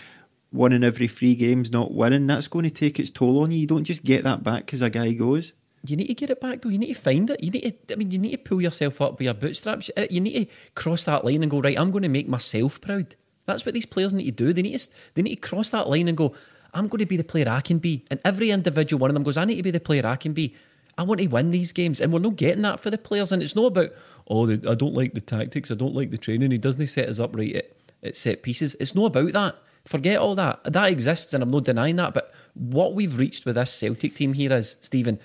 one 0.50 0.74
in 0.74 0.84
every 0.84 1.08
three 1.08 1.36
games 1.36 1.72
not 1.72 1.94
winning, 1.94 2.28
that's 2.28 2.48
going 2.48 2.64
to 2.64 2.72
take 2.72 3.00
its 3.00 3.10
toll 3.10 3.42
on 3.44 3.52
you. 3.52 3.60
You 3.60 3.68
don't 3.68 3.84
just 3.84 4.04
get 4.04 4.24
that 4.24 4.44
back 4.44 4.66
because 4.66 4.82
a 4.82 4.90
guy 4.90 5.14
goes. 5.14 5.54
You 5.86 5.96
need 5.96 6.08
to 6.08 6.14
get 6.14 6.30
it 6.30 6.40
back 6.40 6.62
though. 6.62 6.70
You 6.70 6.78
need 6.78 6.94
to 6.94 7.02
find 7.02 7.30
it. 7.30 7.44
You 7.44 7.52
need 7.52 7.88
to. 7.88 7.94
I 7.94 7.98
mean, 7.98 8.12
you 8.12 8.20
need 8.20 8.32
to 8.32 8.38
pull 8.38 8.62
yourself 8.62 9.02
up 9.02 9.18
by 9.18 9.26
your 9.26 9.34
bootstraps. 9.34 9.90
You 10.10 10.22
need 10.22 10.46
to 10.46 10.54
cross 10.76 11.06
that 11.06 11.26
line 11.26 11.42
and 11.42 11.50
go 11.50 11.62
right. 11.62 11.80
I'm 11.80 11.92
going 11.92 12.04
to 12.04 12.10
make 12.10 12.28
myself 12.28 12.80
proud. 12.82 13.16
That's 13.46 13.66
what 13.66 13.74
these 13.74 13.88
players 13.88 14.14
need 14.14 14.26
to 14.26 14.32
do. 14.32 14.54
They 14.54 14.62
need 14.62 14.78
to. 14.78 14.90
They 15.16 15.22
need 15.22 15.36
to 15.36 15.48
cross 15.48 15.72
that 15.72 15.90
line 15.90 16.08
and 16.08 16.18
go. 16.18 16.36
I'm 16.74 16.88
going 16.88 17.00
to 17.00 17.06
be 17.06 17.18
the 17.18 17.24
player 17.24 17.50
I 17.50 17.62
can 17.62 17.80
be. 17.80 18.06
And 18.10 18.22
every 18.24 18.52
individual 18.52 19.00
one 19.00 19.10
of 19.10 19.14
them 19.14 19.24
goes. 19.24 19.38
I 19.38 19.46
need 19.46 19.58
to 19.58 19.64
be 19.64 19.72
the 19.72 19.80
player 19.80 20.06
I 20.06 20.16
can 20.16 20.34
be. 20.34 20.56
I 20.98 21.04
want 21.04 21.22
to 21.22 21.28
win 21.28 21.52
these 21.52 21.72
games, 21.72 22.00
and 22.00 22.14
we're 22.14 22.20
not 22.20 22.36
getting 22.36 22.62
that 22.62 22.80
for 22.80 22.90
the 22.90 22.98
players. 22.98 23.32
And 23.32 23.42
it's 23.42 23.56
not 23.56 23.68
about 23.68 23.92
oh, 24.30 24.50
I 24.52 24.76
don't 24.76 24.94
like 24.94 25.14
the 25.14 25.22
tactics. 25.22 25.72
I 25.72 25.76
don't 25.76 25.96
like 25.96 26.12
the 26.12 26.18
training. 26.18 26.52
He 26.52 26.58
doesn't 26.58 26.86
set 26.88 27.10
us 27.10 27.20
up 27.20 27.36
right 27.36 27.56
at, 27.56 27.72
at 28.04 28.16
set 28.16 28.44
pieces. 28.44 28.76
It's 28.80 28.96
not 28.96 29.08
about 29.08 29.34
that. 29.34 29.56
Forget 29.86 30.20
all 30.20 30.36
that. 30.36 30.64
That 30.64 30.92
exists, 30.92 31.34
and 31.34 31.44
I'm 31.44 31.50
not 31.50 31.66
denying 31.66 31.96
that. 31.98 32.14
But 32.14 32.34
what 32.54 32.94
we've 32.94 33.18
reached 33.18 33.46
with 33.46 33.56
this 33.56 33.74
Celtic 33.74 34.16
team 34.16 34.34
here 34.34 34.54
is, 34.54 34.78
Stephen, 34.80 35.20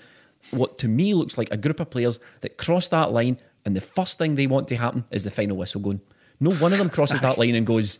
what 0.51 0.77
to 0.79 0.87
me 0.87 1.13
looks 1.13 1.37
like 1.37 1.49
a 1.51 1.57
group 1.57 1.79
of 1.79 1.89
players 1.89 2.19
that 2.41 2.57
cross 2.57 2.89
that 2.89 3.11
line, 3.11 3.39
and 3.65 3.75
the 3.75 3.81
first 3.81 4.17
thing 4.17 4.35
they 4.35 4.47
want 4.47 4.67
to 4.69 4.75
happen 4.75 5.05
is 5.11 5.23
the 5.23 5.31
final 5.31 5.57
whistle 5.57 5.81
going. 5.81 6.01
No 6.39 6.51
one 6.51 6.71
of 6.71 6.77
them 6.77 6.89
crosses 6.89 7.21
that 7.21 7.37
line 7.39 7.55
and 7.55 7.65
goes, 7.65 7.99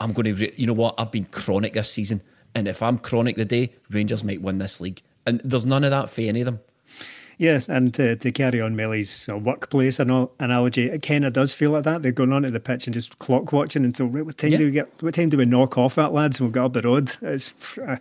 I'm 0.00 0.12
going 0.12 0.34
to, 0.34 0.34
re- 0.34 0.54
you 0.56 0.66
know 0.66 0.72
what, 0.72 0.94
I've 0.98 1.10
been 1.10 1.26
chronic 1.26 1.72
this 1.72 1.90
season. 1.90 2.22
And 2.54 2.66
if 2.66 2.82
I'm 2.82 2.98
chronic 2.98 3.36
the 3.36 3.44
day, 3.44 3.72
Rangers 3.90 4.24
might 4.24 4.42
win 4.42 4.58
this 4.58 4.80
league. 4.80 5.02
And 5.26 5.40
there's 5.44 5.66
none 5.66 5.84
of 5.84 5.90
that 5.90 6.10
for 6.10 6.22
any 6.22 6.40
of 6.40 6.46
them. 6.46 6.60
Yeah, 7.38 7.60
and 7.68 7.94
to, 7.94 8.16
to 8.16 8.32
carry 8.32 8.60
on 8.60 8.74
Melly's 8.74 9.28
uh, 9.28 9.38
workplace 9.38 10.00
analogy, 10.00 10.90
it 10.90 11.02
kind 11.02 11.24
of 11.24 11.32
does 11.32 11.54
feel 11.54 11.70
like 11.70 11.84
that. 11.84 12.02
They're 12.02 12.10
going 12.10 12.32
onto 12.32 12.50
the 12.50 12.58
pitch 12.58 12.88
and 12.88 12.94
just 12.94 13.20
clock 13.20 13.52
watching 13.52 13.84
until 13.84 14.06
right, 14.06 14.26
what 14.26 14.36
time 14.36 14.50
yeah. 14.50 14.58
do 14.58 14.64
we 14.64 14.70
get? 14.72 14.90
What 15.00 15.14
time 15.14 15.28
do 15.28 15.36
we 15.36 15.44
knock 15.44 15.78
off 15.78 15.94
that 15.94 16.12
lads? 16.12 16.40
We'll 16.40 16.50
get 16.50 16.64
up 16.64 16.72
the 16.72 16.82
road. 16.82 17.14
It's 17.22 17.78
uh, 17.78 17.98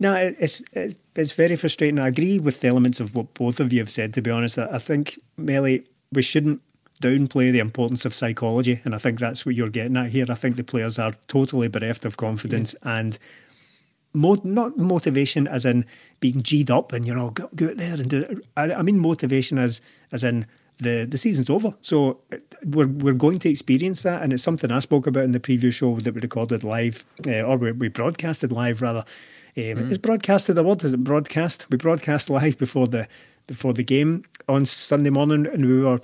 no, 0.00 0.14
it's, 0.14 0.64
it's 0.72 0.98
it's 1.16 1.32
very 1.32 1.56
frustrating. 1.56 1.98
I 1.98 2.08
agree 2.08 2.38
with 2.38 2.60
the 2.60 2.68
elements 2.68 3.00
of 3.00 3.14
what 3.14 3.34
both 3.34 3.60
of 3.60 3.72
you 3.72 3.80
have 3.80 3.90
said. 3.90 4.14
To 4.14 4.22
be 4.22 4.30
honest, 4.30 4.58
I 4.58 4.78
think 4.78 5.18
Melly, 5.36 5.86
we 6.12 6.22
shouldn't 6.22 6.62
downplay 7.02 7.52
the 7.52 7.58
importance 7.58 8.04
of 8.04 8.14
psychology, 8.14 8.80
and 8.84 8.94
I 8.94 8.98
think 8.98 9.18
that's 9.18 9.44
what 9.44 9.54
you're 9.54 9.68
getting 9.68 9.96
at 9.96 10.10
here. 10.10 10.26
I 10.28 10.34
think 10.34 10.56
the 10.56 10.64
players 10.64 10.98
are 10.98 11.14
totally 11.26 11.68
bereft 11.68 12.04
of 12.04 12.16
confidence 12.16 12.74
yeah. 12.82 12.98
and 12.98 13.18
mo- 14.16 14.36
not 14.42 14.76
motivation 14.76 15.46
as 15.46 15.64
in 15.64 15.84
being 16.20 16.40
G'd 16.40 16.70
up 16.70 16.92
and 16.92 17.06
you're 17.06 17.18
all 17.18 17.30
go, 17.30 17.48
go 17.54 17.68
out 17.68 17.76
there 17.76 17.94
and 17.94 18.08
do 18.08 18.22
it. 18.22 18.38
I, 18.56 18.74
I 18.74 18.82
mean 18.82 18.98
motivation 18.98 19.58
as 19.58 19.80
as 20.10 20.24
in 20.24 20.46
the 20.78 21.06
the 21.08 21.18
season's 21.18 21.50
over. 21.50 21.74
So 21.80 22.20
we're 22.64 22.88
we're 22.88 23.14
going 23.14 23.38
to 23.38 23.48
experience 23.48 24.02
that, 24.02 24.22
and 24.22 24.32
it's 24.32 24.42
something 24.42 24.70
I 24.70 24.80
spoke 24.80 25.06
about 25.06 25.24
in 25.24 25.32
the 25.32 25.40
previous 25.40 25.74
show 25.74 25.96
that 25.96 26.14
we 26.14 26.20
recorded 26.20 26.64
live, 26.64 27.04
uh, 27.26 27.42
or 27.42 27.56
we, 27.56 27.72
we, 27.72 27.88
broadcasted 27.88 28.52
live 28.52 28.82
rather. 28.82 29.04
Um, 29.56 29.62
mm. 29.62 29.90
Is 29.90 29.98
broadcasted 29.98 30.58
a 30.58 30.62
word? 30.62 30.84
Is 30.84 30.92
it 30.92 31.02
broadcast? 31.02 31.66
We 31.70 31.78
broadcast 31.78 32.28
live 32.28 32.58
before 32.58 32.86
the 32.86 33.08
before 33.46 33.72
the 33.72 33.84
game 33.84 34.24
on 34.48 34.64
Sunday 34.64 35.10
morning, 35.10 35.46
and 35.46 35.66
we 35.66 35.80
were. 35.80 36.00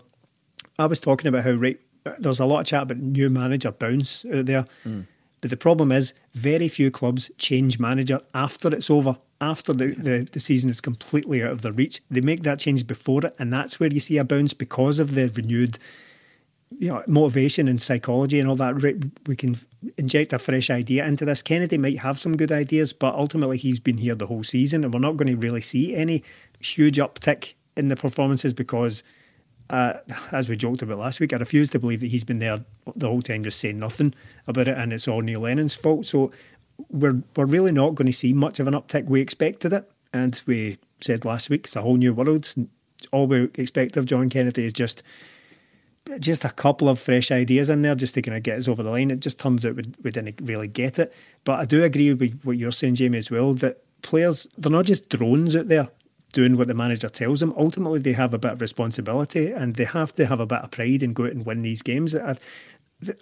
I 0.78 0.86
was 0.86 1.00
talking 1.00 1.26
about 1.26 1.44
how 1.44 1.52
right 1.52 1.78
there's 2.18 2.40
a 2.40 2.46
lot 2.46 2.60
of 2.60 2.66
chat 2.66 2.84
about 2.84 2.98
new 2.98 3.28
manager 3.30 3.70
bounce 3.70 4.24
out 4.24 4.46
there. 4.46 4.64
Mm. 4.84 5.06
But 5.40 5.50
the 5.50 5.56
problem 5.56 5.90
is, 5.92 6.14
very 6.34 6.68
few 6.68 6.90
clubs 6.90 7.30
change 7.36 7.78
manager 7.78 8.20
after 8.32 8.74
it's 8.74 8.88
over, 8.88 9.16
after 9.40 9.72
the, 9.72 9.88
the, 9.88 10.28
the 10.30 10.40
season 10.40 10.70
is 10.70 10.80
completely 10.80 11.42
out 11.42 11.50
of 11.50 11.62
their 11.62 11.72
reach. 11.72 12.00
They 12.10 12.20
make 12.20 12.42
that 12.44 12.60
change 12.60 12.86
before 12.86 13.26
it, 13.26 13.34
and 13.38 13.52
that's 13.52 13.80
where 13.80 13.92
you 13.92 14.00
see 14.00 14.18
a 14.18 14.24
bounce 14.24 14.54
because 14.54 15.00
of 15.00 15.14
the 15.14 15.28
renewed 15.28 15.78
you 16.78 16.88
know, 16.88 17.02
motivation 17.06 17.68
and 17.68 17.80
psychology 17.80 18.40
and 18.40 18.48
all 18.48 18.56
that. 18.56 19.00
We 19.26 19.36
can 19.36 19.56
inject 19.96 20.32
a 20.32 20.38
fresh 20.38 20.70
idea 20.70 21.04
into 21.06 21.24
this. 21.24 21.42
Kennedy 21.42 21.78
might 21.78 21.98
have 21.98 22.18
some 22.18 22.36
good 22.36 22.52
ideas, 22.52 22.92
but 22.92 23.14
ultimately 23.14 23.58
he's 23.58 23.80
been 23.80 23.98
here 23.98 24.14
the 24.14 24.26
whole 24.26 24.44
season, 24.44 24.84
and 24.84 24.92
we're 24.92 25.00
not 25.00 25.16
going 25.16 25.28
to 25.28 25.36
really 25.36 25.60
see 25.60 25.94
any 25.94 26.22
huge 26.60 26.96
uptick 26.96 27.54
in 27.76 27.88
the 27.88 27.96
performances 27.96 28.52
because 28.54 29.02
uh, 29.70 29.94
as 30.32 30.48
we 30.48 30.56
joked 30.56 30.82
about 30.82 30.98
last 30.98 31.18
week, 31.18 31.32
I 31.32 31.36
refuse 31.36 31.70
to 31.70 31.78
believe 31.78 32.00
that 32.00 32.08
he's 32.08 32.24
been 32.24 32.38
there 32.38 32.64
the 32.94 33.08
whole 33.08 33.22
time 33.22 33.42
just 33.42 33.58
saying 33.58 33.78
nothing 33.78 34.14
about 34.46 34.68
it 34.68 34.76
and 34.76 34.92
it's 34.92 35.08
all 35.08 35.22
Neil 35.22 35.40
Lennon's 35.40 35.74
fault. 35.74 36.04
So 36.06 36.30
we're 36.90 37.22
we're 37.36 37.46
really 37.46 37.72
not 37.72 37.94
going 37.94 38.06
to 38.06 38.12
see 38.12 38.32
much 38.32 38.60
of 38.60 38.66
an 38.66 38.74
uptick. 38.74 39.06
We 39.06 39.20
expected 39.20 39.72
it, 39.72 39.90
and 40.12 40.40
we 40.46 40.78
said 41.00 41.24
last 41.24 41.50
week 41.50 41.64
it's 41.64 41.76
a 41.76 41.82
whole 41.82 41.96
new 41.96 42.12
world. 42.12 42.52
All 43.10 43.26
we 43.26 43.44
expect 43.54 43.96
of 43.96 44.06
John 44.06 44.28
Kennedy 44.28 44.64
is 44.64 44.72
just 44.72 45.02
just 46.18 46.44
a 46.44 46.50
couple 46.50 46.88
of 46.88 46.98
fresh 46.98 47.30
ideas 47.30 47.68
in 47.68 47.82
there 47.82 47.94
just 47.94 48.14
to 48.14 48.22
kind 48.22 48.36
of 48.36 48.42
get 48.42 48.58
us 48.58 48.68
over 48.68 48.82
the 48.82 48.90
line. 48.90 49.10
It 49.10 49.20
just 49.20 49.38
turns 49.38 49.64
out 49.64 49.76
we, 49.76 49.84
we 50.02 50.10
didn't 50.10 50.40
really 50.42 50.68
get 50.68 50.98
it. 50.98 51.12
But 51.44 51.60
I 51.60 51.64
do 51.64 51.82
agree 51.84 52.12
with 52.12 52.40
what 52.42 52.58
you're 52.58 52.72
saying, 52.72 52.96
Jamie, 52.96 53.18
as 53.18 53.30
well, 53.30 53.54
that 53.54 53.82
players, 54.02 54.48
they're 54.58 54.72
not 54.72 54.86
just 54.86 55.08
drones 55.08 55.54
out 55.54 55.68
there 55.68 55.88
doing 56.32 56.56
what 56.56 56.66
the 56.66 56.74
manager 56.74 57.08
tells 57.08 57.40
them. 57.40 57.54
Ultimately, 57.56 58.00
they 58.00 58.12
have 58.12 58.34
a 58.34 58.38
bit 58.38 58.52
of 58.52 58.60
responsibility 58.60 59.52
and 59.52 59.76
they 59.76 59.84
have 59.84 60.12
to 60.14 60.26
have 60.26 60.40
a 60.40 60.46
bit 60.46 60.60
of 60.60 60.70
pride 60.70 61.02
and 61.02 61.14
go 61.14 61.24
out 61.24 61.32
and 61.32 61.46
win 61.46 61.60
these 61.60 61.82
games. 61.82 62.14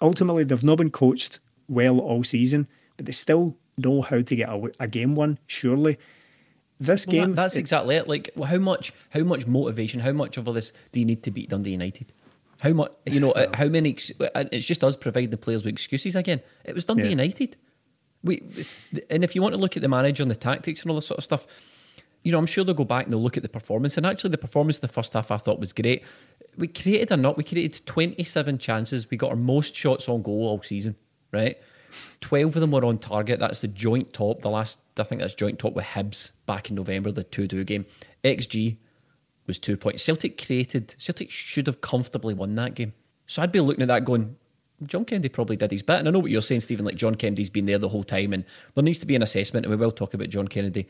Ultimately, 0.00 0.44
they've 0.44 0.64
not 0.64 0.78
been 0.78 0.90
coached 0.90 1.38
well 1.68 1.98
all 1.98 2.24
season, 2.24 2.68
but 2.96 3.06
they 3.06 3.12
still 3.12 3.56
know 3.76 4.02
how 4.02 4.20
to 4.20 4.36
get 4.36 4.48
a, 4.48 4.72
a 4.78 4.88
game 4.88 5.14
won. 5.14 5.38
Surely, 5.46 5.98
this 6.78 7.06
well, 7.06 7.12
game. 7.12 7.30
That, 7.30 7.36
that's 7.42 7.56
exactly 7.56 7.96
it. 7.96 8.08
Like, 8.08 8.30
how 8.42 8.58
much, 8.58 8.92
how 9.10 9.22
much 9.22 9.46
motivation, 9.46 10.00
how 10.00 10.12
much 10.12 10.36
of 10.36 10.48
all 10.48 10.54
this 10.54 10.72
do 10.92 11.00
you 11.00 11.06
need 11.06 11.22
to 11.24 11.30
beat 11.30 11.50
Dundee 11.50 11.72
United? 11.72 12.12
How 12.60 12.72
much, 12.72 12.92
you 13.06 13.20
know, 13.20 13.34
how 13.54 13.68
many? 13.68 13.96
It's 14.20 14.66
just 14.66 14.84
us 14.84 14.96
providing 14.96 15.30
the 15.30 15.36
players 15.36 15.64
with 15.64 15.72
excuses 15.72 16.14
again. 16.14 16.40
It 16.64 16.74
was 16.74 16.84
Dundee 16.84 17.04
yeah. 17.04 17.10
United. 17.10 17.56
We, 18.22 18.42
and 19.08 19.24
if 19.24 19.34
you 19.34 19.40
want 19.40 19.54
to 19.54 19.60
look 19.60 19.76
at 19.76 19.82
the 19.82 19.88
manager 19.88 20.22
and 20.22 20.30
the 20.30 20.36
tactics 20.36 20.82
and 20.82 20.90
all 20.90 20.96
this 20.96 21.06
sort 21.06 21.18
of 21.18 21.24
stuff, 21.24 21.46
you 22.22 22.32
know, 22.32 22.38
I'm 22.38 22.46
sure 22.46 22.64
they'll 22.64 22.74
go 22.74 22.84
back 22.84 23.04
and 23.04 23.12
they'll 23.12 23.22
look 23.22 23.38
at 23.38 23.42
the 23.42 23.48
performance. 23.48 23.96
And 23.96 24.04
actually, 24.04 24.30
the 24.30 24.38
performance 24.38 24.78
in 24.78 24.82
the 24.82 24.88
first 24.88 25.14
half 25.14 25.30
I 25.30 25.38
thought 25.38 25.58
was 25.58 25.72
great. 25.72 26.04
We 26.58 26.68
created 26.68 27.10
a 27.12 27.16
not, 27.16 27.38
we 27.38 27.44
created 27.44 27.86
27 27.86 28.58
chances. 28.58 29.10
We 29.10 29.16
got 29.16 29.30
our 29.30 29.36
most 29.36 29.74
shots 29.74 30.08
on 30.08 30.22
goal 30.22 30.48
all 30.48 30.62
season, 30.62 30.96
right? 31.32 31.56
12 32.20 32.56
of 32.56 32.60
them 32.60 32.70
were 32.72 32.84
on 32.84 32.98
target. 32.98 33.40
That's 33.40 33.60
the 33.60 33.68
joint 33.68 34.12
top. 34.12 34.42
The 34.42 34.50
last, 34.50 34.80
I 34.98 35.04
think 35.04 35.22
that's 35.22 35.34
joint 35.34 35.58
top 35.58 35.72
with 35.72 35.86
Hibs 35.86 36.32
back 36.44 36.68
in 36.68 36.76
November, 36.76 37.10
the 37.10 37.24
2 37.24 37.48
2 37.48 37.64
game. 37.64 37.86
XG 38.22 38.76
was 39.50 39.58
two 39.58 39.76
points. 39.76 40.02
Celtic 40.02 40.44
created, 40.44 40.94
Celtic 40.98 41.30
should 41.30 41.66
have 41.66 41.80
comfortably 41.80 42.34
won 42.34 42.54
that 42.54 42.74
game. 42.74 42.92
So 43.26 43.42
I'd 43.42 43.52
be 43.52 43.60
looking 43.60 43.82
at 43.82 43.88
that 43.88 44.04
going, 44.04 44.36
John 44.86 45.04
Kennedy 45.04 45.28
probably 45.28 45.56
did 45.56 45.70
his 45.70 45.82
bit. 45.82 45.98
And 45.98 46.08
I 46.08 46.10
know 46.10 46.20
what 46.20 46.30
you're 46.30 46.42
saying, 46.42 46.62
Stephen, 46.62 46.84
like 46.84 46.96
John 46.96 47.14
Kennedy's 47.14 47.50
been 47.50 47.66
there 47.66 47.78
the 47.78 47.88
whole 47.88 48.04
time, 48.04 48.32
and 48.32 48.44
there 48.74 48.84
needs 48.84 48.98
to 49.00 49.06
be 49.06 49.14
an 49.14 49.22
assessment, 49.22 49.66
and 49.66 49.70
we 49.70 49.76
will 49.76 49.92
talk 49.92 50.14
about 50.14 50.28
John 50.28 50.48
Kennedy 50.48 50.86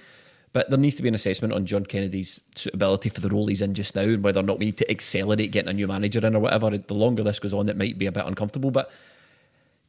but 0.53 0.69
there 0.69 0.79
needs 0.79 0.97
to 0.97 1.03
be 1.03 1.09
an 1.09 1.15
assessment 1.15 1.55
on 1.55 1.65
John 1.65 1.87
Kennedy's 1.87 2.43
suitability 2.57 3.09
for 3.09 3.21
the 3.21 3.29
role 3.29 3.47
he's 3.47 3.63
in 3.63 3.75
just 3.75 3.95
now 3.95 4.03
and 4.03 4.23
whether 4.23 4.41
or 4.41 4.45
not 4.45 4.59
we 4.59 4.67
need 4.67 4.79
to 4.79 4.91
accelerate 4.91 5.53
getting 5.53 5.71
a 5.71 5.73
new 5.73 5.87
manager 5.87 6.25
in 6.27 6.35
or 6.35 6.41
whatever. 6.41 6.77
The 6.77 6.95
longer 6.95 7.23
this 7.23 7.39
goes 7.39 7.55
on, 7.55 7.69
it 7.69 7.77
might 7.77 7.99
be 7.99 8.07
a 8.07 8.13
bit 8.13 8.27
uncomfortable. 8.27 8.73
But 8.73 8.91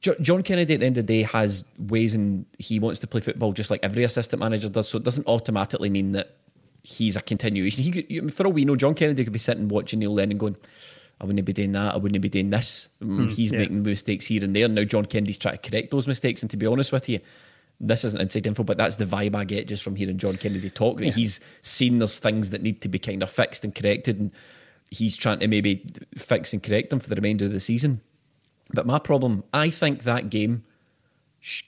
John 0.01 0.43
Kennedy 0.43 0.75
at 0.75 0.79
the 0.81 0.85
end 0.85 0.97
of 0.97 1.07
the 1.07 1.13
day 1.13 1.23
has 1.23 1.65
ways 1.79 2.13
and 2.13 2.45
he 2.59 2.79
wants 2.79 2.99
to 2.99 3.07
play 3.07 3.21
football 3.21 3.53
just 3.53 3.71
like 3.71 3.79
every 3.81 4.03
assistant 4.03 4.39
manager 4.39 4.69
does. 4.69 4.89
So 4.89 4.97
it 4.97 5.03
doesn't 5.03 5.27
automatically 5.27 5.89
mean 5.89 6.11
that 6.11 6.37
he's 6.83 7.15
a 7.15 7.21
continuation. 7.21 7.83
He 7.83 7.91
could, 7.91 8.33
for 8.33 8.45
all 8.45 8.53
we 8.53 8.65
know, 8.65 8.75
John 8.75 8.93
Kennedy 8.93 9.23
could 9.23 9.33
be 9.33 9.39
sitting 9.39 9.67
watching 9.67 9.99
Neil 9.99 10.13
Lennon 10.13 10.37
going, 10.37 10.57
I 11.19 11.25
wouldn't 11.25 11.45
be 11.45 11.53
doing 11.53 11.71
that. 11.73 11.93
I 11.93 11.97
wouldn't 11.97 12.21
be 12.21 12.29
doing 12.29 12.49
this. 12.49 12.89
Mm, 13.01 13.31
he's 13.31 13.51
yeah. 13.51 13.59
making 13.59 13.83
mistakes 13.83 14.25
here 14.25 14.43
and 14.43 14.55
there. 14.55 14.67
Now 14.67 14.83
John 14.83 15.05
Kennedy's 15.05 15.37
trying 15.37 15.57
to 15.57 15.69
correct 15.69 15.91
those 15.91 16.07
mistakes. 16.07 16.41
And 16.41 16.49
to 16.49 16.57
be 16.57 16.65
honest 16.65 16.91
with 16.91 17.07
you, 17.07 17.19
this 17.79 18.03
isn't 18.03 18.19
inside 18.19 18.47
info, 18.47 18.63
but 18.63 18.77
that's 18.77 18.95
the 18.95 19.05
vibe 19.05 19.35
I 19.35 19.43
get 19.43 19.67
just 19.67 19.83
from 19.83 19.95
hearing 19.95 20.17
John 20.17 20.37
Kennedy 20.37 20.69
talk. 20.69 20.97
That 20.97 21.07
yeah. 21.07 21.11
he's 21.11 21.39
seen 21.61 21.99
there's 21.99 22.19
things 22.19 22.49
that 22.51 22.61
need 22.61 22.81
to 22.81 22.89
be 22.89 22.99
kind 22.99 23.21
of 23.21 23.29
fixed 23.29 23.63
and 23.63 23.73
corrected, 23.73 24.19
and 24.19 24.31
he's 24.89 25.17
trying 25.17 25.39
to 25.39 25.47
maybe 25.47 25.85
fix 26.15 26.53
and 26.53 26.61
correct 26.61 26.89
them 26.89 26.99
for 26.99 27.09
the 27.09 27.15
remainder 27.15 27.45
of 27.45 27.51
the 27.51 27.59
season. 27.59 28.01
But 28.73 28.85
my 28.85 28.99
problem, 28.99 29.43
I 29.53 29.69
think 29.69 30.03
that 30.03 30.29
game 30.29 30.63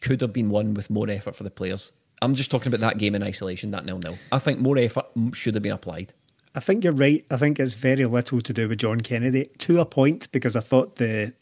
could 0.02 0.22
have 0.22 0.34
been 0.34 0.50
won 0.50 0.74
with 0.74 0.90
more 0.90 1.10
effort 1.10 1.36
for 1.36 1.44
the 1.44 1.52
players. 1.52 1.92
I'm 2.24 2.36
just 2.36 2.52
talking 2.52 2.74
about 2.74 2.82
that 2.82 2.98
game 2.98 3.16
in 3.16 3.24
isolation, 3.24 3.72
that 3.72 3.86
nil 3.86 4.00
nil. 4.00 4.18
I 4.32 4.40
think 4.40 4.60
more 4.60 4.78
effort 4.78 5.06
should 5.34 5.54
have 5.56 5.64
been 5.64 5.74
applied. 5.74 6.14
I 6.56 6.60
think 6.60 6.84
you're 6.84 6.94
right. 6.94 7.26
I 7.32 7.38
think 7.38 7.60
it's 7.60 7.74
very 7.74 8.06
little 8.06 8.40
to 8.42 8.54
do 8.54 8.70
with 8.70 8.80
John 8.80 9.02
Kennedy 9.02 9.50
to 9.60 9.80
a 9.80 9.86
point 9.86 10.32
because 10.32 10.56
I 10.56 10.60
thought 10.60 10.96
the 10.96 11.34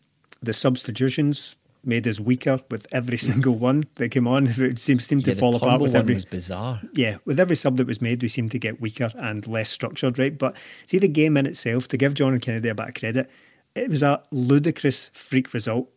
the 0.42 0.54
substitutions 0.54 1.58
made 1.84 2.08
us 2.08 2.20
weaker 2.20 2.60
with 2.70 2.88
every 2.92 3.18
hmm. 3.18 3.32
single 3.32 3.56
one 3.56 3.84
that 3.96 4.10
came 4.10 4.28
on. 4.28 4.48
It 4.58 4.80
seemed, 4.80 5.04
seemed 5.04 5.26
yeah, 5.28 5.34
to 5.34 5.40
fall 5.40 5.56
apart 5.56 5.82
with 5.82 5.96
every. 5.96 6.14
was 6.16 6.26
bizarre. 6.26 6.82
Yeah, 6.94 7.18
with 7.26 7.40
every 7.40 7.56
sub 7.56 7.78
that 7.78 7.88
was 7.88 8.02
made, 8.02 8.22
we 8.22 8.28
seemed 8.28 8.52
to 8.52 8.60
get 8.60 8.80
weaker 8.80 9.12
and 9.16 9.46
less 9.48 9.70
structured, 9.70 10.20
right? 10.20 10.38
But 10.38 10.56
see, 10.86 11.00
the 11.00 11.08
game 11.08 11.38
in 11.38 11.46
itself, 11.46 11.88
to 11.90 11.98
give 11.98 12.14
John 12.14 12.40
Kennedy 12.40 12.70
a 12.70 12.76
bit 12.76 12.88
of 12.90 12.94
credit, 12.94 13.30
it 13.76 13.90
was 13.90 14.04
a 14.04 14.24
ludicrous 14.32 15.10
freak 15.14 15.54
result. 15.54 15.90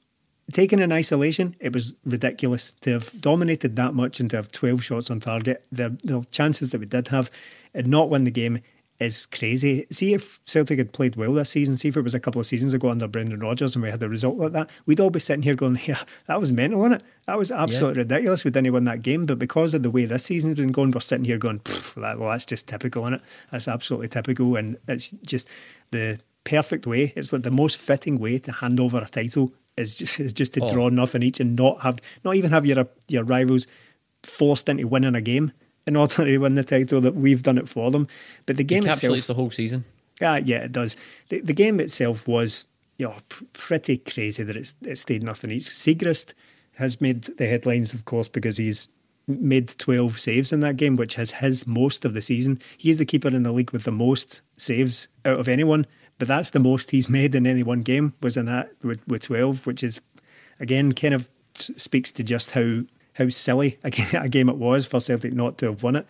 Taken 0.52 0.78
in 0.78 0.92
isolation, 0.92 1.56
it 1.58 1.72
was 1.72 1.94
ridiculous 2.04 2.72
to 2.82 2.92
have 2.92 3.20
dominated 3.20 3.76
that 3.76 3.94
much 3.94 4.20
and 4.20 4.28
to 4.30 4.36
have 4.36 4.52
12 4.52 4.84
shots 4.84 5.10
on 5.10 5.20
target. 5.20 5.64
The, 5.72 5.96
the 6.04 6.26
chances 6.30 6.70
that 6.72 6.80
we 6.80 6.86
did 6.86 7.08
have 7.08 7.30
and 7.72 7.86
not 7.86 8.10
win 8.10 8.24
the 8.24 8.30
game 8.30 8.60
is 9.00 9.26
crazy. 9.26 9.86
See 9.90 10.14
if 10.14 10.38
Celtic 10.44 10.78
had 10.78 10.92
played 10.92 11.16
well 11.16 11.32
this 11.34 11.50
season, 11.50 11.76
see 11.76 11.88
if 11.88 11.96
it 11.96 12.02
was 12.02 12.14
a 12.14 12.20
couple 12.20 12.40
of 12.40 12.46
seasons 12.46 12.74
ago 12.74 12.90
under 12.90 13.08
Brendan 13.08 13.40
Rodgers 13.40 13.74
and 13.74 13.82
we 13.82 13.90
had 13.90 14.02
a 14.02 14.08
result 14.08 14.36
like 14.36 14.52
that, 14.52 14.70
we'd 14.86 15.00
all 15.00 15.10
be 15.10 15.18
sitting 15.18 15.42
here 15.42 15.54
going, 15.54 15.80
Yeah, 15.84 16.02
that 16.26 16.40
was 16.40 16.52
mental, 16.52 16.80
wasn't 16.80 17.02
it? 17.02 17.08
That 17.26 17.38
was 17.38 17.50
absolutely 17.50 18.00
yeah. 18.00 18.04
ridiculous. 18.04 18.44
We 18.44 18.50
didn't 18.50 18.72
win 18.72 18.84
that 18.84 19.02
game. 19.02 19.26
But 19.26 19.38
because 19.38 19.74
of 19.74 19.82
the 19.82 19.90
way 19.90 20.04
this 20.04 20.24
season's 20.24 20.58
been 20.58 20.72
going, 20.72 20.92
we're 20.92 21.00
sitting 21.00 21.24
here 21.24 21.38
going, 21.38 21.60
that, 21.96 22.18
Well, 22.18 22.30
that's 22.30 22.46
just 22.46 22.68
typical, 22.68 23.02
isn't 23.04 23.14
it? 23.14 23.22
That's 23.50 23.66
absolutely 23.66 24.08
typical. 24.08 24.56
And 24.56 24.76
it's 24.86 25.10
just 25.26 25.48
the 25.90 26.20
perfect 26.44 26.86
way. 26.86 27.12
It's 27.16 27.32
like 27.32 27.42
the 27.42 27.50
most 27.50 27.78
fitting 27.78 28.18
way 28.18 28.38
to 28.38 28.52
hand 28.52 28.78
over 28.78 28.98
a 28.98 29.08
title 29.08 29.52
is 29.76 29.94
just 29.94 30.20
is 30.20 30.32
just 30.32 30.54
to 30.54 30.60
oh. 30.60 30.72
draw 30.72 30.88
nothing 30.88 31.22
each 31.22 31.40
and 31.40 31.56
not 31.56 31.80
have 31.82 32.00
not 32.24 32.36
even 32.36 32.50
have 32.50 32.66
your 32.66 32.86
your 33.08 33.24
rivals 33.24 33.66
forced 34.22 34.68
into 34.68 34.86
winning 34.86 35.14
a 35.14 35.20
game 35.20 35.52
in 35.86 35.96
order 35.96 36.24
to 36.24 36.38
win 36.38 36.54
the 36.54 36.64
title 36.64 37.00
that 37.00 37.14
we've 37.14 37.42
done 37.42 37.58
it 37.58 37.68
for 37.68 37.90
them. 37.90 38.06
But 38.46 38.56
the 38.56 38.64
game 38.64 38.86
itself, 38.86 39.26
the 39.26 39.34
whole 39.34 39.50
season. 39.50 39.84
Yeah, 40.20 40.36
yeah, 40.36 40.58
it 40.58 40.72
does. 40.72 40.94
The, 41.28 41.40
the 41.40 41.52
game 41.52 41.80
itself 41.80 42.28
was 42.28 42.66
you 42.98 43.06
know, 43.06 43.14
pretty 43.52 43.98
crazy 43.98 44.42
that 44.42 44.56
it's 44.56 44.74
it 44.82 44.98
stayed 44.98 45.22
nothing 45.22 45.50
each. 45.50 45.64
Siegrist 45.64 46.32
has 46.76 47.00
made 47.00 47.22
the 47.22 47.46
headlines, 47.46 47.94
of 47.94 48.04
course, 48.04 48.28
because 48.28 48.56
he's 48.56 48.88
made 49.26 49.68
12 49.78 50.18
saves 50.20 50.52
in 50.52 50.60
that 50.60 50.76
game, 50.76 50.96
which 50.96 51.14
has 51.14 51.32
his 51.32 51.66
most 51.66 52.04
of 52.04 52.14
the 52.14 52.22
season. 52.22 52.60
He 52.76 52.90
is 52.90 52.98
the 52.98 53.06
keeper 53.06 53.28
in 53.28 53.42
the 53.42 53.52
league 53.52 53.70
with 53.70 53.84
the 53.84 53.92
most 53.92 54.42
saves 54.56 55.08
out 55.24 55.38
of 55.38 55.48
anyone, 55.48 55.86
but 56.18 56.28
that's 56.28 56.50
the 56.50 56.60
most 56.60 56.90
he's 56.90 57.08
made 57.08 57.34
in 57.34 57.46
any 57.46 57.62
one 57.62 57.82
game, 57.82 58.14
was 58.20 58.36
in 58.36 58.46
that 58.46 58.72
with, 58.82 59.06
with 59.08 59.22
12, 59.22 59.66
which 59.66 59.82
is, 59.82 60.00
again, 60.60 60.92
kind 60.92 61.14
of 61.14 61.28
speaks 61.54 62.10
to 62.12 62.22
just 62.22 62.52
how 62.52 62.82
how 63.14 63.28
silly 63.28 63.78
a 63.84 64.28
game 64.28 64.48
it 64.48 64.56
was 64.56 64.86
for 64.86 65.00
Celtic 65.00 65.32
not 65.32 65.58
to 65.58 65.66
have 65.66 65.82
won 65.82 65.96
it. 65.96 66.06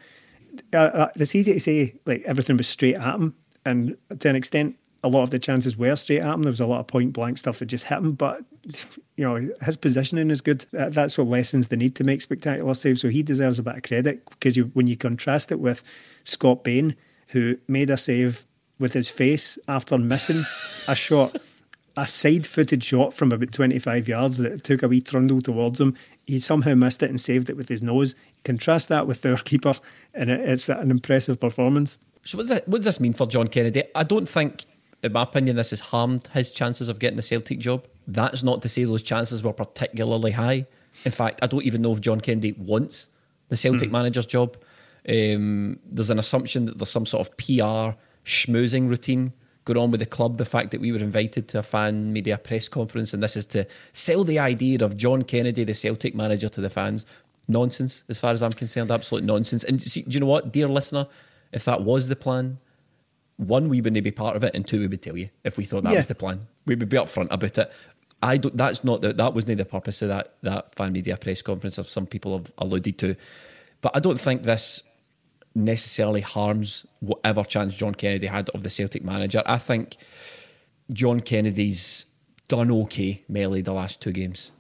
Uh, 0.72 0.76
uh, 0.76 1.08
it's 1.16 1.34
easy 1.34 1.52
to 1.52 1.60
say 1.60 1.94
like 2.06 2.22
everything 2.24 2.56
was 2.56 2.68
straight 2.68 2.94
at 2.94 3.14
him, 3.14 3.34
and 3.64 3.96
to 4.18 4.28
an 4.28 4.36
extent, 4.36 4.76
a 5.02 5.08
lot 5.08 5.22
of 5.22 5.30
the 5.30 5.38
chances 5.38 5.76
were 5.76 5.96
straight 5.96 6.20
at 6.20 6.32
him. 6.32 6.42
There 6.42 6.50
was 6.50 6.60
a 6.60 6.66
lot 6.66 6.80
of 6.80 6.86
point 6.86 7.12
blank 7.12 7.38
stuff 7.38 7.58
that 7.58 7.66
just 7.66 7.84
hit 7.84 7.98
him, 7.98 8.12
but 8.12 8.42
you 9.16 9.24
know 9.24 9.50
his 9.62 9.76
positioning 9.76 10.30
is 10.30 10.40
good. 10.40 10.66
That's 10.72 11.18
what 11.18 11.26
lessens 11.26 11.68
the 11.68 11.76
need 11.76 11.94
to 11.96 12.04
make 12.04 12.20
spectacular 12.20 12.74
saves. 12.74 13.00
So 13.00 13.08
he 13.08 13.22
deserves 13.22 13.58
a 13.58 13.62
bit 13.62 13.76
of 13.76 13.82
credit 13.82 14.24
because 14.30 14.56
you, 14.56 14.70
when 14.74 14.86
you 14.86 14.96
contrast 14.96 15.52
it 15.52 15.60
with 15.60 15.82
Scott 16.24 16.64
Bain, 16.64 16.96
who 17.28 17.58
made 17.68 17.90
a 17.90 17.96
save 17.96 18.46
with 18.78 18.92
his 18.92 19.08
face 19.08 19.58
after 19.68 19.96
missing 19.98 20.44
a 20.88 20.94
shot 20.94 21.36
a 21.96 22.06
side 22.06 22.46
footed 22.46 22.82
shot 22.82 23.14
from 23.14 23.30
about 23.30 23.52
25 23.52 24.08
yards 24.08 24.38
that 24.38 24.64
took 24.64 24.82
a 24.82 24.88
wee 24.88 25.00
trundle 25.00 25.40
towards 25.40 25.80
him. 25.80 25.96
He 26.26 26.38
somehow 26.38 26.74
missed 26.74 27.02
it 27.02 27.10
and 27.10 27.20
saved 27.20 27.50
it 27.50 27.56
with 27.56 27.68
his 27.68 27.82
nose. 27.82 28.14
Contrast 28.44 28.88
that 28.88 29.06
with 29.06 29.22
their 29.22 29.36
keeper, 29.44 29.74
and 30.12 30.30
it's 30.30 30.68
an 30.68 30.90
impressive 30.90 31.40
performance. 31.40 31.98
So, 32.24 32.38
what 32.38 32.44
does, 32.44 32.50
that, 32.50 32.68
what 32.68 32.78
does 32.78 32.86
this 32.86 33.00
mean 33.00 33.12
for 33.12 33.26
John 33.26 33.48
Kennedy? 33.48 33.84
I 33.94 34.02
don't 34.02 34.28
think, 34.28 34.64
in 35.02 35.12
my 35.12 35.22
opinion, 35.22 35.56
this 35.56 35.70
has 35.70 35.80
harmed 35.80 36.26
his 36.28 36.50
chances 36.50 36.88
of 36.88 36.98
getting 36.98 37.16
the 37.16 37.22
Celtic 37.22 37.58
job. 37.58 37.86
That's 38.06 38.42
not 38.42 38.62
to 38.62 38.68
say 38.68 38.84
those 38.84 39.02
chances 39.02 39.42
were 39.42 39.52
particularly 39.52 40.32
high. 40.32 40.66
In 41.04 41.12
fact, 41.12 41.40
I 41.42 41.46
don't 41.46 41.64
even 41.64 41.82
know 41.82 41.92
if 41.92 42.00
John 42.00 42.20
Kennedy 42.20 42.52
wants 42.52 43.08
the 43.48 43.56
Celtic 43.56 43.90
mm. 43.90 43.92
manager's 43.92 44.26
job. 44.26 44.56
Um, 45.06 45.80
there's 45.84 46.10
an 46.10 46.18
assumption 46.18 46.64
that 46.64 46.78
there's 46.78 46.88
some 46.88 47.04
sort 47.04 47.28
of 47.28 47.36
PR 47.36 47.98
schmoozing 48.24 48.88
routine 48.88 49.32
going 49.64 49.78
on 49.78 49.90
with 49.90 50.00
the 50.00 50.06
club. 50.06 50.38
The 50.38 50.44
fact 50.44 50.70
that 50.72 50.80
we 50.80 50.92
were 50.92 50.98
invited 50.98 51.48
to 51.48 51.58
a 51.58 51.62
fan 51.62 52.12
media 52.12 52.38
press 52.38 52.68
conference, 52.68 53.14
and 53.14 53.22
this 53.22 53.36
is 53.36 53.46
to 53.46 53.66
sell 53.92 54.24
the 54.24 54.38
idea 54.38 54.84
of 54.84 54.96
John 54.96 55.22
Kennedy, 55.22 55.64
the 55.64 55.74
Celtic 55.74 56.14
manager, 56.14 56.48
to 56.48 56.60
the 56.60 56.70
fans. 56.70 57.06
Nonsense, 57.46 58.04
as 58.08 58.18
far 58.18 58.32
as 58.32 58.42
I'm 58.42 58.52
concerned. 58.52 58.90
Absolute 58.90 59.22
nonsense. 59.22 59.64
And 59.64 59.82
see, 59.82 60.00
do 60.00 60.12
you 60.12 60.20
know 60.20 60.26
what, 60.26 60.50
dear 60.50 60.66
listener? 60.66 61.06
If 61.52 61.66
that 61.66 61.82
was 61.82 62.08
the 62.08 62.16
plan, 62.16 62.58
one, 63.36 63.68
we 63.68 63.80
wouldn't 63.80 64.02
be 64.02 64.10
part 64.10 64.34
of 64.34 64.44
it, 64.44 64.54
and 64.54 64.66
two, 64.66 64.80
we 64.80 64.86
would 64.86 65.02
tell 65.02 65.16
you 65.16 65.28
if 65.44 65.58
we 65.58 65.64
thought 65.64 65.84
that 65.84 65.90
yeah. 65.90 65.98
was 65.98 66.06
the 66.06 66.14
plan. 66.14 66.46
We 66.66 66.74
would 66.74 66.88
be 66.88 66.96
upfront 66.96 67.28
about 67.30 67.58
it. 67.58 67.70
I 68.22 68.38
don't. 68.38 68.56
That's 68.56 68.82
not 68.82 69.02
the, 69.02 69.12
that 69.12 69.34
wasn't 69.34 69.58
the 69.58 69.64
purpose 69.66 70.00
of 70.00 70.08
that 70.08 70.34
that 70.42 70.74
fan 70.74 70.92
media 70.92 71.18
press 71.18 71.42
conference. 71.42 71.76
Of 71.76 71.88
some 71.88 72.06
people 72.06 72.38
have 72.38 72.50
alluded 72.56 72.98
to, 72.98 73.16
but 73.82 73.92
I 73.94 74.00
don't 74.00 74.18
think 74.18 74.44
this 74.44 74.82
necessarily 75.54 76.20
harms 76.20 76.86
whatever 77.00 77.44
chance 77.44 77.74
John 77.74 77.94
Kennedy 77.94 78.26
had 78.26 78.50
of 78.50 78.62
the 78.62 78.70
Celtic 78.70 79.04
manager. 79.04 79.42
I 79.46 79.58
think 79.58 79.96
John 80.92 81.20
Kennedy's 81.20 82.06
done 82.48 82.70
okay, 82.70 83.22
Melly, 83.28 83.60
the 83.60 83.72
last 83.72 84.02
two 84.02 84.12
games. 84.12 84.52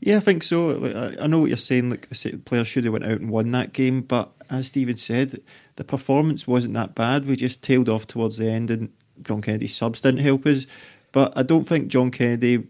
Yeah, 0.00 0.16
I 0.16 0.20
think 0.20 0.42
so. 0.42 0.68
Like, 0.68 1.20
I 1.20 1.26
know 1.28 1.40
what 1.40 1.48
you're 1.48 1.56
saying. 1.56 1.90
Like 1.90 2.08
the 2.08 2.36
players 2.44 2.66
should 2.66 2.84
have 2.84 2.92
went 2.92 3.04
out 3.04 3.20
and 3.20 3.30
won 3.30 3.52
that 3.52 3.72
game, 3.72 4.02
but 4.02 4.32
as 4.50 4.66
Stephen 4.66 4.96
said, 4.96 5.40
the 5.76 5.84
performance 5.84 6.46
wasn't 6.46 6.74
that 6.74 6.94
bad. 6.94 7.26
We 7.26 7.36
just 7.36 7.62
tailed 7.62 7.88
off 7.88 8.06
towards 8.06 8.36
the 8.36 8.50
end, 8.50 8.70
and 8.70 8.92
John 9.22 9.40
Kennedy's 9.40 9.76
subs 9.76 10.00
didn't 10.00 10.20
help 10.20 10.44
us. 10.46 10.66
But 11.12 11.32
I 11.36 11.42
don't 11.42 11.64
think 11.64 11.88
John 11.88 12.10
Kennedy 12.10 12.66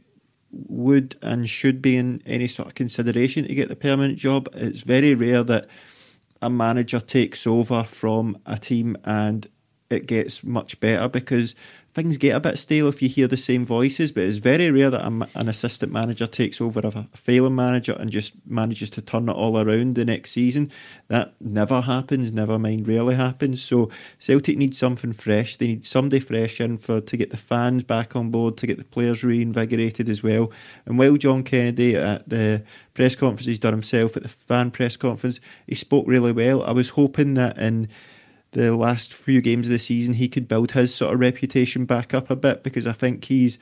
would 0.51 1.17
and 1.23 1.49
should 1.49 1.81
be 1.81 1.97
in 1.97 2.23
any 2.27 2.47
sort 2.47 2.69
of 2.69 2.75
consideration 2.75 3.49
to 3.49 3.55
get 3.55 3.69
the 3.69 3.77
permanent 3.77 4.19
job. 4.19 4.49
It's 4.53 4.83
very 4.83 5.15
rare 5.15 5.43
that 5.45 5.69
a 6.43 6.51
manager 6.51 7.01
takes 7.01 7.47
over 7.47 7.85
from 7.85 8.37
a 8.45 8.59
team 8.59 8.97
and 9.05 9.47
it 9.89 10.07
gets 10.07 10.43
much 10.43 10.81
better 10.81 11.09
because 11.09 11.55
things 11.93 12.17
get 12.17 12.35
a 12.35 12.41
bit 12.41 12.59
stale 12.59 12.89
if 12.89 13.03
you 13.03 13.09
hear 13.09 13.29
the 13.29 13.37
same 13.37 13.65
voices. 13.65 14.13
But 14.13 14.25
it's 14.25 14.39
very 14.39 14.71
rare 14.71 14.91
that 14.91 15.03
a, 15.03 15.29
an 15.35 15.49
assistant 15.49 15.93
manager 15.93 16.27
takes 16.27 16.61
over 16.61 16.81
a 16.83 17.07
failing 17.17 17.55
manager 17.55 17.93
and 17.93 18.11
just 18.11 18.33
manages 18.47 18.89
to 18.91 19.03
turn 19.03 19.29
it 19.29 19.33
all 19.33 19.61
around 19.61 19.95
the 19.95 20.05
next 20.05 20.31
season. 20.31 20.71
That 21.09 21.35
never 21.41 21.83
happens. 21.83 22.33
Never 22.33 22.59
mind, 22.59 22.89
rarely 22.89 23.15
happens. 23.15 23.63
So 23.63 23.91
Celtic 24.19 24.57
need 24.57 24.75
something 24.75 25.13
fresh. 25.13 25.57
They 25.57 25.67
need 25.67 25.85
somebody 25.85 26.21
fresh 26.21 26.61
in 26.61 26.79
for 26.79 27.01
to 27.01 27.17
get 27.17 27.31
the 27.31 27.37
fans 27.37 27.83
back 27.83 28.17
on 28.17 28.31
board, 28.31 28.57
to 28.59 28.67
get 28.67 28.79
the 28.79 28.85
players 28.85 29.23
reinvigorated 29.23 30.09
as 30.09 30.23
well. 30.23 30.51
And 30.87 30.99
while 30.99 31.17
John 31.17 31.43
Kennedy 31.43 31.97
at 31.97 32.29
the 32.29 32.65
press 32.95 33.15
conference 33.15 33.47
he's 33.47 33.59
done 33.59 33.73
himself 33.73 34.17
at 34.17 34.23
the 34.23 34.29
fan 34.29 34.71
press 34.71 34.97
conference, 34.97 35.41
he 35.67 35.75
spoke 35.75 36.07
really 36.07 36.33
well. 36.33 36.63
I 36.63 36.73
was 36.73 36.91
hoping 36.91 37.35
that 37.35 37.59
in 37.59 37.89
the 38.53 38.77
last 38.77 39.13
few 39.13 39.41
games 39.41 39.67
of 39.67 39.73
the 39.73 39.79
season, 39.79 40.15
he 40.15 40.29
could 40.29 40.47
build 40.47 40.73
his 40.73 40.95
sort 40.95 41.13
of 41.13 41.21
reputation 41.21 41.85
back 41.85 42.15
up 42.15 42.31
a 42.31 42.37
bit 42.37 42.63
because 42.63 42.87
I 42.87 42.93
think 42.93 43.25
he's 43.25 43.59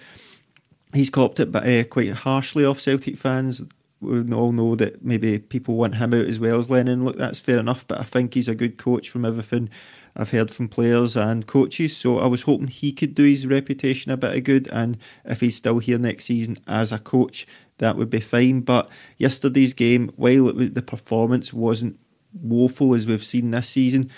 he's 0.93 1.11
copped 1.11 1.41
it 1.41 1.53
but, 1.53 1.67
uh, 1.67 1.85
quite 1.85 2.11
harshly 2.11 2.65
off 2.65 2.81
Celtic 2.81 3.17
fans. 3.17 3.63
We 4.01 4.33
all 4.33 4.53
know 4.53 4.75
that 4.77 5.05
maybe 5.05 5.39
people 5.39 5.77
want 5.77 5.97
him 5.97 6.15
out 6.15 6.27
as 6.27 6.41
well 6.41 6.59
as 6.59 6.71
Lennon. 6.71 7.05
Look, 7.05 7.17
that's 7.17 7.39
fair 7.39 7.59
enough, 7.59 7.87
but 7.87 8.01
I 8.01 8.03
think 8.03 8.35
he's 8.35 8.49
a 8.49 8.55
good 8.55 8.79
coach 8.79 9.11
from 9.11 9.27
everything 9.27 9.69
I've 10.17 10.31
heard 10.31 10.51
from 10.51 10.69
players 10.69 11.17
and 11.17 11.47
coaches. 11.47 11.97
So 11.97 12.19
I 12.19 12.27
was 12.27 12.43
hoping 12.43 12.69
he 12.69 12.93
could 12.93 13.15
do 13.15 13.25
his 13.25 13.47
reputation 13.47 14.11
a 14.11 14.17
bit 14.17 14.37
of 14.37 14.45
good, 14.45 14.69
and 14.73 14.97
if 15.25 15.41
he's 15.41 15.57
still 15.57 15.79
here 15.79 15.99
next 15.99 16.25
season 16.25 16.57
as 16.67 16.93
a 16.93 16.99
coach, 16.99 17.47
that 17.79 17.97
would 17.97 18.11
be 18.11 18.21
fine. 18.21 18.61
But 18.63 18.91
yesterday's 19.19 19.75
game, 19.75 20.11
while 20.17 20.49
it, 20.49 20.75
the 20.75 20.83
performance 20.83 21.53
wasn't 21.53 21.99
woeful 22.33 22.95
as 22.95 23.07
we've 23.07 23.25
seen 23.25 23.51
this 23.51 23.69
season, 23.69 24.11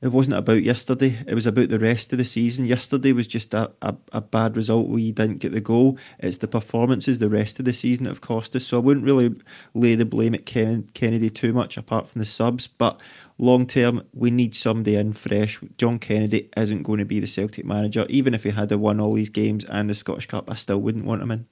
it 0.00 0.08
wasn't 0.08 0.36
about 0.36 0.62
yesterday. 0.62 1.18
It 1.26 1.34
was 1.34 1.46
about 1.46 1.70
the 1.70 1.78
rest 1.78 2.12
of 2.12 2.18
the 2.18 2.24
season. 2.24 2.66
Yesterday 2.66 3.12
was 3.12 3.26
just 3.26 3.52
a, 3.52 3.72
a, 3.82 3.96
a, 4.12 4.20
bad 4.20 4.56
result. 4.56 4.88
We 4.88 5.10
didn't 5.10 5.40
get 5.40 5.50
the 5.50 5.60
goal. 5.60 5.98
It's 6.20 6.36
the 6.36 6.46
performances 6.46 7.18
the 7.18 7.28
rest 7.28 7.58
of 7.58 7.64
the 7.64 7.72
season 7.72 8.04
that 8.04 8.10
have 8.10 8.20
cost 8.20 8.54
us. 8.54 8.64
So 8.64 8.76
I 8.76 8.80
wouldn't 8.80 9.04
really 9.04 9.34
lay 9.74 9.96
the 9.96 10.04
blame 10.04 10.34
at 10.34 10.46
Ken, 10.46 10.88
Kennedy 10.94 11.30
too 11.30 11.52
much, 11.52 11.76
apart 11.76 12.06
from 12.06 12.20
the 12.20 12.26
subs. 12.26 12.68
But 12.68 13.00
long 13.38 13.66
term, 13.66 14.04
we 14.14 14.30
need 14.30 14.54
somebody 14.54 14.94
in 14.94 15.14
fresh. 15.14 15.58
John 15.78 15.98
Kennedy 15.98 16.48
isn't 16.56 16.84
going 16.84 17.00
to 17.00 17.04
be 17.04 17.18
the 17.18 17.26
Celtic 17.26 17.64
manager. 17.64 18.06
Even 18.08 18.34
if 18.34 18.44
he 18.44 18.50
had 18.50 18.70
won 18.70 19.00
all 19.00 19.14
these 19.14 19.30
games 19.30 19.64
and 19.64 19.90
the 19.90 19.94
Scottish 19.94 20.26
Cup, 20.26 20.48
I 20.48 20.54
still 20.54 20.80
wouldn't 20.80 21.06
want 21.06 21.22
him 21.22 21.32
in. 21.32 21.46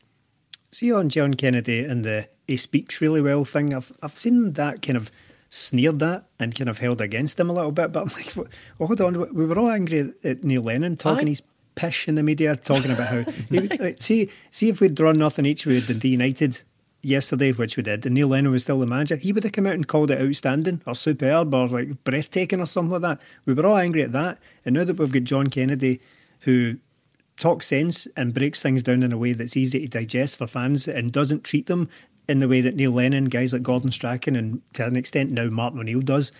See 0.71 0.93
on 0.93 1.09
John 1.09 1.35
Kennedy 1.35 1.85
and 1.85 2.05
the 2.05 2.29
he 2.47 2.57
speaks 2.57 3.01
really 3.01 3.21
well 3.21 3.45
thing. 3.45 3.75
I've 3.75 3.93
I've 4.03 4.17
seen 4.17 4.53
that 4.53 4.83
kind 4.83 4.97
of 4.97 5.11
sneered 5.49 6.03
at 6.03 6.25
and 6.39 6.55
kind 6.55 6.69
of 6.69 6.79
held 6.79 7.01
against 7.01 7.39
him 7.39 7.51
a 7.51 7.53
little 7.53 7.73
bit. 7.73 7.93
But 7.93 8.03
I'm 8.03 8.09
like, 8.09 8.35
well, 8.37 8.87
hold 8.89 9.01
on, 9.01 9.35
we 9.35 9.47
were 9.47 9.59
all 9.59 9.71
angry 9.71 10.13
at 10.25 10.45
Neil 10.45 10.63
Lennon 10.63 10.97
talking 10.97 11.27
Aye. 11.27 11.31
his 11.31 11.43
pish 11.75 12.09
in 12.09 12.15
the 12.15 12.23
media, 12.23 12.57
talking 12.57 12.91
about 12.91 13.09
how 13.09 13.25
like, 13.51 14.01
see 14.01 14.31
see 14.51 14.69
if 14.69 14.81
we'd 14.81 14.95
drawn 14.95 15.19
nothing 15.19 15.47
each 15.47 15.67
with 15.67 16.01
the 16.01 16.09
United 16.09 16.63
yesterday, 17.03 17.53
which 17.53 17.77
we 17.77 17.83
did, 17.83 18.05
and 18.05 18.15
Neil 18.15 18.29
Lennon 18.29 18.51
was 18.51 18.65
still 18.65 18.81
the 18.81 18.87
manager, 18.87 19.17
he 19.17 19.33
would 19.33 19.45
have 19.45 19.53
come 19.53 19.67
out 19.67 19.75
and 19.75 19.87
called 19.87 20.11
it 20.11 20.21
outstanding 20.21 20.83
or 20.87 20.95
superb 20.95 21.55
or 21.55 21.69
like 21.69 22.03
breathtaking 22.03 22.61
or 22.61 22.67
something 22.67 23.01
like 23.01 23.03
that. 23.03 23.21
We 23.45 23.55
were 23.55 23.65
all 23.67 23.77
angry 23.77 24.03
at 24.03 24.13
that, 24.13 24.39
and 24.65 24.75
now 24.75 24.85
that 24.85 24.99
we've 24.99 25.13
got 25.13 25.25
John 25.25 25.47
Kennedy, 25.47 26.01
who 26.41 26.79
talks 27.39 27.67
sense 27.67 28.07
and 28.17 28.35
breaks 28.35 28.63
things 28.63 28.83
down 28.83 29.03
in 29.03 29.13
a 29.13 29.19
way 29.19 29.33
that's 29.33 29.57
easy 29.57 29.81
to 29.81 29.89
digest 29.89 30.39
for 30.39 30.47
fans 30.47 30.89
and 30.89 31.13
doesn't 31.13 31.45
treat 31.45 31.67
them 31.67 31.89
in 32.29 32.41
the 32.41 32.49
way 32.49 32.61
that 32.61 32.75
Neil 32.75 32.91
Lennon, 32.91 33.27
guys 33.27 33.53
like 33.53 33.63
Gordon 33.63 33.91
Strachan, 33.91 34.37
and 34.37 34.63
to 34.75 34.87
an 34.87 34.97
extent 34.97 35.31
now 35.31 35.49
Martin 35.49 35.81
O'Neill 35.81 36.01
does. 36.01 36.33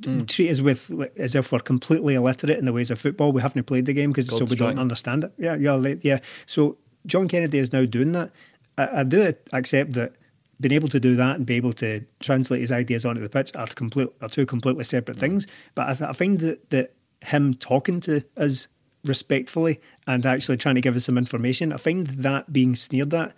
Mm. 0.00 0.26
Treat 0.26 0.50
us 0.50 0.60
with 0.60 0.90
as 1.16 1.36
if 1.36 1.52
we're 1.52 1.60
completely 1.60 2.14
illiterate 2.14 2.58
in 2.58 2.64
the 2.64 2.72
ways 2.72 2.90
of 2.90 2.98
football. 2.98 3.30
We 3.30 3.42
haven't 3.42 3.64
played 3.64 3.86
the 3.86 3.92
game 3.92 4.10
because 4.10 4.26
so 4.26 4.44
we 4.44 4.56
don't 4.56 4.78
understand 4.78 5.24
it. 5.24 5.32
Yeah, 5.38 5.54
yeah, 5.54 5.94
yeah. 6.02 6.18
So 6.46 6.78
John 7.06 7.28
Kennedy 7.28 7.58
is 7.58 7.72
now 7.72 7.84
doing 7.84 8.12
that. 8.12 8.32
I, 8.76 9.00
I 9.00 9.02
do 9.04 9.34
accept 9.52 9.92
that 9.92 10.14
being 10.60 10.72
able 10.72 10.88
to 10.88 11.00
do 11.00 11.14
that 11.16 11.36
and 11.36 11.46
be 11.46 11.54
able 11.54 11.72
to 11.74 12.04
translate 12.20 12.60
his 12.60 12.72
ideas 12.72 13.04
onto 13.04 13.20
the 13.20 13.28
pitch 13.28 13.54
are 13.54 13.66
complete 13.66 14.08
are 14.20 14.28
two 14.28 14.46
completely 14.46 14.84
separate 14.84 15.18
things. 15.18 15.46
But 15.74 15.88
I, 15.88 15.94
th- 15.94 16.10
I 16.10 16.12
find 16.12 16.40
that 16.40 16.70
that 16.70 16.94
him 17.22 17.54
talking 17.54 18.00
to 18.00 18.24
us 18.36 18.68
respectfully 19.04 19.80
and 20.06 20.24
actually 20.24 20.56
trying 20.56 20.74
to 20.74 20.80
give 20.80 20.96
us 20.96 21.04
some 21.04 21.18
information. 21.18 21.72
I 21.72 21.76
find 21.76 22.06
that 22.06 22.52
being 22.52 22.74
sneered 22.74 23.14
at 23.14 23.34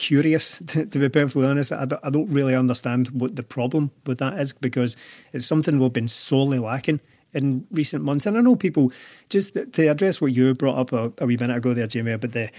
curious, 0.00 0.58
to, 0.66 0.86
to 0.86 0.98
be 0.98 1.08
perfectly 1.08 1.46
honest. 1.46 1.72
I 1.72 1.84
don't, 1.84 2.04
I 2.04 2.10
don't 2.10 2.30
really 2.30 2.54
understand 2.56 3.08
what 3.08 3.36
the 3.36 3.42
problem 3.42 3.90
with 4.06 4.18
that 4.18 4.38
is 4.40 4.52
because 4.52 4.96
it's 5.32 5.46
something 5.46 5.78
we've 5.78 5.92
been 5.92 6.08
sorely 6.08 6.58
lacking 6.58 7.00
in 7.32 7.66
recent 7.70 8.02
months. 8.02 8.26
And 8.26 8.36
I 8.36 8.40
know 8.40 8.56
people, 8.56 8.92
just 9.28 9.54
to 9.54 9.86
address 9.86 10.20
what 10.20 10.32
you 10.32 10.54
brought 10.54 10.78
up 10.78 10.92
a, 10.92 11.12
a 11.22 11.26
wee 11.26 11.36
minute 11.36 11.58
ago 11.58 11.74
there, 11.74 11.86
Jamie, 11.86 12.12
about 12.12 12.32
the 12.32 12.50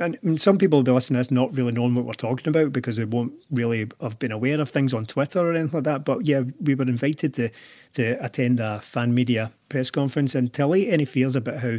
and 0.00 0.40
some 0.40 0.58
people 0.58 0.78
will 0.78 0.84
be 0.84 0.92
listening 0.92 1.16
to 1.16 1.20
this 1.20 1.30
not 1.32 1.52
really 1.56 1.72
knowing 1.72 1.94
what 1.94 2.04
we're 2.04 2.12
talking 2.12 2.48
about 2.48 2.72
because 2.72 2.96
they 2.96 3.04
won't 3.04 3.32
really 3.50 3.88
have 4.00 4.18
been 4.18 4.30
aware 4.30 4.60
of 4.60 4.68
things 4.68 4.94
on 4.94 5.06
Twitter 5.06 5.40
or 5.40 5.52
anything 5.52 5.72
like 5.72 5.84
that. 5.84 6.04
But 6.04 6.24
yeah, 6.24 6.42
we 6.60 6.76
were 6.76 6.84
invited 6.84 7.34
to 7.34 7.50
to 7.94 8.24
attend 8.24 8.60
a 8.60 8.80
fan 8.80 9.12
media 9.12 9.52
press 9.68 9.90
conference 9.90 10.34
and 10.34 10.52
to 10.52 10.64
allay 10.64 10.86
any 10.88 11.04
fears 11.04 11.34
about 11.34 11.58
how 11.58 11.78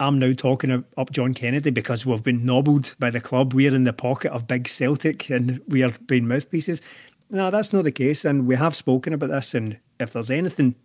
I'm 0.00 0.18
now 0.18 0.32
talking 0.32 0.84
up 0.96 1.10
John 1.10 1.34
Kennedy 1.34 1.70
because 1.70 2.06
we've 2.06 2.22
been 2.22 2.46
nobbled 2.46 2.94
by 2.98 3.10
the 3.10 3.20
club. 3.20 3.52
We're 3.52 3.74
in 3.74 3.84
the 3.84 3.92
pocket 3.92 4.32
of 4.32 4.46
big 4.46 4.68
Celtic 4.68 5.28
and 5.30 5.60
we 5.66 5.82
are 5.82 5.92
being 6.06 6.28
mouthpieces. 6.28 6.80
No, 7.30 7.50
that's 7.50 7.72
not 7.72 7.84
the 7.84 7.92
case. 7.92 8.24
And 8.24 8.46
we 8.46 8.56
have 8.56 8.76
spoken 8.76 9.12
about 9.12 9.30
this. 9.30 9.54
And 9.54 9.78
if 9.98 10.12
there's 10.12 10.30
anything 10.30 10.76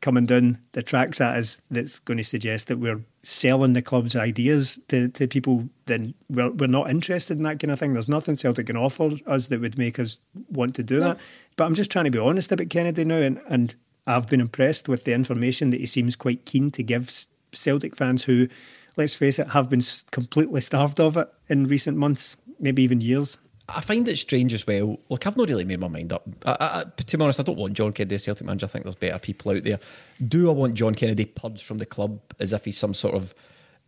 coming 0.00 0.26
down 0.26 0.58
the 0.72 0.82
tracks 0.82 1.20
at 1.20 1.36
us 1.36 1.60
that's 1.70 1.98
going 1.98 2.18
to 2.18 2.24
suggest 2.24 2.68
that 2.68 2.78
we're 2.78 3.00
selling 3.22 3.72
the 3.72 3.82
club's 3.82 4.14
ideas 4.14 4.78
to, 4.88 5.08
to 5.08 5.26
people, 5.26 5.68
then 5.86 6.14
we're, 6.28 6.50
we're 6.50 6.66
not 6.66 6.90
interested 6.90 7.38
in 7.38 7.44
that 7.44 7.58
kind 7.58 7.72
of 7.72 7.78
thing. 7.78 7.94
There's 7.94 8.08
nothing 8.08 8.36
Celtic 8.36 8.66
can 8.66 8.76
offer 8.76 9.10
us 9.26 9.46
that 9.48 9.60
would 9.60 9.78
make 9.78 9.98
us 9.98 10.18
want 10.50 10.74
to 10.76 10.82
do 10.82 11.00
no. 11.00 11.08
that. 11.08 11.18
But 11.56 11.64
I'm 11.64 11.74
just 11.74 11.90
trying 11.90 12.04
to 12.04 12.10
be 12.10 12.18
honest 12.18 12.52
about 12.52 12.70
Kennedy 12.70 13.04
now, 13.04 13.16
and, 13.16 13.40
and 13.48 13.74
I've 14.06 14.28
been 14.28 14.40
impressed 14.40 14.88
with 14.88 15.04
the 15.04 15.14
information 15.14 15.70
that 15.70 15.80
he 15.80 15.86
seems 15.86 16.16
quite 16.16 16.44
keen 16.44 16.70
to 16.72 16.82
give 16.82 17.10
Celtic 17.52 17.96
fans 17.96 18.24
who, 18.24 18.48
let's 18.96 19.14
face 19.14 19.38
it, 19.38 19.48
have 19.48 19.68
been 19.68 19.82
completely 20.10 20.60
starved 20.60 21.00
of 21.00 21.16
it 21.16 21.28
in 21.48 21.66
recent 21.66 21.96
months, 21.96 22.36
maybe 22.58 22.82
even 22.82 23.00
years. 23.00 23.38
I 23.68 23.82
find 23.82 24.08
it 24.08 24.16
strange 24.16 24.54
as 24.54 24.66
well. 24.66 24.98
Look, 25.10 25.26
I've 25.26 25.36
not 25.36 25.48
really 25.48 25.64
made 25.64 25.80
my 25.80 25.88
mind 25.88 26.12
up. 26.12 26.26
I, 26.46 26.56
I, 26.60 26.84
to 27.02 27.18
be 27.18 27.22
honest, 27.22 27.38
I 27.38 27.42
don't 27.42 27.58
want 27.58 27.74
John 27.74 27.92
Kennedy 27.92 28.14
as 28.14 28.24
Celtic 28.24 28.46
manager. 28.46 28.64
I 28.64 28.68
think 28.68 28.84
there's 28.84 28.94
better 28.94 29.18
people 29.18 29.52
out 29.52 29.62
there. 29.62 29.78
Do 30.26 30.48
I 30.48 30.52
want 30.52 30.74
John 30.74 30.94
Kennedy 30.94 31.26
purged 31.26 31.64
from 31.64 31.76
the 31.76 31.84
club 31.84 32.18
as 32.40 32.54
if 32.54 32.64
he's 32.64 32.78
some 32.78 32.94
sort 32.94 33.14
of 33.14 33.34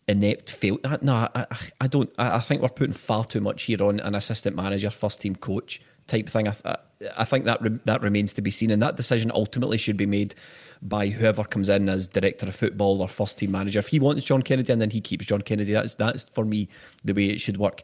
inept 0.07 0.51
fail? 0.51 0.79
No, 1.01 1.29
I, 1.35 1.47
I 1.81 1.87
don't. 1.87 2.11
I 2.19 2.41
think 2.41 2.61
we're 2.61 2.69
putting 2.69 2.93
far 2.93 3.25
too 3.25 3.41
much 3.41 3.63
here 3.63 3.83
on 3.83 4.01
an 4.01 4.15
assistant 4.15 4.55
manager, 4.55 4.91
first 4.91 5.23
team 5.23 5.35
coach 5.35 5.81
type 6.07 6.29
thing. 6.29 6.49
I, 6.49 6.77
I 7.17 7.25
think 7.25 7.47
that 7.47 7.63
re, 7.63 7.79
that 7.87 8.03
remains 8.03 8.35
to 8.35 8.43
be 8.43 8.51
seen, 8.51 8.71
and 8.71 8.83
that 8.83 8.97
decision 8.99 9.31
ultimately 9.33 9.79
should 9.79 9.97
be 9.97 10.05
made 10.05 10.35
by 10.83 11.09
whoever 11.09 11.45
comes 11.45 11.69
in 11.69 11.89
as 11.89 12.07
director 12.07 12.47
of 12.47 12.55
football 12.55 13.03
or 13.03 13.09
first 13.09 13.39
team 13.39 13.51
manager. 13.53 13.79
If 13.79 13.89
he 13.89 14.01
wants 14.01 14.25
John 14.25 14.43
Kennedy, 14.43 14.73
and 14.73 14.81
then 14.81 14.91
he 14.91 15.01
keeps 15.01 15.27
John 15.27 15.43
Kennedy. 15.43 15.73
That's 15.73 15.95
that's 15.95 16.29
for 16.31 16.45
me 16.45 16.69
the 17.05 17.13
way 17.13 17.27
it 17.27 17.41
should 17.41 17.59
work. 17.59 17.83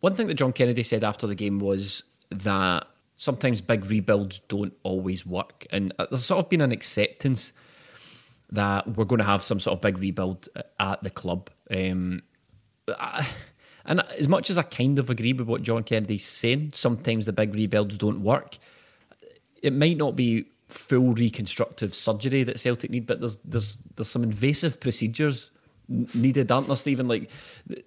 One 0.00 0.14
thing 0.14 0.28
that 0.28 0.34
John 0.34 0.52
Kennedy 0.52 0.82
said 0.82 1.02
after 1.02 1.26
the 1.26 1.34
game 1.34 1.58
was 1.58 2.04
that 2.30 2.86
sometimes 3.16 3.60
big 3.60 3.84
rebuilds 3.86 4.38
don't 4.48 4.74
always 4.84 5.26
work. 5.26 5.66
And 5.70 5.92
uh, 5.98 6.06
there's 6.10 6.24
sort 6.24 6.44
of 6.44 6.48
been 6.48 6.60
an 6.60 6.72
acceptance 6.72 7.52
that 8.50 8.96
we're 8.96 9.04
going 9.04 9.18
to 9.18 9.24
have 9.24 9.42
some 9.42 9.60
sort 9.60 9.74
of 9.74 9.80
big 9.80 9.98
rebuild 9.98 10.48
at 10.78 11.02
the 11.02 11.10
club. 11.10 11.50
Um, 11.70 12.22
and 13.84 14.00
as 14.18 14.28
much 14.28 14.50
as 14.50 14.56
I 14.56 14.62
kind 14.62 14.98
of 14.98 15.10
agree 15.10 15.32
with 15.32 15.48
what 15.48 15.62
John 15.62 15.82
Kennedy's 15.82 16.24
saying, 16.24 16.72
sometimes 16.74 17.26
the 17.26 17.32
big 17.32 17.54
rebuilds 17.54 17.98
don't 17.98 18.22
work. 18.22 18.58
It 19.62 19.72
might 19.72 19.96
not 19.96 20.14
be 20.14 20.46
full 20.68 21.14
reconstructive 21.14 21.94
surgery 21.94 22.42
that 22.44 22.60
Celtic 22.60 22.90
need, 22.90 23.06
but 23.06 23.20
there's 23.20 23.38
there's 23.38 23.78
there's 23.96 24.08
some 24.08 24.22
invasive 24.22 24.80
procedures 24.80 25.50
needed, 25.88 26.50
aren't 26.52 26.66
there, 26.66 26.76
Stephen? 26.76 27.08
Like, 27.08 27.30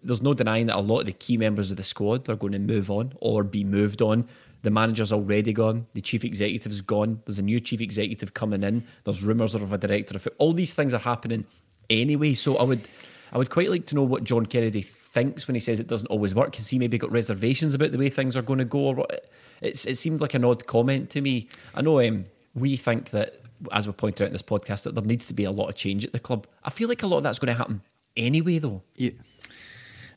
there's 0.03 0.21
no 0.21 0.33
denying 0.33 0.67
that 0.67 0.75
a 0.75 0.81
lot 0.81 1.01
of 1.01 1.05
the 1.05 1.13
key 1.13 1.37
members 1.37 1.71
of 1.71 1.77
the 1.77 1.83
squad 1.83 2.27
are 2.29 2.35
going 2.35 2.53
to 2.53 2.59
move 2.59 2.89
on 2.89 3.13
or 3.21 3.43
be 3.43 3.63
moved 3.63 4.01
on. 4.01 4.27
The 4.63 4.71
manager's 4.71 5.11
already 5.11 5.53
gone. 5.53 5.87
The 5.93 6.01
chief 6.01 6.23
executive's 6.23 6.81
gone. 6.81 7.21
There's 7.25 7.39
a 7.39 7.43
new 7.43 7.59
chief 7.59 7.81
executive 7.81 8.33
coming 8.33 8.63
in. 8.63 8.85
There's 9.05 9.23
rumours 9.23 9.55
of 9.55 9.71
a 9.71 9.77
director 9.77 10.15
of. 10.15 10.27
All 10.37 10.53
these 10.53 10.75
things 10.75 10.93
are 10.93 10.99
happening 10.99 11.45
anyway. 11.89 12.33
So 12.33 12.57
I 12.57 12.63
would, 12.63 12.87
I 13.31 13.37
would 13.37 13.49
quite 13.49 13.69
like 13.69 13.85
to 13.87 13.95
know 13.95 14.03
what 14.03 14.23
John 14.23 14.45
Kennedy 14.45 14.81
thinks 14.81 15.47
when 15.47 15.55
he 15.55 15.61
says 15.61 15.79
it 15.79 15.87
doesn't 15.87 16.07
always 16.07 16.35
work. 16.35 16.55
Has 16.55 16.69
he 16.69 16.79
maybe 16.79 16.97
got 16.97 17.11
reservations 17.11 17.73
about 17.73 17.91
the 17.91 17.97
way 17.97 18.09
things 18.09 18.37
are 18.37 18.43
going 18.43 18.59
to 18.59 18.65
go? 18.65 18.79
Or 18.79 18.95
what? 18.95 19.31
It's, 19.61 19.85
it 19.85 19.97
seemed 19.97 20.21
like 20.21 20.33
an 20.33 20.45
odd 20.45 20.65
comment 20.67 21.09
to 21.11 21.21
me. 21.21 21.47
I 21.73 21.81
know 21.81 21.99
um, 21.99 22.25
we 22.53 22.75
think 22.75 23.11
that, 23.11 23.35
as 23.71 23.87
we 23.87 23.93
pointed 23.93 24.23
out 24.23 24.27
in 24.27 24.33
this 24.33 24.41
podcast, 24.41 24.83
that 24.83 24.95
there 24.95 25.03
needs 25.03 25.27
to 25.27 25.33
be 25.33 25.43
a 25.43 25.51
lot 25.51 25.69
of 25.69 25.75
change 25.75 26.05
at 26.05 26.13
the 26.13 26.19
club. 26.19 26.47
I 26.63 26.69
feel 26.69 26.89
like 26.89 27.03
a 27.03 27.07
lot 27.07 27.17
of 27.17 27.23
that's 27.23 27.39
going 27.39 27.53
to 27.53 27.57
happen 27.57 27.81
anyway, 28.15 28.57
though. 28.59 28.83
Yeah. 28.95 29.11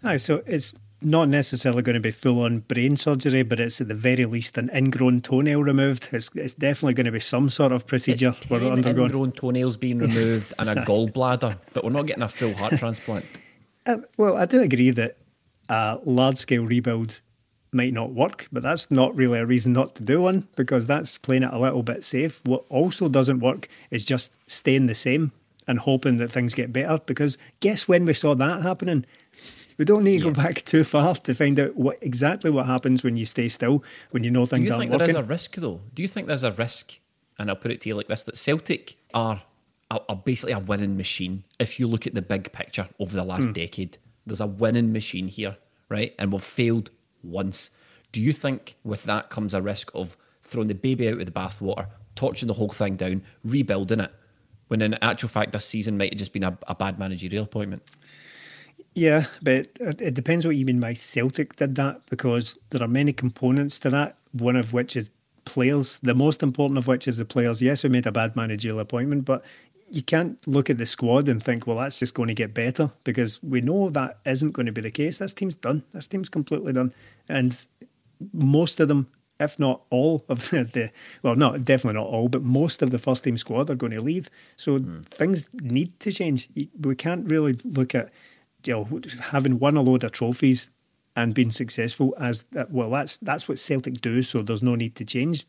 Aye, 0.03 0.19
so 0.19 0.43
it's 0.47 0.75
not 1.01 1.29
necessarily 1.29 1.83
going 1.83 1.95
to 1.95 2.01
be 2.01 2.11
full 2.11 2.43
on 2.43 2.61
brain 2.61 2.97
surgery, 2.97 3.43
but 3.43 3.61
it's 3.61 3.81
at 3.81 3.89
the 3.89 3.95
very 3.95 4.25
least 4.25 4.57
an 4.59 4.71
ingrown 4.75 5.21
toenail 5.21 5.63
removed. 5.63 6.09
It's, 6.13 6.31
it's 6.35 6.55
definitely 6.55 6.95
going 6.95 7.07
to 7.07 7.13
be 7.13 7.21
some 7.21 7.49
sort 7.49 7.73
of 7.73 7.87
procedure 7.87 8.35
it's 8.37 8.49
we're 8.51 8.67
undergoing. 8.71 9.11
Ingrown 9.11 9.33
toenails 9.33 9.77
being 9.77 9.99
removed 9.99 10.55
and 10.59 10.71
a 10.71 10.75
gallbladder, 10.87 11.59
but 11.73 11.85
we're 11.85 11.91
not 11.91 12.07
getting 12.07 12.23
a 12.23 12.29
full 12.29 12.55
heart 12.55 12.75
transplant. 12.79 13.25
Uh, 13.87 13.99
well, 14.17 14.37
I 14.37 14.47
do 14.47 14.63
agree 14.63 14.91
that 14.91 15.19
a 15.69 15.99
large 16.05 16.37
scale 16.37 16.65
rebuild 16.65 17.21
might 17.75 17.93
not 17.93 18.13
work, 18.13 18.49
but 18.53 18.63
that's 18.63 18.91
not 18.91 19.15
really 19.17 19.39
a 19.39 19.47
reason 19.47 19.73
not 19.73 19.95
to 19.97 20.05
do 20.05 20.23
one 20.23 20.49
because 20.57 20.87
that's 20.87 21.19
playing 21.19 21.43
it 21.43 21.53
a 21.53 21.59
little 21.59 21.83
bit 21.83 22.05
safe. 22.05 22.41
What 22.45 22.65
also 22.69 23.09
doesn't 23.09 23.41
work 23.41 23.69
is 23.91 24.05
just 24.05 24.33
staying 24.47 24.87
the 24.87 24.95
same 24.95 25.33
and 25.67 25.79
hoping 25.81 26.19
that 26.19 26.31
things 26.31 26.55
get 26.55 26.73
better. 26.73 26.99
Because 27.05 27.39
guess 27.61 27.89
when 27.89 28.05
we 28.05 28.15
saw 28.15 28.35
that 28.35 28.63
happening? 28.63 29.05
We 29.79 29.85
don't 29.85 30.05
need 30.05 30.21
to 30.21 30.27
yeah. 30.27 30.33
go 30.33 30.43
back 30.43 30.63
too 30.63 30.85
far 30.85 31.17
to 31.17 31.35
find 31.35 31.59
out 31.59 31.75
what 31.75 31.99
exactly 32.01 32.51
what 32.51 32.67
happens 32.67 33.03
when 33.03 33.17
you 33.17 33.27
stay 33.27 33.49
still, 33.49 33.83
when 34.13 34.23
you 34.23 34.31
know 34.31 34.47
things 34.47 34.63
are 34.63 34.65
Do 34.65 34.67
you 34.67 34.73
aren't 34.75 34.83
think 34.83 34.93
working. 34.93 35.13
there 35.13 35.23
is 35.23 35.29
a 35.29 35.29
risk 35.29 35.57
though? 35.57 35.81
Do 35.95 36.03
you 36.03 36.09
think 36.09 36.29
there's 36.29 36.45
a 36.45 36.53
risk? 36.53 37.01
And 37.39 37.51
I'll 37.51 37.57
put 37.57 37.73
it 37.73 37.81
to 37.81 37.89
you 37.89 37.97
like 37.97 38.07
this: 38.07 38.23
that 38.23 38.37
Celtic 38.37 38.97
are, 39.13 39.43
are 39.91 40.17
basically 40.17 40.53
a 40.53 40.61
winning 40.61 40.97
machine. 40.97 41.43
If 41.59 41.81
you 41.81 41.89
look 41.89 42.07
at 42.07 42.15
the 42.15 42.23
big 42.23 42.53
picture 42.53 42.89
over 43.01 43.17
the 43.17 43.25
last 43.25 43.49
mm. 43.49 43.55
decade, 43.55 43.99
there's 44.25 44.41
a 44.41 44.47
winning 44.47 44.93
machine 44.93 45.27
here, 45.27 45.57
right? 45.89 46.15
And 46.21 46.33
we've 46.33 46.45
failed 46.45 46.91
once. 47.25 47.71
Do 48.13 48.21
you 48.21 48.33
think 48.33 48.77
with 48.85 49.05
that 49.05 49.31
comes 49.31 49.55
a 49.55 49.63
risk 49.63 49.91
of 49.95 50.17
throwing 50.43 50.69
the 50.69 50.75
baby 50.75 51.09
out 51.09 51.17
with 51.17 51.27
the 51.27 51.33
bathwater, 51.33 51.87
torching 52.15 52.47
the 52.47 52.55
whole 52.55 52.69
thing 52.69 52.97
down, 52.97 53.23
rebuilding 53.45 54.01
it? 54.01 54.13
when 54.69 54.83
in 54.83 54.95
actual 55.03 55.29
fact 55.29 55.53
this 55.53 55.65
season 55.65 55.99
might 55.99 56.13
have 56.13 56.19
just 56.19 56.33
been 56.33 56.43
a, 56.43 56.57
a 56.67 56.75
bad 56.75 56.99
managerial 56.99 57.45
appointment. 57.45 57.83
Yeah, 58.95 59.27
but 59.43 59.69
it 59.81 60.15
depends 60.15 60.47
what 60.47 60.57
you 60.57 60.65
mean 60.65 60.81
by 60.81 60.93
Celtic 60.93 61.57
did 61.57 61.75
that 61.77 62.01
because 62.11 62.57
there 62.71 62.83
are 62.83 62.89
many 62.89 63.13
components 63.13 63.79
to 63.81 63.91
that. 63.91 64.17
One 64.33 64.57
of 64.57 64.73
which 64.73 64.97
is 64.97 65.11
players. 65.45 65.99
The 66.03 66.15
most 66.15 66.43
important 66.43 66.79
of 66.79 66.87
which 66.87 67.09
is 67.09 67.17
the 67.17 67.25
players. 67.25 67.61
Yes, 67.61 67.83
we 67.83 67.91
made 67.91 68.07
a 68.07 68.13
bad 68.13 68.37
managerial 68.37 68.79
appointment, 68.79 69.25
but 69.25 69.45
you 69.91 70.03
can't 70.03 70.39
look 70.47 70.71
at 70.71 70.79
the 70.79 70.87
squad 70.87 71.29
and 71.29 71.43
think, 71.43 71.67
well, 71.67 71.79
that's 71.79 71.99
just 71.99 72.15
going 72.15 72.29
to 72.29 72.35
get 72.35 72.55
better 72.55 72.93
because 73.03 73.43
we 73.43 73.61
know 73.61 73.91
that 73.91 74.19
isn't 74.25 74.53
going 74.53 74.67
to 74.67 74.73
be 74.73 74.81
the 74.81 74.91
case. 74.91 75.19
This 75.19 75.35
team's 75.35 75.57
done. 75.57 75.83
This 75.93 76.07
team's 76.07 76.29
completely 76.29 76.73
done, 76.73 76.93
and 77.29 77.67
most 78.33 78.81
of 78.81 78.89
them 78.89 79.09
if 79.41 79.59
not 79.59 79.83
all 79.91 80.25
of 80.29 80.51
the, 80.51 80.65
the, 80.65 80.91
well, 81.23 81.37
not 81.37 81.65
definitely 81.65 81.99
not 82.01 82.07
all, 82.07 82.29
but 82.29 82.43
most 82.43 82.83
of 82.83 82.91
the 82.91 82.99
first 82.99 83.25
team 83.25 83.37
squad 83.37 83.69
are 83.71 83.75
going 83.75 83.93
to 83.93 84.01
leave. 84.01 84.31
So 84.57 84.79
mm. 84.79 85.05
things 85.05 85.49
need 85.55 85.99
to 86.01 86.13
change. 86.13 86.49
We 86.81 86.95
can't 86.95 87.29
really 87.29 87.55
look 87.65 87.95
at 87.95 88.11
you 88.65 88.75
know 88.75 89.01
having 89.21 89.59
won 89.59 89.77
a 89.77 89.83
load 89.83 90.05
of 90.05 90.13
trophies 90.13 90.71
and 91.17 91.35
being 91.35 91.51
successful 91.51 92.15
as 92.19 92.47
well. 92.71 92.91
That's 92.91 93.19
that's 93.19 93.49
what 93.49 93.59
Celtic 93.59 94.01
do. 94.01 94.23
So 94.23 94.43
there's 94.43 94.63
no 94.63 94.75
need 94.75 94.95
to 94.97 95.05
change. 95.05 95.45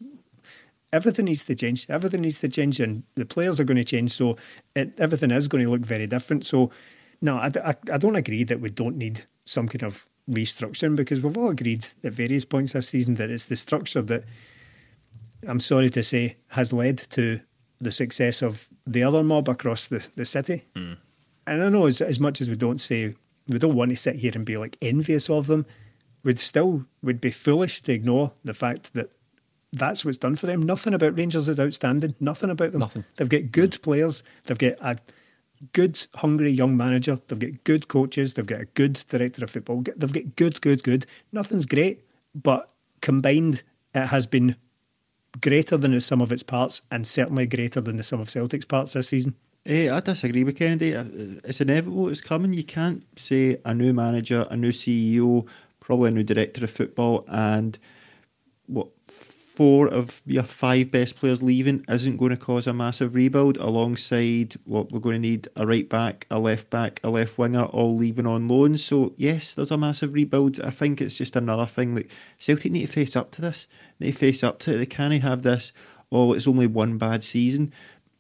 Everything 0.92 1.26
needs 1.26 1.44
to 1.46 1.56
change. 1.56 1.86
Everything 1.90 2.22
needs 2.22 2.40
to 2.40 2.48
change, 2.48 2.80
and 2.80 3.04
the 3.16 3.26
players 3.26 3.60
are 3.60 3.66
going 3.66 3.78
to 3.78 3.84
change. 3.84 4.12
So 4.12 4.38
it, 4.76 5.00
everything 5.00 5.32
is 5.32 5.48
going 5.48 5.64
to 5.64 5.70
look 5.70 5.82
very 5.82 6.08
different. 6.08 6.46
So 6.46 6.72
no, 7.22 7.38
I, 7.38 7.52
I, 7.64 7.76
I 7.92 7.98
don't 7.98 8.16
agree 8.16 8.44
that 8.44 8.62
we 8.62 8.70
don't 8.70 8.98
need 8.98 9.26
some 9.46 9.68
kind 9.68 9.84
of 9.84 10.08
restructuring 10.30 10.96
because 10.96 11.22
we've 11.22 11.38
all 11.38 11.50
agreed 11.50 11.86
at 12.04 12.14
various 12.14 12.46
points 12.46 12.74
this 12.74 12.90
season 12.90 13.16
that 13.16 13.30
it's 13.30 13.46
the 13.46 13.56
structure 13.56 14.02
that 14.02 14.24
I'm 15.48 15.60
sorry 15.60 15.90
to 15.92 16.04
say 16.04 16.38
has 16.50 16.74
led 16.74 16.98
to 17.12 17.40
the 17.80 17.92
success 17.92 18.42
of 18.42 18.68
the 18.88 19.04
other 19.04 19.24
mob 19.24 19.50
across 19.50 19.88
the, 19.88 20.06
the 20.16 20.26
city. 20.26 20.66
Mm. 20.76 20.98
And 21.46 21.64
I 21.64 21.70
know 21.70 21.86
as, 21.86 22.02
as 22.02 22.20
much 22.20 22.42
as 22.42 22.50
we 22.50 22.56
don't 22.56 22.82
say 22.82 23.16
we 23.48 23.60
don't 23.60 23.76
want 23.76 23.92
to 23.92 23.96
sit 23.96 24.16
here 24.16 24.32
and 24.34 24.46
be 24.46 24.58
like 24.58 24.78
envious 24.82 25.30
of 25.30 25.48
them, 25.48 25.66
we'd 26.24 26.40
still 26.40 26.86
would 27.04 27.22
be 27.22 27.32
foolish 27.32 27.82
to 27.82 27.94
ignore 27.94 28.34
the 28.44 28.54
fact 28.54 28.94
that 28.94 29.12
that's 29.72 30.04
what's 30.04 30.18
done 30.18 30.36
for 30.36 30.48
them. 30.48 30.64
Nothing 30.64 30.94
about 30.94 31.18
Rangers 31.18 31.48
is 31.48 31.60
outstanding. 31.60 32.16
Nothing 32.20 32.50
about 32.50 32.72
them. 32.72 32.80
Nothing. 32.80 33.06
They've 33.18 33.30
got 33.30 33.52
good 33.52 33.72
mm. 33.72 33.82
players. 33.82 34.24
They've 34.46 34.58
got 34.58 34.78
a 34.82 34.98
good, 35.74 36.06
hungry 36.16 36.52
young 36.52 36.76
manager. 36.78 37.20
They've 37.28 37.40
got 37.40 37.64
good 37.64 37.88
coaches. 37.88 38.34
They've 38.34 38.46
got 38.46 38.62
a 38.62 38.66
good 38.66 38.94
director 39.08 39.44
of 39.44 39.52
football. 39.52 39.84
They've 39.96 40.12
got 40.12 40.36
good, 40.36 40.62
good, 40.62 40.84
good. 40.84 41.06
Nothing's 41.32 41.66
great, 41.66 42.04
but 42.34 42.70
combined, 43.02 43.64
it 43.94 44.08
has 44.08 44.28
been 44.28 44.56
greater 45.42 45.78
than 45.78 45.92
the 45.92 46.02
sum 46.02 46.22
of 46.22 46.32
its 46.32 46.44
parts, 46.44 46.82
and 46.92 47.06
certainly 47.06 47.46
greater 47.46 47.82
than 47.82 47.98
the 47.98 48.04
sum 48.04 48.20
of 48.20 48.30
Celtic's 48.30 48.66
parts 48.66 48.94
this 48.94 49.10
season. 49.10 49.36
Eh, 49.66 49.92
I 49.92 50.00
disagree 50.00 50.44
with 50.44 50.58
Kennedy. 50.58 50.96
Uh, 50.96 51.06
It's 51.44 51.60
inevitable. 51.60 52.10
It's 52.10 52.22
coming. 52.22 52.54
You 52.54 52.64
can't 52.64 53.04
say 53.18 53.58
a 53.66 53.74
new 53.74 53.94
manager, 53.94 54.46
a 54.50 54.56
new 54.56 54.72
CEO, 54.72 55.48
probably 55.80 56.10
a 56.10 56.14
new 56.14 56.24
director 56.24 56.64
of 56.64 56.72
football, 56.72 57.26
and 57.28 57.78
what 58.68 58.90
four 59.56 59.88
of 59.88 60.22
your 60.26 60.44
five 60.44 60.92
best 60.92 61.16
players 61.16 61.42
leaving 61.42 61.86
isn't 61.88 62.18
going 62.18 62.32
to 62.32 62.38
cause 62.38 62.68
a 62.68 62.74
massive 62.74 63.16
rebuild. 63.16 63.58
Alongside 63.58 64.56
what 64.66 64.92
we're 64.92 65.00
going 65.00 65.22
to 65.22 65.28
need 65.28 65.48
a 65.56 65.66
right 65.66 65.88
back, 65.88 66.28
a 66.30 66.40
left 66.40 66.70
back, 66.70 67.00
a 67.04 67.10
left 67.10 67.38
winger, 67.38 67.64
all 67.64 67.96
leaving 67.96 68.28
on 68.28 68.48
loan. 68.48 68.78
So 68.78 69.14
yes, 69.18 69.56
there's 69.56 69.72
a 69.72 69.78
massive 69.78 70.14
rebuild. 70.14 70.60
I 70.62 70.72
think 70.72 71.02
it's 71.02 71.18
just 71.18 71.36
another 71.36 71.66
thing. 71.66 71.96
Like 71.96 72.12
Celtic 72.38 72.72
need 72.72 72.86
to 72.86 72.92
face 72.92 73.16
up 73.16 73.32
to 73.32 73.42
this. 73.42 73.68
They 74.00 74.12
face 74.12 74.44
up 74.44 74.60
to 74.60 74.76
it. 74.76 74.78
They 74.78 74.86
can't 74.86 75.14
have 75.22 75.44
this. 75.44 75.72
Oh, 76.12 76.34
it's 76.34 76.48
only 76.48 76.68
one 76.68 76.98
bad 76.98 77.24
season 77.24 77.72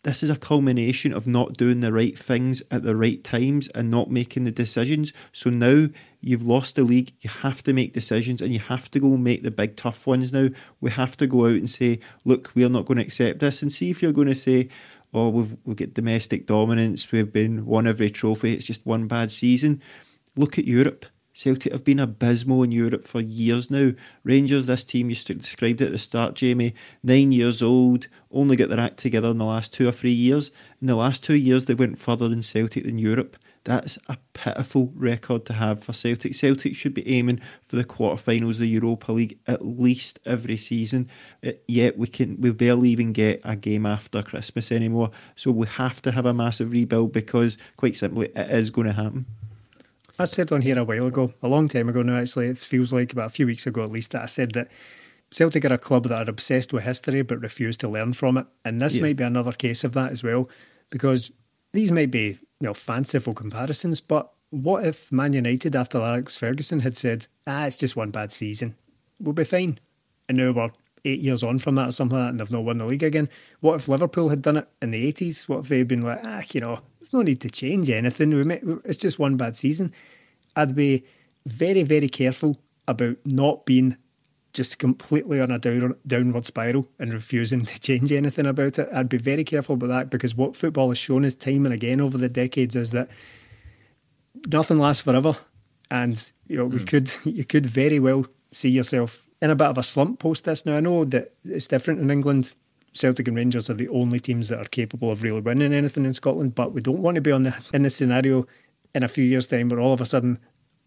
this 0.05 0.21
is 0.21 0.29
a 0.29 0.37
culmination 0.37 1.11
of 1.11 1.25
not 1.25 1.57
doing 1.57 1.79
the 1.79 1.91
right 1.91 2.15
things 2.15 2.61
at 2.69 2.83
the 2.83 2.95
right 2.95 3.23
times 3.23 3.69
and 3.69 3.89
not 3.89 4.11
making 4.11 4.43
the 4.43 4.51
decisions. 4.51 5.11
So 5.33 5.49
now 5.49 5.87
you've 6.25 6.45
lost 6.45 6.75
the 6.75 6.81
league, 6.81 7.13
you 7.21 7.29
have 7.29 7.61
to 7.61 7.71
make 7.71 7.93
decisions 7.93 8.41
and 8.41 8.51
you 8.51 8.57
have 8.57 8.89
to 8.89 8.99
go 8.99 9.15
make 9.15 9.43
the 9.43 9.51
big 9.51 9.75
tough 9.75 10.07
ones 10.07 10.33
now. 10.33 10.49
We 10.81 10.89
have 10.89 11.15
to 11.17 11.27
go 11.27 11.45
out 11.45 11.51
and 11.51 11.69
say, 11.69 11.99
look, 12.25 12.51
we're 12.55 12.67
not 12.67 12.85
going 12.85 12.97
to 12.97 13.03
accept 13.03 13.39
this 13.39 13.61
and 13.61 13.71
see 13.71 13.91
if 13.91 14.01
you're 14.01 14.11
going 14.11 14.29
to 14.29 14.35
say, 14.35 14.69
oh, 15.13 15.29
we've, 15.29 15.55
we've 15.65 15.75
got 15.75 15.93
domestic 15.93 16.47
dominance, 16.47 17.11
we've 17.11 17.31
been 17.31 17.67
won 17.67 17.85
every 17.85 18.09
trophy, 18.09 18.53
it's 18.53 18.65
just 18.65 18.87
one 18.87 19.07
bad 19.07 19.31
season. 19.31 19.83
Look 20.35 20.57
at 20.57 20.65
Europe. 20.65 21.05
Celtic 21.31 21.73
have 21.73 21.83
been 21.83 21.99
abysmal 21.99 22.63
in 22.63 22.71
Europe 22.71 23.05
for 23.05 23.21
years 23.21 23.69
now. 23.69 23.91
Rangers, 24.23 24.65
this 24.65 24.83
team 24.83 25.09
you 25.09 25.15
described 25.15 25.81
it 25.81 25.87
at 25.87 25.91
the 25.91 25.99
start, 25.99 26.33
Jamie, 26.33 26.73
nine 27.03 27.33
years 27.33 27.61
old, 27.61 28.07
only 28.31 28.55
got 28.55 28.69
their 28.69 28.79
act 28.79 28.97
together 28.97 29.29
in 29.29 29.37
the 29.37 29.45
last 29.45 29.73
two 29.73 29.87
or 29.87 29.91
three 29.91 30.11
years. 30.11 30.49
In 30.81 30.87
the 30.87 30.95
last 30.95 31.23
two 31.23 31.35
years, 31.35 31.65
they 31.65 31.73
went 31.75 31.99
further 31.99 32.27
in 32.27 32.41
Celtic 32.41 32.85
than 32.85 32.97
Europe. 32.97 33.37
That's 33.65 33.97
a 34.07 34.17
pitiful 34.33 34.93
record 34.95 35.43
to 35.45 35.53
have 35.53 35.83
for 35.83 35.91
Celtic. 35.91 36.35
Celtic 36.35 36.75
should 36.75 36.93
be 36.93 37.07
aiming 37.09 37.41
for 37.63 37.75
the 37.75 37.83
quarterfinals 37.83 38.51
of 38.51 38.59
the 38.59 38.67
Europa 38.67 39.11
League 39.11 39.39
at 39.47 39.65
least 39.65 40.19
every 40.23 40.55
season. 40.55 41.09
Uh, 41.45 41.53
yet 41.67 41.97
we 41.97 42.07
can 42.07 42.39
we 42.39 42.51
barely 42.51 42.89
even 42.89 43.11
get 43.11 43.41
a 43.43 43.55
game 43.55 43.87
after 43.87 44.21
Christmas 44.21 44.71
anymore. 44.71 45.09
So 45.35 45.49
we 45.51 45.65
have 45.65 45.99
to 46.03 46.11
have 46.11 46.27
a 46.27 46.33
massive 46.33 46.69
rebuild 46.69 47.11
because, 47.11 47.57
quite 47.75 47.95
simply, 47.95 48.27
it 48.35 48.51
is 48.51 48.69
going 48.69 48.87
to 48.87 48.93
happen. 48.93 49.25
I 50.19 50.25
said 50.25 50.51
on 50.51 50.61
here 50.61 50.77
a 50.77 50.83
while 50.83 51.07
ago, 51.07 51.33
a 51.41 51.47
long 51.47 51.67
time 51.67 51.89
ago 51.89 52.03
now, 52.03 52.17
actually, 52.17 52.47
it 52.47 52.57
feels 52.59 52.93
like 52.93 53.11
about 53.13 53.25
a 53.25 53.29
few 53.29 53.47
weeks 53.47 53.65
ago 53.65 53.83
at 53.83 53.91
least, 53.91 54.11
that 54.11 54.21
I 54.21 54.27
said 54.27 54.53
that 54.53 54.69
Celtic 55.31 55.65
are 55.65 55.73
a 55.73 55.79
club 55.79 56.03
that 56.03 56.27
are 56.27 56.29
obsessed 56.29 56.71
with 56.71 56.83
history 56.83 57.23
but 57.23 57.41
refuse 57.41 57.77
to 57.77 57.89
learn 57.89 58.13
from 58.13 58.37
it. 58.37 58.45
And 58.63 58.79
this 58.79 58.95
Yeah. 58.95 59.01
might 59.01 59.17
be 59.17 59.23
another 59.23 59.51
case 59.53 59.83
of 59.83 59.93
that 59.93 60.11
as 60.11 60.21
well, 60.23 60.47
because 60.91 61.31
these 61.75 61.91
may 61.91 62.05
be 62.05 62.39
you 62.59 62.67
know, 62.67 62.73
fanciful 62.73 63.33
comparisons, 63.33 64.01
but 64.01 64.31
what 64.49 64.85
if 64.85 65.11
Man 65.11 65.33
United, 65.33 65.75
after 65.75 65.99
Alex 65.99 66.37
Ferguson, 66.37 66.79
had 66.79 66.95
said, 66.95 67.27
ah, 67.45 67.65
it's 67.65 67.77
just 67.77 67.95
one 67.95 68.11
bad 68.11 68.31
season, 68.31 68.75
we'll 69.19 69.33
be 69.33 69.43
fine. 69.43 69.79
And 70.27 70.37
now 70.37 70.51
we're 70.51 70.71
eight 71.03 71.19
years 71.19 71.43
on 71.43 71.59
from 71.59 71.75
that 71.75 71.89
or 71.89 71.91
something 71.91 72.17
like 72.17 72.25
that 72.25 72.29
and 72.31 72.39
they've 72.39 72.51
not 72.51 72.63
won 72.63 72.79
the 72.79 72.85
league 72.85 73.03
again. 73.03 73.29
What 73.59 73.75
if 73.75 73.87
Liverpool 73.87 74.29
had 74.29 74.41
done 74.41 74.57
it 74.57 74.67
in 74.81 74.91
the 74.91 75.11
80s? 75.11 75.47
What 75.47 75.59
if 75.59 75.67
they'd 75.69 75.87
been 75.87 76.01
like, 76.01 76.21
ah, 76.23 76.41
you 76.51 76.61
know, 76.61 76.79
there's 76.99 77.13
no 77.13 77.21
need 77.21 77.41
to 77.41 77.49
change 77.49 77.89
anything. 77.89 78.47
May, 78.47 78.59
it's 78.83 78.97
just 78.97 79.19
one 79.19 79.37
bad 79.37 79.55
season. 79.55 79.93
I'd 80.55 80.75
be 80.75 81.05
very, 81.45 81.83
very 81.83 82.09
careful 82.09 82.59
about 82.87 83.17
not 83.25 83.65
being 83.65 83.97
just 84.55 84.79
completely 84.79 85.41
on 85.41 85.51
a 85.51 85.59
down, 85.59 85.95
downward 86.07 86.45
spiral 86.45 86.87
and 86.97 87.13
refusing 87.13 87.65
to 87.65 87.79
change 87.79 88.11
anything 88.11 88.45
about 88.45 88.79
it. 88.79 88.89
I'd 88.91 89.09
be 89.09 89.17
very 89.17 89.43
careful 89.43 89.75
about 89.75 89.87
that 89.87 90.09
because 90.09 90.33
what 90.33 90.55
football 90.55 90.89
has 90.89 90.97
shown 90.97 91.25
us 91.25 91.35
time 91.35 91.65
and 91.65 91.73
again 91.73 91.99
over 91.99 92.17
the 92.17 92.29
decades 92.29 92.75
is 92.75 92.91
that 92.91 93.09
nothing 94.47 94.79
lasts 94.79 95.03
forever, 95.03 95.37
and 95.91 96.31
you 96.47 96.57
know 96.57 96.65
we 96.65 96.79
hmm. 96.79 96.85
could 96.85 97.13
you 97.25 97.43
could 97.43 97.65
very 97.65 97.99
well 97.99 98.25
see 98.51 98.69
yourself 98.69 99.27
in 99.41 99.51
a 99.51 99.55
bit 99.55 99.67
of 99.67 99.77
a 99.77 99.83
slump 99.83 100.19
post 100.19 100.45
this. 100.45 100.65
Now 100.65 100.77
I 100.77 100.79
know 100.79 101.03
that 101.05 101.33
it's 101.43 101.67
different 101.67 101.99
in 101.99 102.09
England. 102.09 102.53
Celtic 102.93 103.27
and 103.27 103.35
Rangers 103.35 103.69
are 103.69 103.73
the 103.73 103.89
only 103.89 104.21
teams 104.21 104.47
that 104.47 104.59
are 104.59 104.69
capable 104.69 105.11
of 105.11 105.21
really 105.21 105.41
winning 105.41 105.73
anything 105.73 106.05
in 106.05 106.13
Scotland, 106.13 106.55
but 106.55 106.71
we 106.71 106.79
don't 106.79 107.01
want 107.01 107.15
to 107.15 107.21
be 107.21 107.31
on 107.31 107.43
the 107.43 107.53
in 107.73 107.81
the 107.81 107.89
scenario 107.89 108.47
in 108.93 109.03
a 109.03 109.09
few 109.09 109.25
years' 109.25 109.47
time 109.47 109.67
where 109.67 109.81
all 109.81 109.91
of 109.91 109.99
a 109.99 110.05
sudden 110.05 110.39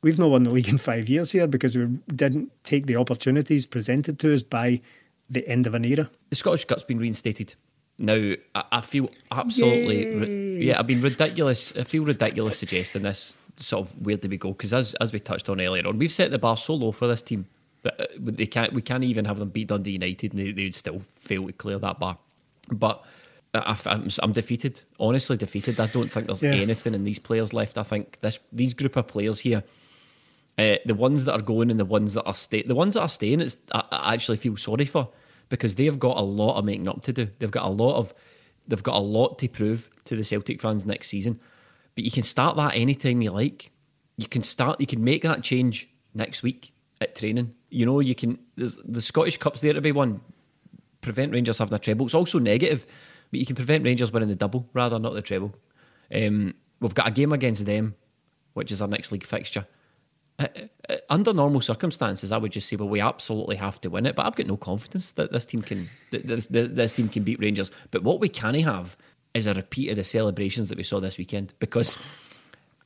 we've 0.03 0.18
not 0.18 0.30
won 0.30 0.42
the 0.44 0.51
league 0.51 0.68
in 0.68 0.78
five 0.78 1.09
years 1.09 1.32
here 1.32 1.46
because 1.46 1.76
we 1.76 1.86
didn't 2.09 2.53
take 2.64 2.86
the 2.86 2.96
opportunities 2.96 3.66
presented 3.66 4.18
to 4.20 4.32
us 4.32 4.42
by 4.42 4.80
the 5.30 5.46
end 5.49 5.66
of 5.66 5.74
an 5.74 5.84
era. 5.84 6.09
The 6.30 6.36
Scottish 6.36 6.64
Cup's 6.64 6.84
been 6.84 6.99
reinstated. 6.99 7.55
Now, 7.99 8.34
I, 8.55 8.64
I 8.72 8.80
feel 8.80 9.09
absolutely, 9.32 10.20
ri- 10.20 10.66
yeah, 10.66 10.78
I've 10.78 10.86
been 10.86 11.01
ridiculous. 11.01 11.72
I 11.76 11.82
feel 11.82 12.05
ridiculous 12.05 12.59
suggesting 12.59 13.03
this 13.03 13.36
sort 13.59 13.86
of 13.88 14.07
where 14.07 14.16
do 14.16 14.28
we 14.28 14.36
go? 14.38 14.51
Because 14.51 14.72
as 14.72 14.94
as 14.94 15.12
we 15.12 15.18
touched 15.18 15.49
on 15.49 15.61
earlier 15.61 15.86
on, 15.86 15.99
we've 15.99 16.12
set 16.12 16.30
the 16.30 16.38
bar 16.38 16.57
so 16.57 16.74
low 16.74 16.92
for 16.92 17.09
this 17.09 17.22
team 17.22 17.46
that 17.82 18.01
uh, 18.01 18.05
they 18.18 18.46
can't. 18.46 18.72
We 18.72 18.82
can't 18.82 19.03
even 19.03 19.24
have 19.24 19.38
them 19.40 19.49
beat 19.49 19.66
Dundee 19.68 19.92
United, 19.92 20.32
and 20.32 20.40
they, 20.40 20.53
they 20.53 20.64
would 20.64 20.74
still 20.76 21.03
fail 21.16 21.46
to 21.49 21.53
clear 21.53 21.78
that 21.78 21.99
bar. 21.99 22.18
But 22.70 23.05
I, 23.53 23.76
am 23.86 24.09
I'm 24.22 24.30
defeated. 24.32 24.82
Honestly, 25.01 25.36
defeated. 25.36 25.80
I 25.80 25.86
don't 25.86 26.09
think 26.09 26.26
there's 26.28 26.42
Yeah. 26.42 26.53
anything 26.55 26.94
in 26.94 27.03
these 27.03 27.18
players 27.18 27.53
left. 27.53 27.76
I 27.78 27.82
think 27.82 28.20
this 28.20 28.38
these 28.53 28.74
group 28.74 28.94
of 28.96 29.09
players 29.09 29.40
here. 29.40 29.64
Uh, 30.59 30.76
the 30.84 30.94
ones 30.94 31.24
that 31.24 31.32
are 31.32 31.42
going 31.42 31.70
and 31.70 31.78
the 31.78 31.84
ones 31.84 32.14
that 32.14 32.24
are 32.24 32.34
staying, 32.34 32.66
the 32.66 32.74
ones 32.74 32.94
that 32.94 33.02
are 33.02 33.09
staying, 33.09 33.40
it's, 33.40 33.56
I, 33.72 33.84
I 33.92 34.14
actually 34.14 34.38
feel 34.38 34.56
sorry 34.56 34.86
for 34.86 35.09
because 35.48 35.76
they've 35.76 35.98
got 35.98 36.16
a 36.16 36.22
lot 36.22 36.59
of 36.59 36.64
making 36.64 36.88
up 36.88 37.00
to 37.02 37.12
do. 37.12 37.28
They've 37.38 37.50
got 37.50 37.64
a 37.64 37.70
lot 37.70 37.96
of, 37.96 38.12
they've 38.66 38.82
got 38.82 38.96
a 38.96 39.00
lot 39.00 39.38
to 39.38 39.48
prove 39.48 39.88
to 40.06 40.16
the 40.16 40.24
Celtic 40.24 40.61
fans 40.61 40.84
next 40.84 41.09
season. 41.09 41.40
But 41.94 42.04
you 42.04 42.11
can 42.11 42.22
start 42.22 42.56
that 42.56 42.74
anytime 42.74 43.22
you 43.22 43.30
like. 43.30 43.70
You 44.16 44.26
can 44.26 44.42
start, 44.42 44.80
you 44.80 44.86
can 44.86 45.04
make 45.04 45.22
that 45.22 45.44
change 45.44 45.88
next 46.12 46.42
week 46.42 46.72
at 47.00 47.14
training. 47.14 47.54
You 47.70 47.86
know, 47.86 48.00
you 48.00 48.14
can. 48.14 48.38
The 48.56 49.00
Scottish 49.00 49.36
Cup's 49.36 49.61
there 49.61 49.72
to 49.72 49.80
be 49.80 49.92
won. 49.92 50.20
Prevent 51.00 51.32
Rangers 51.32 51.59
having 51.59 51.74
a 51.74 51.78
treble. 51.78 52.06
It's 52.06 52.14
also 52.14 52.40
negative, 52.40 52.84
but 53.30 53.38
you 53.38 53.46
can 53.46 53.54
prevent 53.54 53.84
Rangers 53.84 54.11
winning 54.11 54.28
the 54.28 54.34
double 54.34 54.68
rather 54.72 54.98
not 54.98 55.14
the 55.14 55.22
treble. 55.22 55.54
Um, 56.12 56.54
we've 56.80 56.94
got 56.94 57.06
a 57.06 57.12
game 57.12 57.32
against 57.32 57.66
them, 57.66 57.94
which 58.54 58.72
is 58.72 58.82
our 58.82 58.88
next 58.88 59.12
league 59.12 59.24
fixture. 59.24 59.66
Uh, 60.39 60.47
uh, 60.89 60.97
under 61.11 61.32
normal 61.32 61.61
circumstances, 61.61 62.30
I 62.30 62.39
would 62.39 62.53
just 62.53 62.68
say, 62.68 62.76
well, 62.76 62.89
we 62.89 63.01
absolutely 63.01 63.57
have 63.57 63.80
to 63.80 63.91
win 63.91 64.07
it. 64.07 64.14
But 64.14 64.26
I've 64.26 64.36
got 64.36 64.47
no 64.47 64.57
confidence 64.57 65.12
that 65.12 65.32
this 65.32 65.45
team 65.45 65.62
can 65.62 65.89
that 66.12 66.26
this, 66.26 66.47
this, 66.47 66.70
this 66.70 66.93
team 66.93 67.09
can 67.09 67.24
beat 67.24 67.41
Rangers. 67.41 67.70
But 67.91 68.05
what 68.05 68.20
we 68.20 68.28
can 68.28 68.55
have 68.55 68.97
is 69.34 69.47
a 69.47 69.55
repeat 69.55 69.91
of 69.91 69.97
the 69.97 70.05
celebrations 70.05 70.68
that 70.68 70.78
we 70.78 70.84
saw 70.84 71.01
this 71.01 71.18
weekend 71.18 71.55
because. 71.59 71.99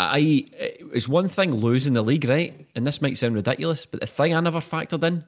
I 0.01 0.47
it's 0.93 1.09
one 1.09 1.29
thing 1.29 1.53
losing 1.55 1.93
the 1.93 2.03
league, 2.03 2.25
right? 2.25 2.67
And 2.75 2.85
this 2.85 3.01
might 3.01 3.17
sound 3.17 3.37
ridiculous, 3.37 3.87
but 3.87 4.01
the 4.01 4.07
thing 4.07 4.35
I 4.35 4.41
never 4.41 4.59
factored 4.59 5.05
in 5.05 5.25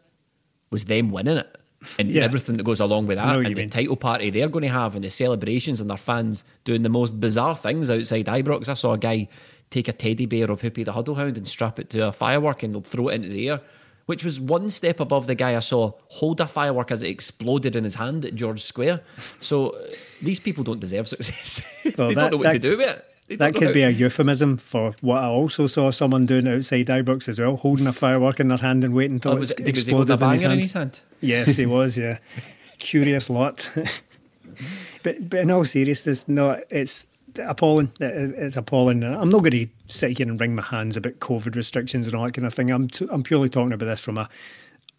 was 0.71 0.87
them 0.87 1.11
winning 1.11 1.37
it 1.37 1.57
and 1.99 2.09
Yeah. 2.09 2.23
everything 2.25 2.57
that 2.57 2.65
goes 2.65 2.81
along 2.81 3.07
with 3.07 3.17
that, 3.19 3.37
and 3.37 3.47
the 3.47 3.55
mean. 3.55 3.71
title 3.71 3.97
party 3.97 4.31
they're 4.31 4.49
going 4.49 4.63
to 4.63 4.69
have, 4.69 4.95
and 4.97 5.05
the 5.05 5.11
celebrations, 5.11 5.81
and 5.81 5.89
their 5.89 5.97
fans 5.97 6.45
doing 6.65 6.83
the 6.83 6.89
most 6.89 7.21
bizarre 7.21 7.55
things 7.55 7.91
outside 7.91 8.27
Ibrox. 8.27 8.69
I 8.69 8.75
saw 8.75 8.93
a 8.93 8.99
guy 8.99 9.29
take 9.75 9.89
a 9.89 9.93
teddy 9.93 10.27
bear 10.27 10.51
of 10.51 10.61
Hoopy 10.63 10.85
the 10.85 10.93
Huddle 10.93 11.17
Hound 11.17 11.37
and 11.37 11.47
strap 11.49 11.79
it 11.79 11.91
to 11.91 12.09
a 12.09 12.13
firework 12.13 12.63
and 12.63 12.73
they'll 12.73 12.81
throw 12.83 13.09
it 13.09 13.15
into 13.17 13.29
the 13.29 13.49
air, 13.51 13.61
which 14.07 14.23
was 14.25 14.41
one 14.41 14.71
step 14.71 15.01
above 15.01 15.27
the 15.27 15.35
guy 15.35 15.57
I 15.57 15.61
saw 15.61 15.93
hold 16.09 16.41
a 16.41 16.47
firework 16.47 16.91
as 16.93 17.03
it 17.03 17.09
exploded 17.09 17.75
in 17.75 17.83
his 17.85 17.97
hand 17.97 18.25
at 18.25 18.35
George 18.37 18.63
Square. 18.63 19.01
So 19.41 19.71
uh, 19.71 19.87
these 20.23 20.39
people 20.41 20.63
don't 20.65 20.81
deserve 20.81 21.09
success. 21.09 21.63
Well, 21.99 22.09
they 22.09 22.15
that- 22.15 22.31
don't 22.31 22.31
know 22.33 22.39
what 22.47 22.53
to 22.53 22.59
do 22.59 22.77
with 22.79 22.89
it. 22.89 23.05
They 23.27 23.37
That 23.37 23.55
could 23.55 23.73
be 23.73 23.83
a 23.83 23.89
euphemism 23.89 24.59
for 24.59 24.95
what 25.01 25.23
I 25.23 25.29
also 25.29 25.67
saw 25.67 25.91
someone 25.91 26.27
doing 26.27 26.47
outside 26.47 26.87
Ibrox 26.89 27.27
as 27.29 27.41
well, 27.41 27.57
holding 27.57 27.87
a 27.87 27.93
firework 27.93 28.39
in 28.39 28.49
their 28.49 28.59
hand 28.59 28.85
and 28.85 28.93
waiting 28.95 29.15
until 29.15 29.33
Oh, 29.33 29.37
was 29.37 29.51
it 29.53 29.67
exploded 29.67 30.21
in 30.21 30.31
his 30.31 30.43
hand. 30.43 30.53
in 30.53 30.59
his 30.61 30.73
hand? 30.75 31.01
Yes, 31.23 31.57
he 31.57 31.65
was. 31.65 31.97
Yeah, 31.97 32.19
curious 32.79 33.31
lot. 33.31 33.71
but 35.03 35.31
but 35.31 35.41
in 35.41 35.51
all 35.51 35.65
seriousness, 35.65 36.29
no, 36.29 36.61
it's 36.69 37.09
appalling. 37.39 37.93
It's 38.01 38.57
appalling. 38.57 39.03
I'm 39.05 39.29
not 39.29 39.43
going 39.43 39.53
to 39.53 39.67
sit 39.89 40.19
here 40.19 40.29
and 40.29 40.41
wring 40.41 40.55
my 40.55 40.63
hands 40.63 40.97
about 40.97 41.21
COVID 41.21 41.57
restrictions 41.57 42.07
and 42.07 42.15
all 42.15 42.25
that 42.25 42.35
kind 42.35 42.47
of 42.47 42.55
thing. 42.55 42.71
I'm 42.71 42.89
t- 42.89 43.09
I'm 43.11 43.23
purely 43.23 43.49
talking 43.49 43.73
about 43.73 43.87
this 43.87 44.01
from 44.01 44.19
a 44.19 44.29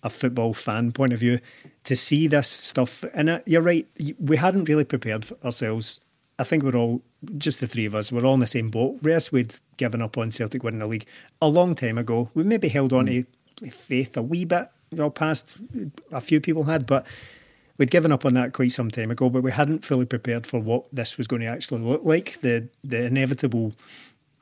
a 0.03 0.09
football 0.09 0.53
fan 0.53 0.91
point 0.91 1.13
of 1.13 1.19
view. 1.19 1.39
To 1.85 1.95
see 1.95 2.27
this 2.27 2.47
stuff, 2.47 3.03
and 3.13 3.29
uh, 3.29 3.39
you're 3.45 3.61
right, 3.61 3.87
we 4.19 4.37
hadn't 4.37 4.65
really 4.69 4.83
prepared 4.83 5.25
for 5.25 5.35
ourselves. 5.43 5.99
I 6.37 6.43
think 6.43 6.63
we're 6.63 6.75
all 6.75 7.01
just 7.37 7.59
the 7.59 7.67
three 7.67 7.85
of 7.85 7.95
us. 7.95 8.11
We're 8.11 8.25
all 8.25 8.33
in 8.33 8.39
the 8.39 8.47
same 8.47 8.69
boat. 8.69 8.97
Rest 9.01 9.31
we'd 9.31 9.55
given 9.77 10.01
up 10.01 10.17
on 10.17 10.31
Celtic 10.31 10.63
winning 10.63 10.79
the 10.79 10.87
league 10.87 11.05
a 11.41 11.47
long 11.47 11.75
time 11.75 11.97
ago. 11.97 12.29
We 12.33 12.43
maybe 12.43 12.69
held 12.69 12.93
on 12.93 13.05
to 13.07 13.23
faith 13.71 14.17
a 14.17 14.21
wee 14.21 14.45
bit, 14.45 14.69
you 14.91 14.97
know, 14.97 15.09
past 15.09 15.57
a 16.11 16.21
few 16.21 16.41
people 16.41 16.63
had, 16.63 16.85
but 16.85 17.05
we'd 17.77 17.91
given 17.91 18.11
up 18.11 18.25
on 18.25 18.33
that 18.35 18.53
quite 18.53 18.71
some 18.71 18.91
time 18.91 19.11
ago. 19.11 19.29
But 19.29 19.43
we 19.43 19.51
hadn't 19.51 19.85
fully 19.85 20.05
prepared 20.05 20.45
for 20.45 20.59
what 20.59 20.85
this 20.91 21.17
was 21.17 21.27
going 21.27 21.41
to 21.41 21.47
actually 21.47 21.81
look 21.81 22.03
like. 22.03 22.39
The 22.41 22.69
the 22.83 23.05
inevitable 23.05 23.73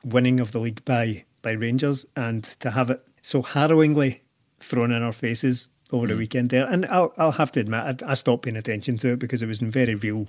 winning 0.04 0.40
of 0.40 0.52
the 0.52 0.58
league 0.58 0.84
by 0.84 1.24
by 1.42 1.52
Rangers, 1.52 2.06
and 2.16 2.44
to 2.44 2.70
have 2.70 2.90
it 2.90 3.02
so 3.22 3.42
harrowingly 3.42 4.22
thrown 4.58 4.92
in 4.92 5.02
our 5.02 5.12
faces 5.12 5.68
over 5.92 6.06
the 6.06 6.14
mm. 6.14 6.18
weekend 6.18 6.50
there. 6.50 6.66
And 6.66 6.86
I'll 6.86 7.12
I'll 7.16 7.32
have 7.32 7.52
to 7.52 7.60
admit, 7.60 8.02
I, 8.02 8.12
I 8.12 8.14
stopped 8.14 8.44
paying 8.44 8.56
attention 8.56 8.96
to 8.98 9.12
it 9.12 9.18
because 9.18 9.42
it 9.42 9.46
was 9.46 9.62
in 9.62 9.70
very 9.70 9.94
real 9.94 10.26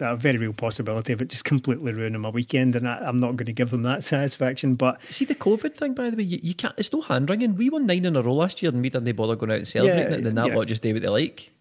a 0.00 0.16
very 0.16 0.38
real 0.38 0.52
possibility 0.52 1.12
of 1.12 1.20
it 1.20 1.28
just 1.28 1.44
completely 1.44 1.92
ruining 1.92 2.20
my 2.20 2.28
weekend, 2.30 2.76
and 2.76 2.88
I, 2.88 3.08
am 3.08 3.16
not 3.16 3.36
going 3.36 3.46
to 3.46 3.52
give 3.52 3.70
them 3.70 3.82
that 3.82 4.04
satisfaction. 4.04 4.74
But 4.74 5.00
see 5.10 5.24
the 5.24 5.34
COVID 5.34 5.74
thing, 5.74 5.94
by 5.94 6.10
the 6.10 6.16
way, 6.16 6.22
you, 6.22 6.38
you 6.42 6.54
can't. 6.54 6.74
It's 6.76 6.92
no 6.92 7.00
hand 7.00 7.28
wringing. 7.28 7.56
We 7.56 7.70
won 7.70 7.86
nine 7.86 8.04
in 8.04 8.16
a 8.16 8.22
row 8.22 8.34
last 8.34 8.62
year, 8.62 8.70
and 8.70 8.82
we 8.82 8.90
didn't 8.90 9.14
bother 9.16 9.36
going 9.36 9.52
out 9.52 9.58
and 9.58 9.68
celebrating 9.68 10.12
yeah, 10.12 10.18
it. 10.18 10.24
Then 10.24 10.34
that 10.36 10.48
yeah. 10.48 10.54
lot 10.54 10.66
just 10.66 10.82
do 10.82 10.92
what 10.92 11.02
they 11.02 11.08
like. 11.08 11.52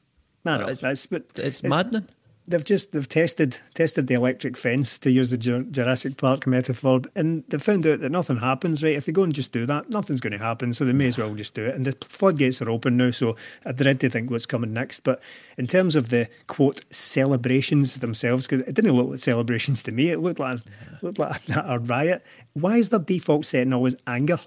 No, 0.45 0.59
no, 0.59 0.67
it's, 0.67 0.83
it's, 0.83 1.05
but 1.05 1.23
it's, 1.35 1.59
it's 1.59 1.63
maddening 1.63 2.07
they've 2.47 2.63
just 2.63 2.93
they've 2.93 3.07
tested 3.07 3.59
tested 3.73 4.07
the 4.07 4.13
electric 4.13 4.55
fence 4.55 4.97
to 4.99 5.11
use 5.11 5.29
the 5.29 5.37
Jurassic 5.37 6.17
Park 6.17 6.47
metaphor, 6.47 7.01
and 7.15 7.43
they've 7.49 7.61
found 7.61 7.85
out 7.85 7.99
that 7.99 8.11
nothing 8.11 8.37
happens. 8.37 8.83
Right, 8.83 8.95
if 8.95 9.05
they 9.05 9.11
go 9.11 9.23
and 9.23 9.33
just 9.33 9.51
do 9.51 9.65
that, 9.65 9.89
nothing's 9.89 10.21
going 10.21 10.31
to 10.31 10.39
happen. 10.39 10.73
So 10.73 10.85
they 10.85 10.93
may 10.93 11.07
as 11.07 11.17
well 11.17 11.33
just 11.35 11.53
do 11.53 11.65
it. 11.65 11.75
And 11.75 11.85
the 11.85 12.05
floodgates 12.05 12.61
are 12.61 12.69
open 12.69 12.97
now, 12.97 13.11
so 13.11 13.35
I 13.65 13.73
dread 13.73 13.99
to 14.01 14.09
think 14.09 14.31
what's 14.31 14.45
coming 14.45 14.73
next. 14.73 15.01
But 15.01 15.21
in 15.57 15.67
terms 15.67 15.95
of 15.95 16.09
the 16.09 16.29
quote 16.47 16.81
celebrations 16.89 17.95
themselves, 17.95 18.47
because 18.47 18.61
it 18.61 18.73
didn't 18.73 18.93
look 18.93 19.09
like 19.09 19.19
celebrations 19.19 19.83
to 19.83 19.91
me, 19.91 20.09
it 20.09 20.19
looked 20.19 20.39
like 20.39 20.59
looked 21.01 21.19
like 21.19 21.41
a 21.49 21.79
riot. 21.79 22.23
Why 22.53 22.77
is 22.77 22.89
their 22.89 22.99
default 22.99 23.45
setting 23.45 23.73
always 23.73 23.95
anger? 24.07 24.39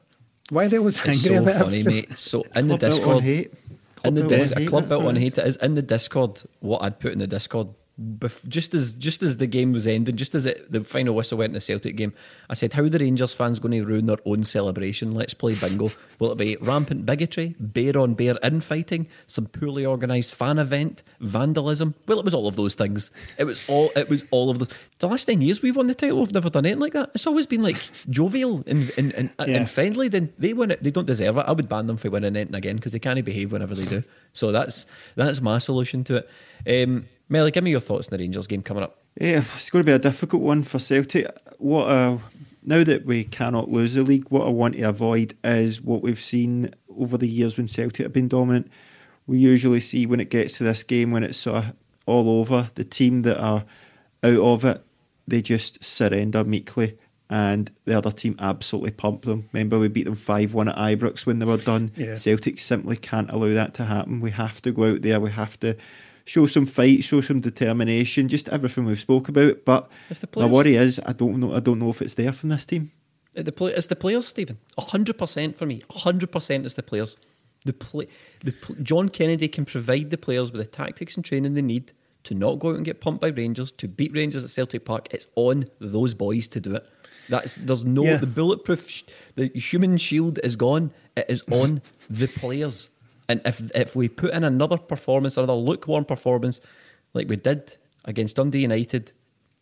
Why 0.49 0.65
are 0.65 0.69
they 0.69 0.79
always 0.79 0.99
it's 0.99 1.29
angry 1.29 1.47
so 1.47 1.59
funny, 1.59 1.83
mate. 1.83 2.19
So 2.19 2.45
in 2.55 2.67
the 2.67 2.77
Discord. 2.77 3.25
In 4.05 4.15
the 4.15 4.27
dis- 4.27 4.53
a 4.57 4.67
club 4.67 4.89
built 4.89 5.05
on 5.05 5.17
hate. 5.17 5.39
It 5.39 5.47
is 5.47 5.57
in 5.57 5.75
the 5.75 5.83
Discord. 5.83 6.43
What 6.61 6.83
I'd 6.83 6.99
put 6.99 7.13
in 7.13 7.19
the 7.19 7.27
Discord 7.27 7.69
bef- 7.99 8.47
just 8.49 8.75
as 8.75 8.95
just 8.95 9.23
as 9.23 9.37
the 9.37 9.47
game 9.47 9.73
was 9.73 9.87
ending, 9.87 10.17
just 10.17 10.35
as 10.35 10.47
it, 10.47 10.71
the 10.71 10.83
final 10.83 11.15
whistle 11.15 11.39
went 11.39 11.51
in 11.51 11.55
the 11.55 11.61
Celtic 11.61 11.97
game, 11.97 12.13
I 12.49 12.55
said, 12.55 12.73
"How 12.73 12.83
are 12.83 12.89
the 12.89 12.99
Rangers 12.99 13.35
fans 13.35 13.59
going 13.59 13.73
to 13.73 13.85
ruin 13.85 14.07
their 14.07 14.19
own 14.25 14.43
celebration? 14.43 15.13
Let's 15.13 15.35
play 15.35 15.55
bingo. 15.55 15.91
Will 16.19 16.33
it 16.33 16.39
be 16.39 16.57
rampant 16.61 17.07
bigotry, 17.07 17.55
bear 17.59 17.99
on 17.99 18.15
bear 18.15 18.37
infighting, 18.43 19.09
some 19.27 19.47
poorly 19.47 19.87
organised 19.87 20.35
fan 20.35 20.59
event, 20.59 21.03
vandalism? 21.21 21.95
Well, 22.07 22.19
it 22.19 22.25
was 22.25 22.35
all 22.35 22.47
of 22.47 22.57
those 22.57 22.75
things. 22.75 23.11
It 23.39 23.45
was 23.45 23.67
all. 23.69 23.91
It 23.97 24.09
was 24.09 24.25
all 24.31 24.51
of 24.51 24.59
those. 24.59 24.69
The 24.99 25.09
last 25.09 25.25
ten 25.27 25.41
years 25.41 25.63
we've 25.63 25.77
won 25.77 25.87
the 25.87 25.95
title, 25.95 26.21
we've 26.21 26.35
never 26.35 26.51
done 26.51 26.67
anything 26.67 26.81
like 26.81 26.93
that. 26.93 27.11
It's 27.15 27.27
always 27.27 27.47
been 27.47 27.63
like 27.63 27.89
jovial 28.09 28.63
and 28.67 28.91
and, 28.97 29.13
and, 29.15 29.31
yeah. 29.41 29.57
and 29.57 29.71
friendly. 29.71 30.09
Then 30.09 30.33
they 30.39 30.53
win 30.53 30.71
it. 30.71 30.83
They 30.83 30.91
don't 30.91 31.07
deserve 31.07 31.37
it. 31.39 31.45
I 31.47 31.53
would 31.53 31.69
ban 31.69 31.87
them 31.87 31.97
for 31.97 32.11
winning 32.11 32.37
anything 32.37 32.55
again 32.55 32.77
because 32.77 32.93
they 32.93 32.99
can't 32.99 33.25
behave 33.25 33.53
whenever 33.53 33.75
they 33.75 33.85
do. 33.85 34.03
So 34.33 34.53
that's 34.53 34.87
that's 35.17 35.41
my 35.41 35.59
solution 35.59 36.05
to 36.05 36.17
it. 36.17 36.31
Um, 36.67 37.07
Melly, 37.31 37.53
give 37.53 37.63
me 37.63 37.71
your 37.71 37.81
thoughts 37.81 38.09
on 38.09 38.19
the 38.19 38.23
Rangers 38.23 38.49
game 38.49 38.63
coming 38.63 38.83
up. 38.83 38.99
Yeah, 39.19 39.45
it's 39.55 39.71
going 39.71 39.85
to 39.85 39.87
be 39.87 39.95
a 39.95 40.01
difficult 40.01 40.43
one 40.43 40.63
for 40.63 40.81
Celtic. 40.81 41.27
What 41.59 41.85
uh, 41.89 42.19
now 42.63 42.83
that 42.83 43.07
we 43.07 43.23
cannot 43.25 43.71
lose 43.71 43.95
the 43.95 44.03
league, 44.03 44.27
what 44.31 44.47
I 44.47 44.51
want 44.51 44.75
to 44.77 44.83
avoid 44.83 45.35
is 45.45 45.81
what 45.81 46.03
we've 46.03 46.21
seen 46.21 46.75
over 46.99 47.17
the 47.17 47.29
years 47.29 47.57
when 47.57 47.69
Celtic 47.69 48.03
have 48.03 48.13
been 48.13 48.29
dominant. 48.29 48.71
We 49.29 49.39
usually 49.39 49.81
see 49.81 50.07
when 50.07 50.19
it 50.19 50.29
gets 50.29 50.59
to 50.59 50.65
this 50.65 50.83
game, 50.83 51.13
when 51.13 51.23
it's 51.23 51.39
sort 51.39 51.65
of 51.65 51.77
all 52.05 52.41
over, 52.41 52.71
the 52.75 52.85
team 52.85 53.23
that 53.23 53.41
are 53.41 53.65
out 54.25 54.39
of 54.41 54.65
it, 54.65 54.83
they 55.29 55.41
just 55.41 55.83
surrender 55.85 56.43
meekly 56.43 56.99
and 57.31 57.71
the 57.85 57.97
other 57.97 58.11
team 58.11 58.35
absolutely 58.41 58.91
pump 58.91 59.23
them. 59.23 59.49
Remember, 59.53 59.79
we 59.79 59.87
beat 59.87 60.07
them 60.07 60.17
5 60.17 60.53
1 60.53 60.69
at 60.69 60.77
Ibrox 60.77 61.25
when 61.25 61.39
they 61.39 61.47
were 61.47 61.59
done. 61.59 61.93
Yeah. 61.97 62.17
Celtic 62.17 62.59
simply 62.59 62.97
can't 62.97 63.31
allow 63.31 63.55
that 63.55 63.73
to 63.75 63.85
happen. 63.85 64.21
We 64.21 64.33
have 64.33 64.61
to 64.63 64.73
go 64.73 64.93
out 64.95 65.03
there, 65.03 65.21
we 65.21 65.31
have 65.31 65.59
to 65.61 65.77
show 66.31 66.47
some 66.47 66.67
fight, 66.67 67.03
show 67.03 67.21
some 67.21 67.41
determination, 67.41 68.29
just 68.29 68.49
everything 68.51 68.85
we've 68.85 69.01
spoke 69.01 69.29
about. 69.29 69.65
But 69.65 69.91
the 70.33 70.47
worry 70.47 70.77
is, 70.77 71.01
I 71.05 71.13
don't 71.13 71.39
know. 71.41 71.53
I 71.55 71.61
don't 71.61 71.81
know 71.81 71.91
if 71.91 72.01
it's 72.01 72.15
there 72.15 72.33
from 72.33 72.51
this 72.51 72.67
team. 72.67 72.93
Uh, 73.37 73.43
the 73.43 73.51
play, 73.51 73.73
it's 73.73 73.89
the 73.89 73.97
players, 73.97 74.29
Stephen. 74.29 74.59
hundred 74.79 75.19
percent 75.19 75.59
for 75.59 75.67
me. 75.67 75.83
hundred 75.91 76.31
percent 76.31 76.67
is 76.67 76.77
the 76.77 76.85
players. 76.85 77.17
The 77.65 77.73
play, 77.73 78.07
the 78.45 78.55
John 78.81 79.09
Kennedy 79.09 79.49
can 79.49 79.65
provide 79.65 80.11
the 80.11 80.19
players 80.19 80.53
with 80.53 80.61
the 80.61 80.69
tactics 80.69 81.17
and 81.17 81.25
training 81.25 81.55
they 81.55 81.63
need 81.63 81.93
to 82.25 82.35
not 82.35 82.61
go 82.61 82.71
out 82.71 82.77
and 82.77 82.85
get 82.85 83.01
pumped 83.01 83.21
by 83.21 83.29
Rangers, 83.29 83.73
to 83.73 83.89
beat 83.89 84.13
Rangers 84.13 84.45
at 84.45 84.51
Celtic 84.51 84.85
Park. 84.85 85.09
It's 85.11 85.27
on 85.35 85.67
those 85.81 86.15
boys 86.15 86.47
to 86.49 86.61
do 86.61 86.77
it. 86.77 86.87
That's 87.29 87.57
there's 87.57 87.85
no 87.85 88.05
yeah. 88.05 88.17
the 88.19 88.27
bulletproof, 88.27 89.03
the 89.35 89.49
human 89.49 89.97
shield 89.99 90.39
is 90.45 90.55
gone. 90.55 90.93
It 91.17 91.27
is 91.29 91.43
on 91.51 91.83
the 92.09 92.29
players. 92.29 92.91
And 93.31 93.41
if 93.45 93.71
if 93.77 93.95
we 93.95 94.09
put 94.09 94.35
in 94.35 94.43
another 94.43 94.77
performance, 94.77 95.37
another 95.37 95.53
lukewarm 95.53 96.05
performance, 96.05 96.61
like 97.15 97.29
we 97.29 97.37
did 97.37 97.77
against 98.05 98.35
Dundee 98.35 98.63
United, 98.63 99.13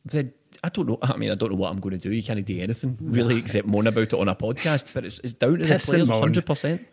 then 0.07 0.33
I 0.65 0.71
don't 0.71 0.89
know. 0.89 0.99
I 1.03 1.19
mean, 1.19 1.31
I 1.31 1.35
don't 1.35 1.51
know 1.51 1.59
what 1.59 1.71
I'm 1.71 1.79
going 1.79 1.93
to 1.93 1.99
do. 1.99 2.11
You 2.11 2.23
can't 2.23 2.43
do 2.43 2.59
anything 2.59 2.97
really 2.99 3.37
except 3.37 3.67
moan 3.67 3.87
about 3.87 4.05
it 4.05 4.15
on 4.15 4.27
a 4.27 4.35
podcast. 4.35 4.95
But 4.95 5.05
it's, 5.05 5.19
it's 5.19 5.35
down 5.35 5.59
to 5.59 5.67
the 5.67 5.79
players, 5.79 6.09
hundred 6.09 6.47
percent. 6.47 6.87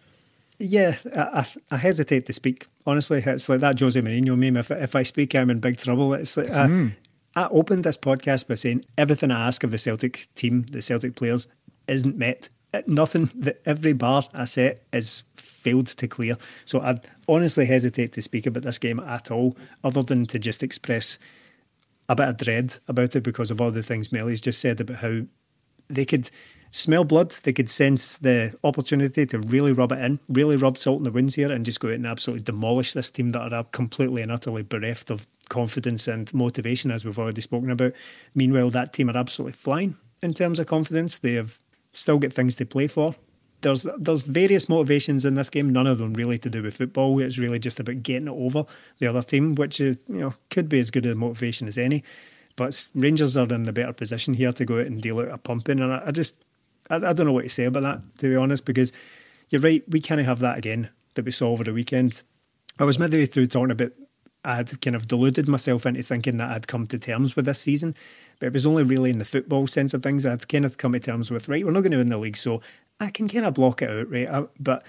Yeah, 0.59 0.97
I, 1.15 1.47
I, 1.71 1.77
hesitate 1.77 2.25
to 2.25 2.33
speak. 2.33 2.67
Honestly, 2.85 3.23
it's 3.25 3.47
like 3.47 3.61
that 3.61 3.79
Jose 3.79 4.01
Mourinho 4.01 4.37
meme. 4.37 4.57
If 4.57 4.69
if 4.69 4.97
I 4.97 5.03
speak, 5.03 5.33
I'm 5.33 5.49
in 5.49 5.61
big 5.61 5.77
trouble. 5.77 6.13
It's 6.13 6.35
like 6.35 6.49
I, 6.49 6.67
mm. 6.67 6.91
I 7.37 7.47
opened 7.51 7.85
this 7.85 7.97
podcast 7.97 8.49
by 8.49 8.55
saying 8.55 8.83
everything 8.97 9.31
I 9.31 9.47
ask 9.47 9.63
of 9.63 9.71
the 9.71 9.77
Celtic 9.77 10.27
team, 10.35 10.63
the 10.63 10.81
Celtic 10.81 11.15
players, 11.15 11.47
isn't 11.87 12.17
met 12.17 12.49
Uh, 12.75 12.81
nothing 12.87 13.29
that 13.35 13.61
every 13.65 13.93
bar 13.93 14.25
I 14.33 14.43
set 14.45 14.83
is 14.91 15.23
failed 15.33 15.87
to 15.87 16.07
clear. 16.07 16.37
So 16.65 16.81
I 16.81 16.99
honestly 17.27 17.65
hesitate 17.65 18.11
to 18.13 18.21
speak 18.21 18.45
about 18.45 18.63
this 18.63 18.79
game 18.79 18.99
at 18.99 19.31
all, 19.31 19.55
other 19.83 20.03
than 20.03 20.25
to 20.27 20.39
just 20.39 20.61
express 20.61 21.17
a 22.09 22.15
bit 22.15 22.27
of 22.27 22.37
dread 22.37 22.77
about 22.87 23.15
it 23.15 23.21
because 23.21 23.49
of 23.49 23.61
all 23.61 23.71
the 23.71 23.81
things 23.81 24.11
Melly's 24.11 24.41
just 24.41 24.59
said 24.59 24.81
about 24.81 24.97
how 24.97 25.21
they 25.87 26.05
could 26.05 26.29
smell 26.69 27.05
blood, 27.05 27.31
they 27.43 27.53
could 27.53 27.69
sense 27.69 28.17
the 28.17 28.53
opportunity 28.63 29.25
to 29.25 29.39
really 29.39 29.71
rub 29.71 29.93
it 29.93 29.99
in, 29.99 30.19
really 30.27 30.57
rub 30.57 30.77
salt 30.77 30.97
in 30.97 31.03
the 31.05 31.11
wounds 31.11 31.35
here, 31.35 31.51
and 31.51 31.63
just 31.63 31.79
go 31.79 31.87
out 31.87 31.93
and 31.93 32.05
absolutely 32.05 32.43
demolish 32.43 32.91
this 32.91 33.09
team 33.09 33.29
that 33.29 33.53
are 33.53 33.63
completely 33.65 34.21
and 34.21 34.31
utterly 34.31 34.63
bereft 34.63 35.09
of 35.09 35.25
confidence 35.47 36.07
and 36.09 36.33
motivation, 36.33 36.91
as 36.91 37.05
we've 37.05 37.19
already 37.19 37.41
spoken 37.41 37.71
about. 37.71 37.93
Meanwhile, 38.33 38.71
that 38.71 38.91
team 38.91 39.09
are 39.09 39.17
absolutely 39.17 39.53
flying 39.53 39.95
in 40.21 40.33
terms 40.33 40.59
of 40.59 40.67
confidence. 40.67 41.19
They 41.19 41.33
have 41.35 41.61
still 41.95 42.19
get 42.19 42.33
things 42.33 42.55
to 42.55 42.65
play 42.65 42.87
for. 42.87 43.15
There's 43.61 43.87
there's 43.97 44.21
various 44.21 44.69
motivations 44.69 45.25
in 45.25 45.33
this 45.33 45.49
game. 45.49 45.69
None 45.71 45.87
of 45.87 45.97
them 45.97 46.13
really 46.13 46.37
to 46.39 46.49
do 46.49 46.61
with 46.61 46.77
football. 46.77 47.19
It's 47.19 47.37
really 47.37 47.57
just 47.57 47.79
about 47.79 48.03
getting 48.03 48.27
it 48.27 48.31
over 48.31 48.65
the 48.99 49.07
other 49.07 49.23
team, 49.23 49.55
which 49.55 49.81
uh, 49.81 49.95
you 50.07 50.19
know 50.19 50.33
could 50.49 50.69
be 50.69 50.79
as 50.79 50.91
good 50.91 51.05
a 51.05 51.15
motivation 51.15 51.67
as 51.67 51.77
any. 51.77 52.03
But 52.55 52.87
Rangers 52.93 53.35
are 53.35 53.51
in 53.51 53.67
a 53.67 53.73
better 53.73 53.93
position 53.93 54.33
here 54.33 54.51
to 54.51 54.65
go 54.65 54.79
out 54.79 54.85
and 54.85 55.01
deal 55.01 55.19
out 55.19 55.29
a 55.29 55.37
pumping, 55.37 55.79
and 55.79 55.91
I, 55.91 56.03
I 56.07 56.11
just 56.11 56.43
I, 56.89 56.97
I, 56.97 57.13
don't 57.13 57.25
know 57.25 57.33
what 57.33 57.43
to 57.43 57.49
say 57.49 57.65
about 57.65 57.83
that 57.83 58.01
to 58.19 58.29
be 58.29 58.35
honest, 58.35 58.65
because 58.65 58.93
you're 59.49 59.61
right. 59.61 59.83
We 59.89 59.99
can't 59.99 60.21
have 60.21 60.39
that 60.39 60.57
again 60.57 60.89
that 61.15 61.25
we 61.25 61.31
saw 61.31 61.49
over 61.49 61.63
the 61.63 61.73
weekend. 61.73 62.23
I 62.77 62.83
was 62.83 62.99
midway 62.99 63.25
through 63.25 63.47
talking 63.47 63.71
about 63.71 63.93
I 64.45 64.55
had 64.55 64.81
kind 64.81 64.95
of 64.95 65.07
deluded 65.07 65.47
myself 65.47 65.85
into 65.85 66.03
thinking 66.03 66.37
that 66.37 66.51
I'd 66.51 66.67
come 66.67 66.85
to 66.87 66.99
terms 66.99 67.35
with 67.35 67.45
this 67.45 67.59
season. 67.59 67.95
But 68.39 68.47
it 68.47 68.53
was 68.53 68.65
only 68.65 68.83
really 68.83 69.09
in 69.09 69.19
the 69.19 69.25
football 69.25 69.67
sense 69.67 69.93
of 69.93 70.03
things 70.03 70.25
I'd 70.25 70.47
kind 70.47 70.65
of 70.65 70.77
come 70.77 70.93
to 70.93 70.99
terms 70.99 71.31
with, 71.31 71.47
right, 71.47 71.65
we're 71.65 71.71
not 71.71 71.81
going 71.81 71.91
to 71.91 71.97
win 71.97 72.07
the 72.07 72.17
league, 72.17 72.37
so 72.37 72.61
I 72.99 73.09
can 73.09 73.27
kind 73.27 73.45
of 73.45 73.53
block 73.53 73.81
it 73.81 73.89
out, 73.89 74.11
right? 74.11 74.29
I, 74.29 74.45
but 74.59 74.85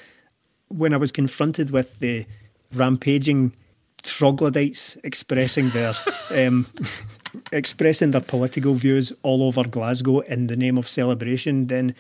when 0.69 0.93
I 0.93 0.97
was 0.97 1.13
confronted 1.13 1.71
with 1.71 2.01
the 2.01 2.27
rampaging 2.75 3.55
troglodytes 4.03 4.97
expressing 5.03 5.71
their 5.71 5.95
um, 6.31 6.67
expressing 7.53 8.13
their 8.13 8.21
political 8.21 8.75
views 8.75 9.13
all 9.23 9.43
over 9.43 9.65
Glasgow 9.65 10.21
in 10.21 10.47
the 10.47 10.57
name 10.57 10.79
of 10.79 10.89
celebration, 10.89 11.67
then 11.67 11.95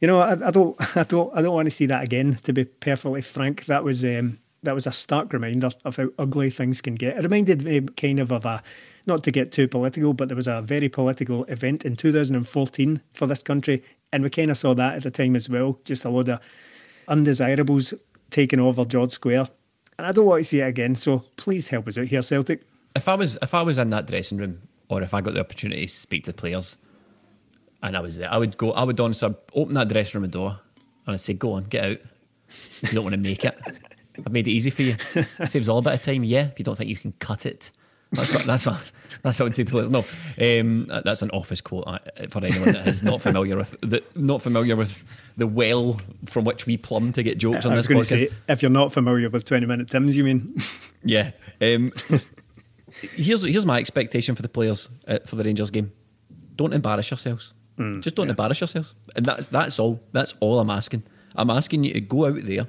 you 0.00 0.08
know 0.08 0.20
I, 0.20 0.32
I 0.32 0.50
don't 0.50 0.76
I 0.96 1.04
don't 1.04 1.36
I 1.36 1.42
don't 1.42 1.54
want 1.54 1.66
to 1.66 1.70
see 1.70 1.86
that 1.86 2.04
again. 2.04 2.38
To 2.44 2.52
be 2.52 2.64
perfectly 2.64 3.22
frank, 3.22 3.66
that 3.66 3.84
was 3.84 4.04
um, 4.04 4.38
that 4.62 4.74
was 4.74 4.86
a 4.86 4.92
stark 4.92 5.32
reminder 5.32 5.70
of 5.84 5.96
how 5.96 6.08
ugly 6.18 6.50
things 6.50 6.80
can 6.80 6.94
get. 6.94 7.16
It 7.16 7.22
reminded 7.22 7.64
me 7.64 7.80
kind 7.80 8.20
of 8.20 8.32
of 8.32 8.44
a 8.44 8.62
not 9.06 9.22
to 9.24 9.30
get 9.30 9.52
too 9.52 9.68
political, 9.68 10.12
but 10.12 10.28
there 10.28 10.36
was 10.36 10.48
a 10.48 10.62
very 10.62 10.88
political 10.88 11.44
event 11.44 11.84
in 11.84 11.96
2014 11.96 13.02
for 13.12 13.26
this 13.26 13.42
country, 13.42 13.82
and 14.12 14.22
we 14.22 14.30
kind 14.30 14.50
of 14.50 14.58
saw 14.58 14.74
that 14.74 14.96
at 14.96 15.02
the 15.02 15.10
time 15.10 15.36
as 15.36 15.48
well. 15.48 15.78
Just 15.84 16.04
a 16.04 16.10
load 16.10 16.28
of 16.28 16.40
undesirables 17.08 17.94
taking 18.30 18.60
over 18.60 18.84
George 18.84 19.10
Square, 19.10 19.48
and 19.98 20.06
I 20.06 20.12
don't 20.12 20.26
want 20.26 20.40
to 20.40 20.44
see 20.44 20.60
it 20.60 20.68
again. 20.68 20.94
So 20.94 21.24
please 21.36 21.68
help 21.68 21.88
us 21.88 21.98
out 21.98 22.06
here, 22.06 22.22
Celtic. 22.22 22.62
If 22.94 23.08
I 23.08 23.14
was 23.14 23.38
if 23.42 23.54
I 23.54 23.62
was 23.62 23.78
in 23.78 23.90
that 23.90 24.06
dressing 24.06 24.38
room, 24.38 24.62
or 24.88 25.02
if 25.02 25.14
I 25.14 25.20
got 25.20 25.34
the 25.34 25.40
opportunity 25.40 25.86
to 25.86 25.92
speak 25.92 26.24
to 26.24 26.32
the 26.32 26.36
players, 26.36 26.78
and 27.82 27.96
I 27.96 28.00
was 28.00 28.16
there, 28.16 28.32
I 28.32 28.38
would 28.38 28.56
go. 28.56 28.72
I 28.72 28.84
would 28.84 28.98
honestly 28.98 29.34
open 29.54 29.74
that 29.74 29.88
dressing 29.88 30.20
room 30.20 30.30
door, 30.30 30.58
and 31.06 31.14
I'd 31.14 31.20
say, 31.20 31.34
"Go 31.34 31.52
on, 31.52 31.64
get 31.64 31.84
out. 31.84 31.98
You 32.82 32.88
don't 32.92 33.04
want 33.04 33.14
to 33.14 33.20
make 33.20 33.44
it." 33.44 33.56
I've 34.24 34.32
made 34.32 34.48
it 34.48 34.52
easy 34.52 34.70
for 34.70 34.82
you. 34.82 34.96
It 35.14 35.50
saves 35.50 35.68
all 35.68 35.78
a 35.78 35.82
bit 35.82 35.94
of 35.94 36.02
time, 36.02 36.24
yeah. 36.24 36.46
If 36.46 36.58
you 36.58 36.64
don't 36.64 36.76
think 36.76 36.88
you 36.88 36.96
can 36.96 37.12
cut 37.18 37.44
it, 37.44 37.70
that's 38.12 38.32
what 38.32 38.44
that's 38.44 38.66
what 38.66 38.92
that's 39.22 39.38
what 39.38 39.44
I 39.44 39.46
would 39.46 39.54
say 39.56 39.64
to 39.64 39.70
players. 39.70 39.90
No, 39.90 40.04
um, 40.40 40.86
that's 41.04 41.22
an 41.22 41.30
office 41.30 41.60
quote 41.60 41.84
for 42.30 42.44
anyone 42.44 42.72
that 42.72 42.86
is 42.86 43.02
not 43.02 43.20
familiar 43.20 43.56
with 43.56 43.78
the 43.80 44.02
not 44.14 44.42
familiar 44.42 44.76
with 44.76 45.04
the 45.36 45.46
well 45.46 46.00
from 46.24 46.44
which 46.44 46.66
we 46.66 46.76
plumb 46.76 47.12
to 47.12 47.22
get 47.22 47.38
jokes 47.38 47.66
I 47.66 47.70
on 47.70 47.74
this 47.74 47.86
podcast. 47.86 48.06
Say, 48.06 48.28
if 48.48 48.62
you're 48.62 48.70
not 48.70 48.92
familiar 48.92 49.28
with 49.28 49.44
twenty 49.44 49.66
minute 49.66 49.90
Tims, 49.90 50.16
you 50.16 50.24
mean? 50.24 50.56
yeah. 51.04 51.32
Um, 51.60 51.92
here's 53.00 53.42
here's 53.42 53.66
my 53.66 53.78
expectation 53.78 54.34
for 54.34 54.42
the 54.42 54.48
players 54.48 54.90
uh, 55.08 55.18
for 55.26 55.36
the 55.36 55.44
Rangers 55.44 55.70
game. 55.70 55.92
Don't 56.54 56.72
embarrass 56.72 57.10
yourselves. 57.10 57.52
Mm, 57.78 58.00
Just 58.02 58.16
don't 58.16 58.26
yeah. 58.26 58.30
embarrass 58.30 58.60
yourselves, 58.60 58.94
and 59.14 59.26
that's 59.26 59.48
that's 59.48 59.78
all. 59.78 60.00
That's 60.12 60.34
all 60.40 60.60
I'm 60.60 60.70
asking. 60.70 61.02
I'm 61.34 61.50
asking 61.50 61.84
you 61.84 61.92
to 61.94 62.00
go 62.00 62.26
out 62.26 62.40
there 62.42 62.66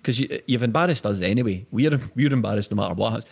because 0.00 0.20
you, 0.20 0.40
have 0.50 0.62
embarrassed 0.62 1.04
us 1.04 1.20
anyway. 1.20 1.66
We're 1.70 2.00
we're 2.14 2.32
embarrassed 2.32 2.70
no 2.70 2.76
matter 2.76 2.94
what. 2.94 3.26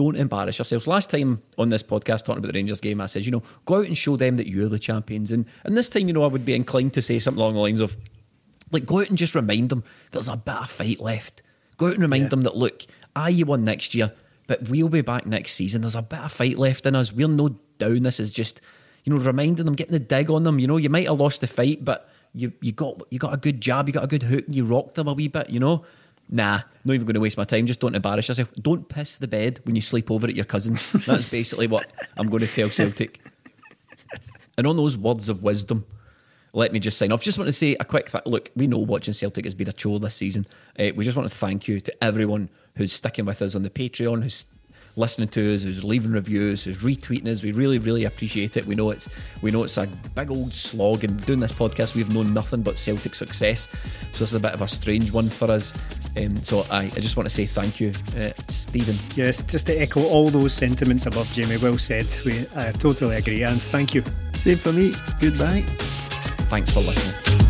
Don't 0.00 0.16
embarrass 0.16 0.56
yourselves. 0.56 0.86
Last 0.86 1.10
time 1.10 1.42
on 1.58 1.68
this 1.68 1.82
podcast 1.82 2.24
talking 2.24 2.38
about 2.38 2.52
the 2.52 2.58
Rangers 2.58 2.80
game, 2.80 3.02
I 3.02 3.06
said, 3.06 3.26
you 3.26 3.30
know, 3.30 3.42
go 3.66 3.80
out 3.80 3.86
and 3.86 3.96
show 3.96 4.16
them 4.16 4.36
that 4.36 4.46
you're 4.48 4.70
the 4.70 4.78
champions. 4.78 5.30
And 5.30 5.44
and 5.64 5.76
this 5.76 5.90
time, 5.90 6.08
you 6.08 6.14
know, 6.14 6.24
I 6.24 6.28
would 6.28 6.46
be 6.46 6.54
inclined 6.54 6.94
to 6.94 7.02
say 7.02 7.18
something 7.18 7.40
along 7.40 7.54
the 7.54 7.60
lines 7.60 7.82
of, 7.82 7.98
like, 8.72 8.86
go 8.86 9.00
out 9.00 9.10
and 9.10 9.18
just 9.18 9.34
remind 9.34 9.68
them 9.68 9.84
there's 10.10 10.28
a 10.28 10.38
bit 10.38 10.54
of 10.54 10.70
fight 10.70 11.00
left. 11.00 11.42
Go 11.76 11.88
out 11.88 11.94
and 11.94 12.02
remind 12.02 12.24
yeah. 12.24 12.28
them 12.30 12.42
that 12.44 12.56
look, 12.56 12.84
I 13.14 13.28
you 13.28 13.44
won 13.44 13.62
next 13.62 13.94
year, 13.94 14.12
but 14.46 14.70
we'll 14.70 14.88
be 14.88 15.02
back 15.02 15.26
next 15.26 15.52
season. 15.52 15.82
There's 15.82 15.96
a 15.96 16.02
bit 16.02 16.20
of 16.20 16.32
fight 16.32 16.56
left 16.56 16.86
in 16.86 16.96
us. 16.96 17.12
We're 17.12 17.28
no 17.28 17.56
down. 17.76 18.02
This 18.02 18.20
is 18.20 18.32
just, 18.32 18.62
you 19.04 19.12
know, 19.12 19.18
reminding 19.18 19.66
them, 19.66 19.74
getting 19.74 19.92
the 19.92 19.98
dig 19.98 20.30
on 20.30 20.44
them. 20.44 20.58
You 20.58 20.66
know, 20.66 20.78
you 20.78 20.88
might 20.88 21.08
have 21.08 21.20
lost 21.20 21.42
the 21.42 21.46
fight, 21.46 21.84
but 21.84 22.08
you 22.32 22.52
you 22.62 22.72
got 22.72 23.02
you 23.10 23.18
got 23.18 23.34
a 23.34 23.36
good 23.36 23.60
jab, 23.60 23.86
you 23.86 23.92
got 23.92 24.04
a 24.04 24.06
good 24.08 24.22
hook, 24.22 24.46
and 24.46 24.54
you 24.54 24.64
rocked 24.64 24.94
them 24.94 25.08
a 25.08 25.12
wee 25.12 25.28
bit. 25.28 25.50
You 25.50 25.60
know, 25.60 25.84
nah, 26.30 26.60
not 26.84 26.94
even 26.94 27.06
going 27.06 27.14
to 27.14 27.20
waste 27.20 27.36
my 27.36 27.44
time. 27.44 27.66
Just 27.66 27.80
don't 27.80 27.94
embarrass 27.94 28.28
yourself. 28.28 28.52
Don't 28.54 28.88
piss 28.88 29.18
the 29.18 29.28
bed 29.28 29.60
when 29.64 29.74
you 29.74 29.82
sleep 29.82 30.10
over 30.10 30.26
at 30.26 30.34
your 30.34 30.44
cousin's. 30.44 30.90
That's 31.06 31.30
basically 31.30 31.66
what 31.66 31.90
I'm 32.16 32.28
going 32.28 32.42
to 32.42 32.52
tell 32.52 32.68
Celtic. 32.68 33.20
And 34.56 34.66
on 34.66 34.76
those 34.76 34.96
words 34.96 35.28
of 35.28 35.42
wisdom, 35.42 35.86
let 36.52 36.72
me 36.72 36.80
just 36.80 36.98
sign 36.98 37.12
off. 37.12 37.22
Just 37.22 37.38
want 37.38 37.48
to 37.48 37.52
say 37.52 37.76
a 37.78 37.84
quick 37.84 38.10
th- 38.10 38.26
look. 38.26 38.50
We 38.56 38.66
know 38.66 38.78
watching 38.78 39.14
Celtic 39.14 39.44
has 39.44 39.54
been 39.54 39.68
a 39.68 39.72
chore 39.72 40.00
this 40.00 40.14
season. 40.14 40.46
Uh, 40.78 40.90
we 40.94 41.04
just 41.04 41.16
want 41.16 41.30
to 41.30 41.34
thank 41.34 41.68
you 41.68 41.80
to 41.80 42.04
everyone 42.04 42.50
who's 42.76 42.92
sticking 42.92 43.24
with 43.24 43.40
us 43.42 43.54
on 43.54 43.62
the 43.62 43.70
Patreon, 43.70 44.22
who's 44.22 44.46
listening 44.96 45.28
to 45.28 45.54
us, 45.54 45.62
who's 45.62 45.84
leaving 45.84 46.12
reviews, 46.12 46.64
who's 46.64 46.78
retweeting 46.78 47.28
us. 47.28 47.42
We 47.42 47.52
really, 47.52 47.78
really 47.78 48.04
appreciate 48.04 48.56
it. 48.56 48.66
We 48.66 48.74
know 48.74 48.90
it's 48.90 49.08
we 49.42 49.50
know 49.50 49.64
it's 49.64 49.78
a 49.78 49.86
big 50.14 50.30
old 50.30 50.52
slog, 50.52 51.04
and 51.04 51.24
doing 51.26 51.40
this 51.40 51.52
podcast, 51.52 51.94
we've 51.94 52.12
known 52.12 52.34
nothing 52.34 52.62
but 52.62 52.78
Celtic 52.78 53.14
success. 53.14 53.68
So 54.12 54.20
this 54.20 54.30
is 54.30 54.34
a 54.34 54.40
bit 54.40 54.52
of 54.52 54.62
a 54.62 54.68
strange 54.68 55.12
one 55.12 55.28
for 55.28 55.50
us. 55.50 55.74
Um, 56.16 56.42
so 56.42 56.66
I, 56.70 56.84
I 56.84 57.00
just 57.00 57.16
want 57.16 57.28
to 57.28 57.34
say 57.34 57.46
thank 57.46 57.80
you, 57.80 57.92
uh, 58.16 58.30
Stephen. 58.48 58.96
Yes, 59.14 59.42
just 59.42 59.66
to 59.66 59.76
echo 59.76 60.04
all 60.04 60.30
those 60.30 60.52
sentiments 60.52 61.06
above, 61.06 61.30
Jamie. 61.32 61.56
Well 61.56 61.78
said. 61.78 62.06
We 62.24 62.46
I 62.56 62.72
totally 62.72 63.16
agree, 63.16 63.42
and 63.42 63.60
thank 63.60 63.94
you. 63.94 64.02
Same 64.34 64.58
for 64.58 64.72
me. 64.72 64.94
Goodbye. 65.20 65.64
Thanks 66.48 66.72
for 66.72 66.80
listening. 66.80 67.49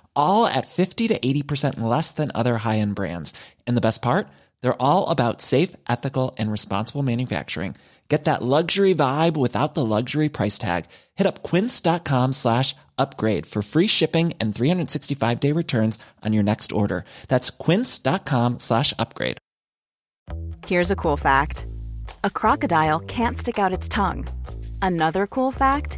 all 0.15 0.47
at 0.47 0.67
50 0.67 1.09
to 1.09 1.19
80% 1.19 1.79
less 1.81 2.11
than 2.11 2.31
other 2.33 2.57
high 2.59 2.79
end 2.79 2.95
brands. 2.95 3.33
And 3.67 3.75
the 3.77 3.87
best 3.87 4.01
part? 4.01 4.27
They're 4.61 4.81
all 4.81 5.09
about 5.09 5.41
safe, 5.41 5.75
ethical, 5.89 6.33
and 6.37 6.51
responsible 6.51 7.03
manufacturing. 7.03 7.75
Get 8.11 8.25
that 8.25 8.43
luxury 8.43 8.93
vibe 8.93 9.37
without 9.37 9.73
the 9.73 9.85
luxury 9.85 10.27
price 10.27 10.57
tag. 10.57 10.87
Hit 11.15 11.25
up 11.25 11.43
quince.com 11.43 12.33
slash 12.33 12.75
upgrade 12.97 13.45
for 13.45 13.61
free 13.61 13.87
shipping 13.87 14.33
and 14.37 14.53
365 14.53 15.39
day 15.39 15.53
returns 15.53 15.97
on 16.21 16.33
your 16.33 16.43
next 16.43 16.73
order. 16.73 17.05
That's 17.29 17.49
quince.com 17.49 18.59
slash 18.59 18.93
upgrade. 18.99 19.37
Here's 20.67 20.91
a 20.91 20.95
cool 20.95 21.15
fact 21.17 21.65
a 22.25 22.29
crocodile 22.29 22.99
can't 22.99 23.37
stick 23.37 23.57
out 23.57 23.73
its 23.73 23.87
tongue. 23.87 24.27
Another 24.81 25.25
cool 25.25 25.51
fact 25.51 25.97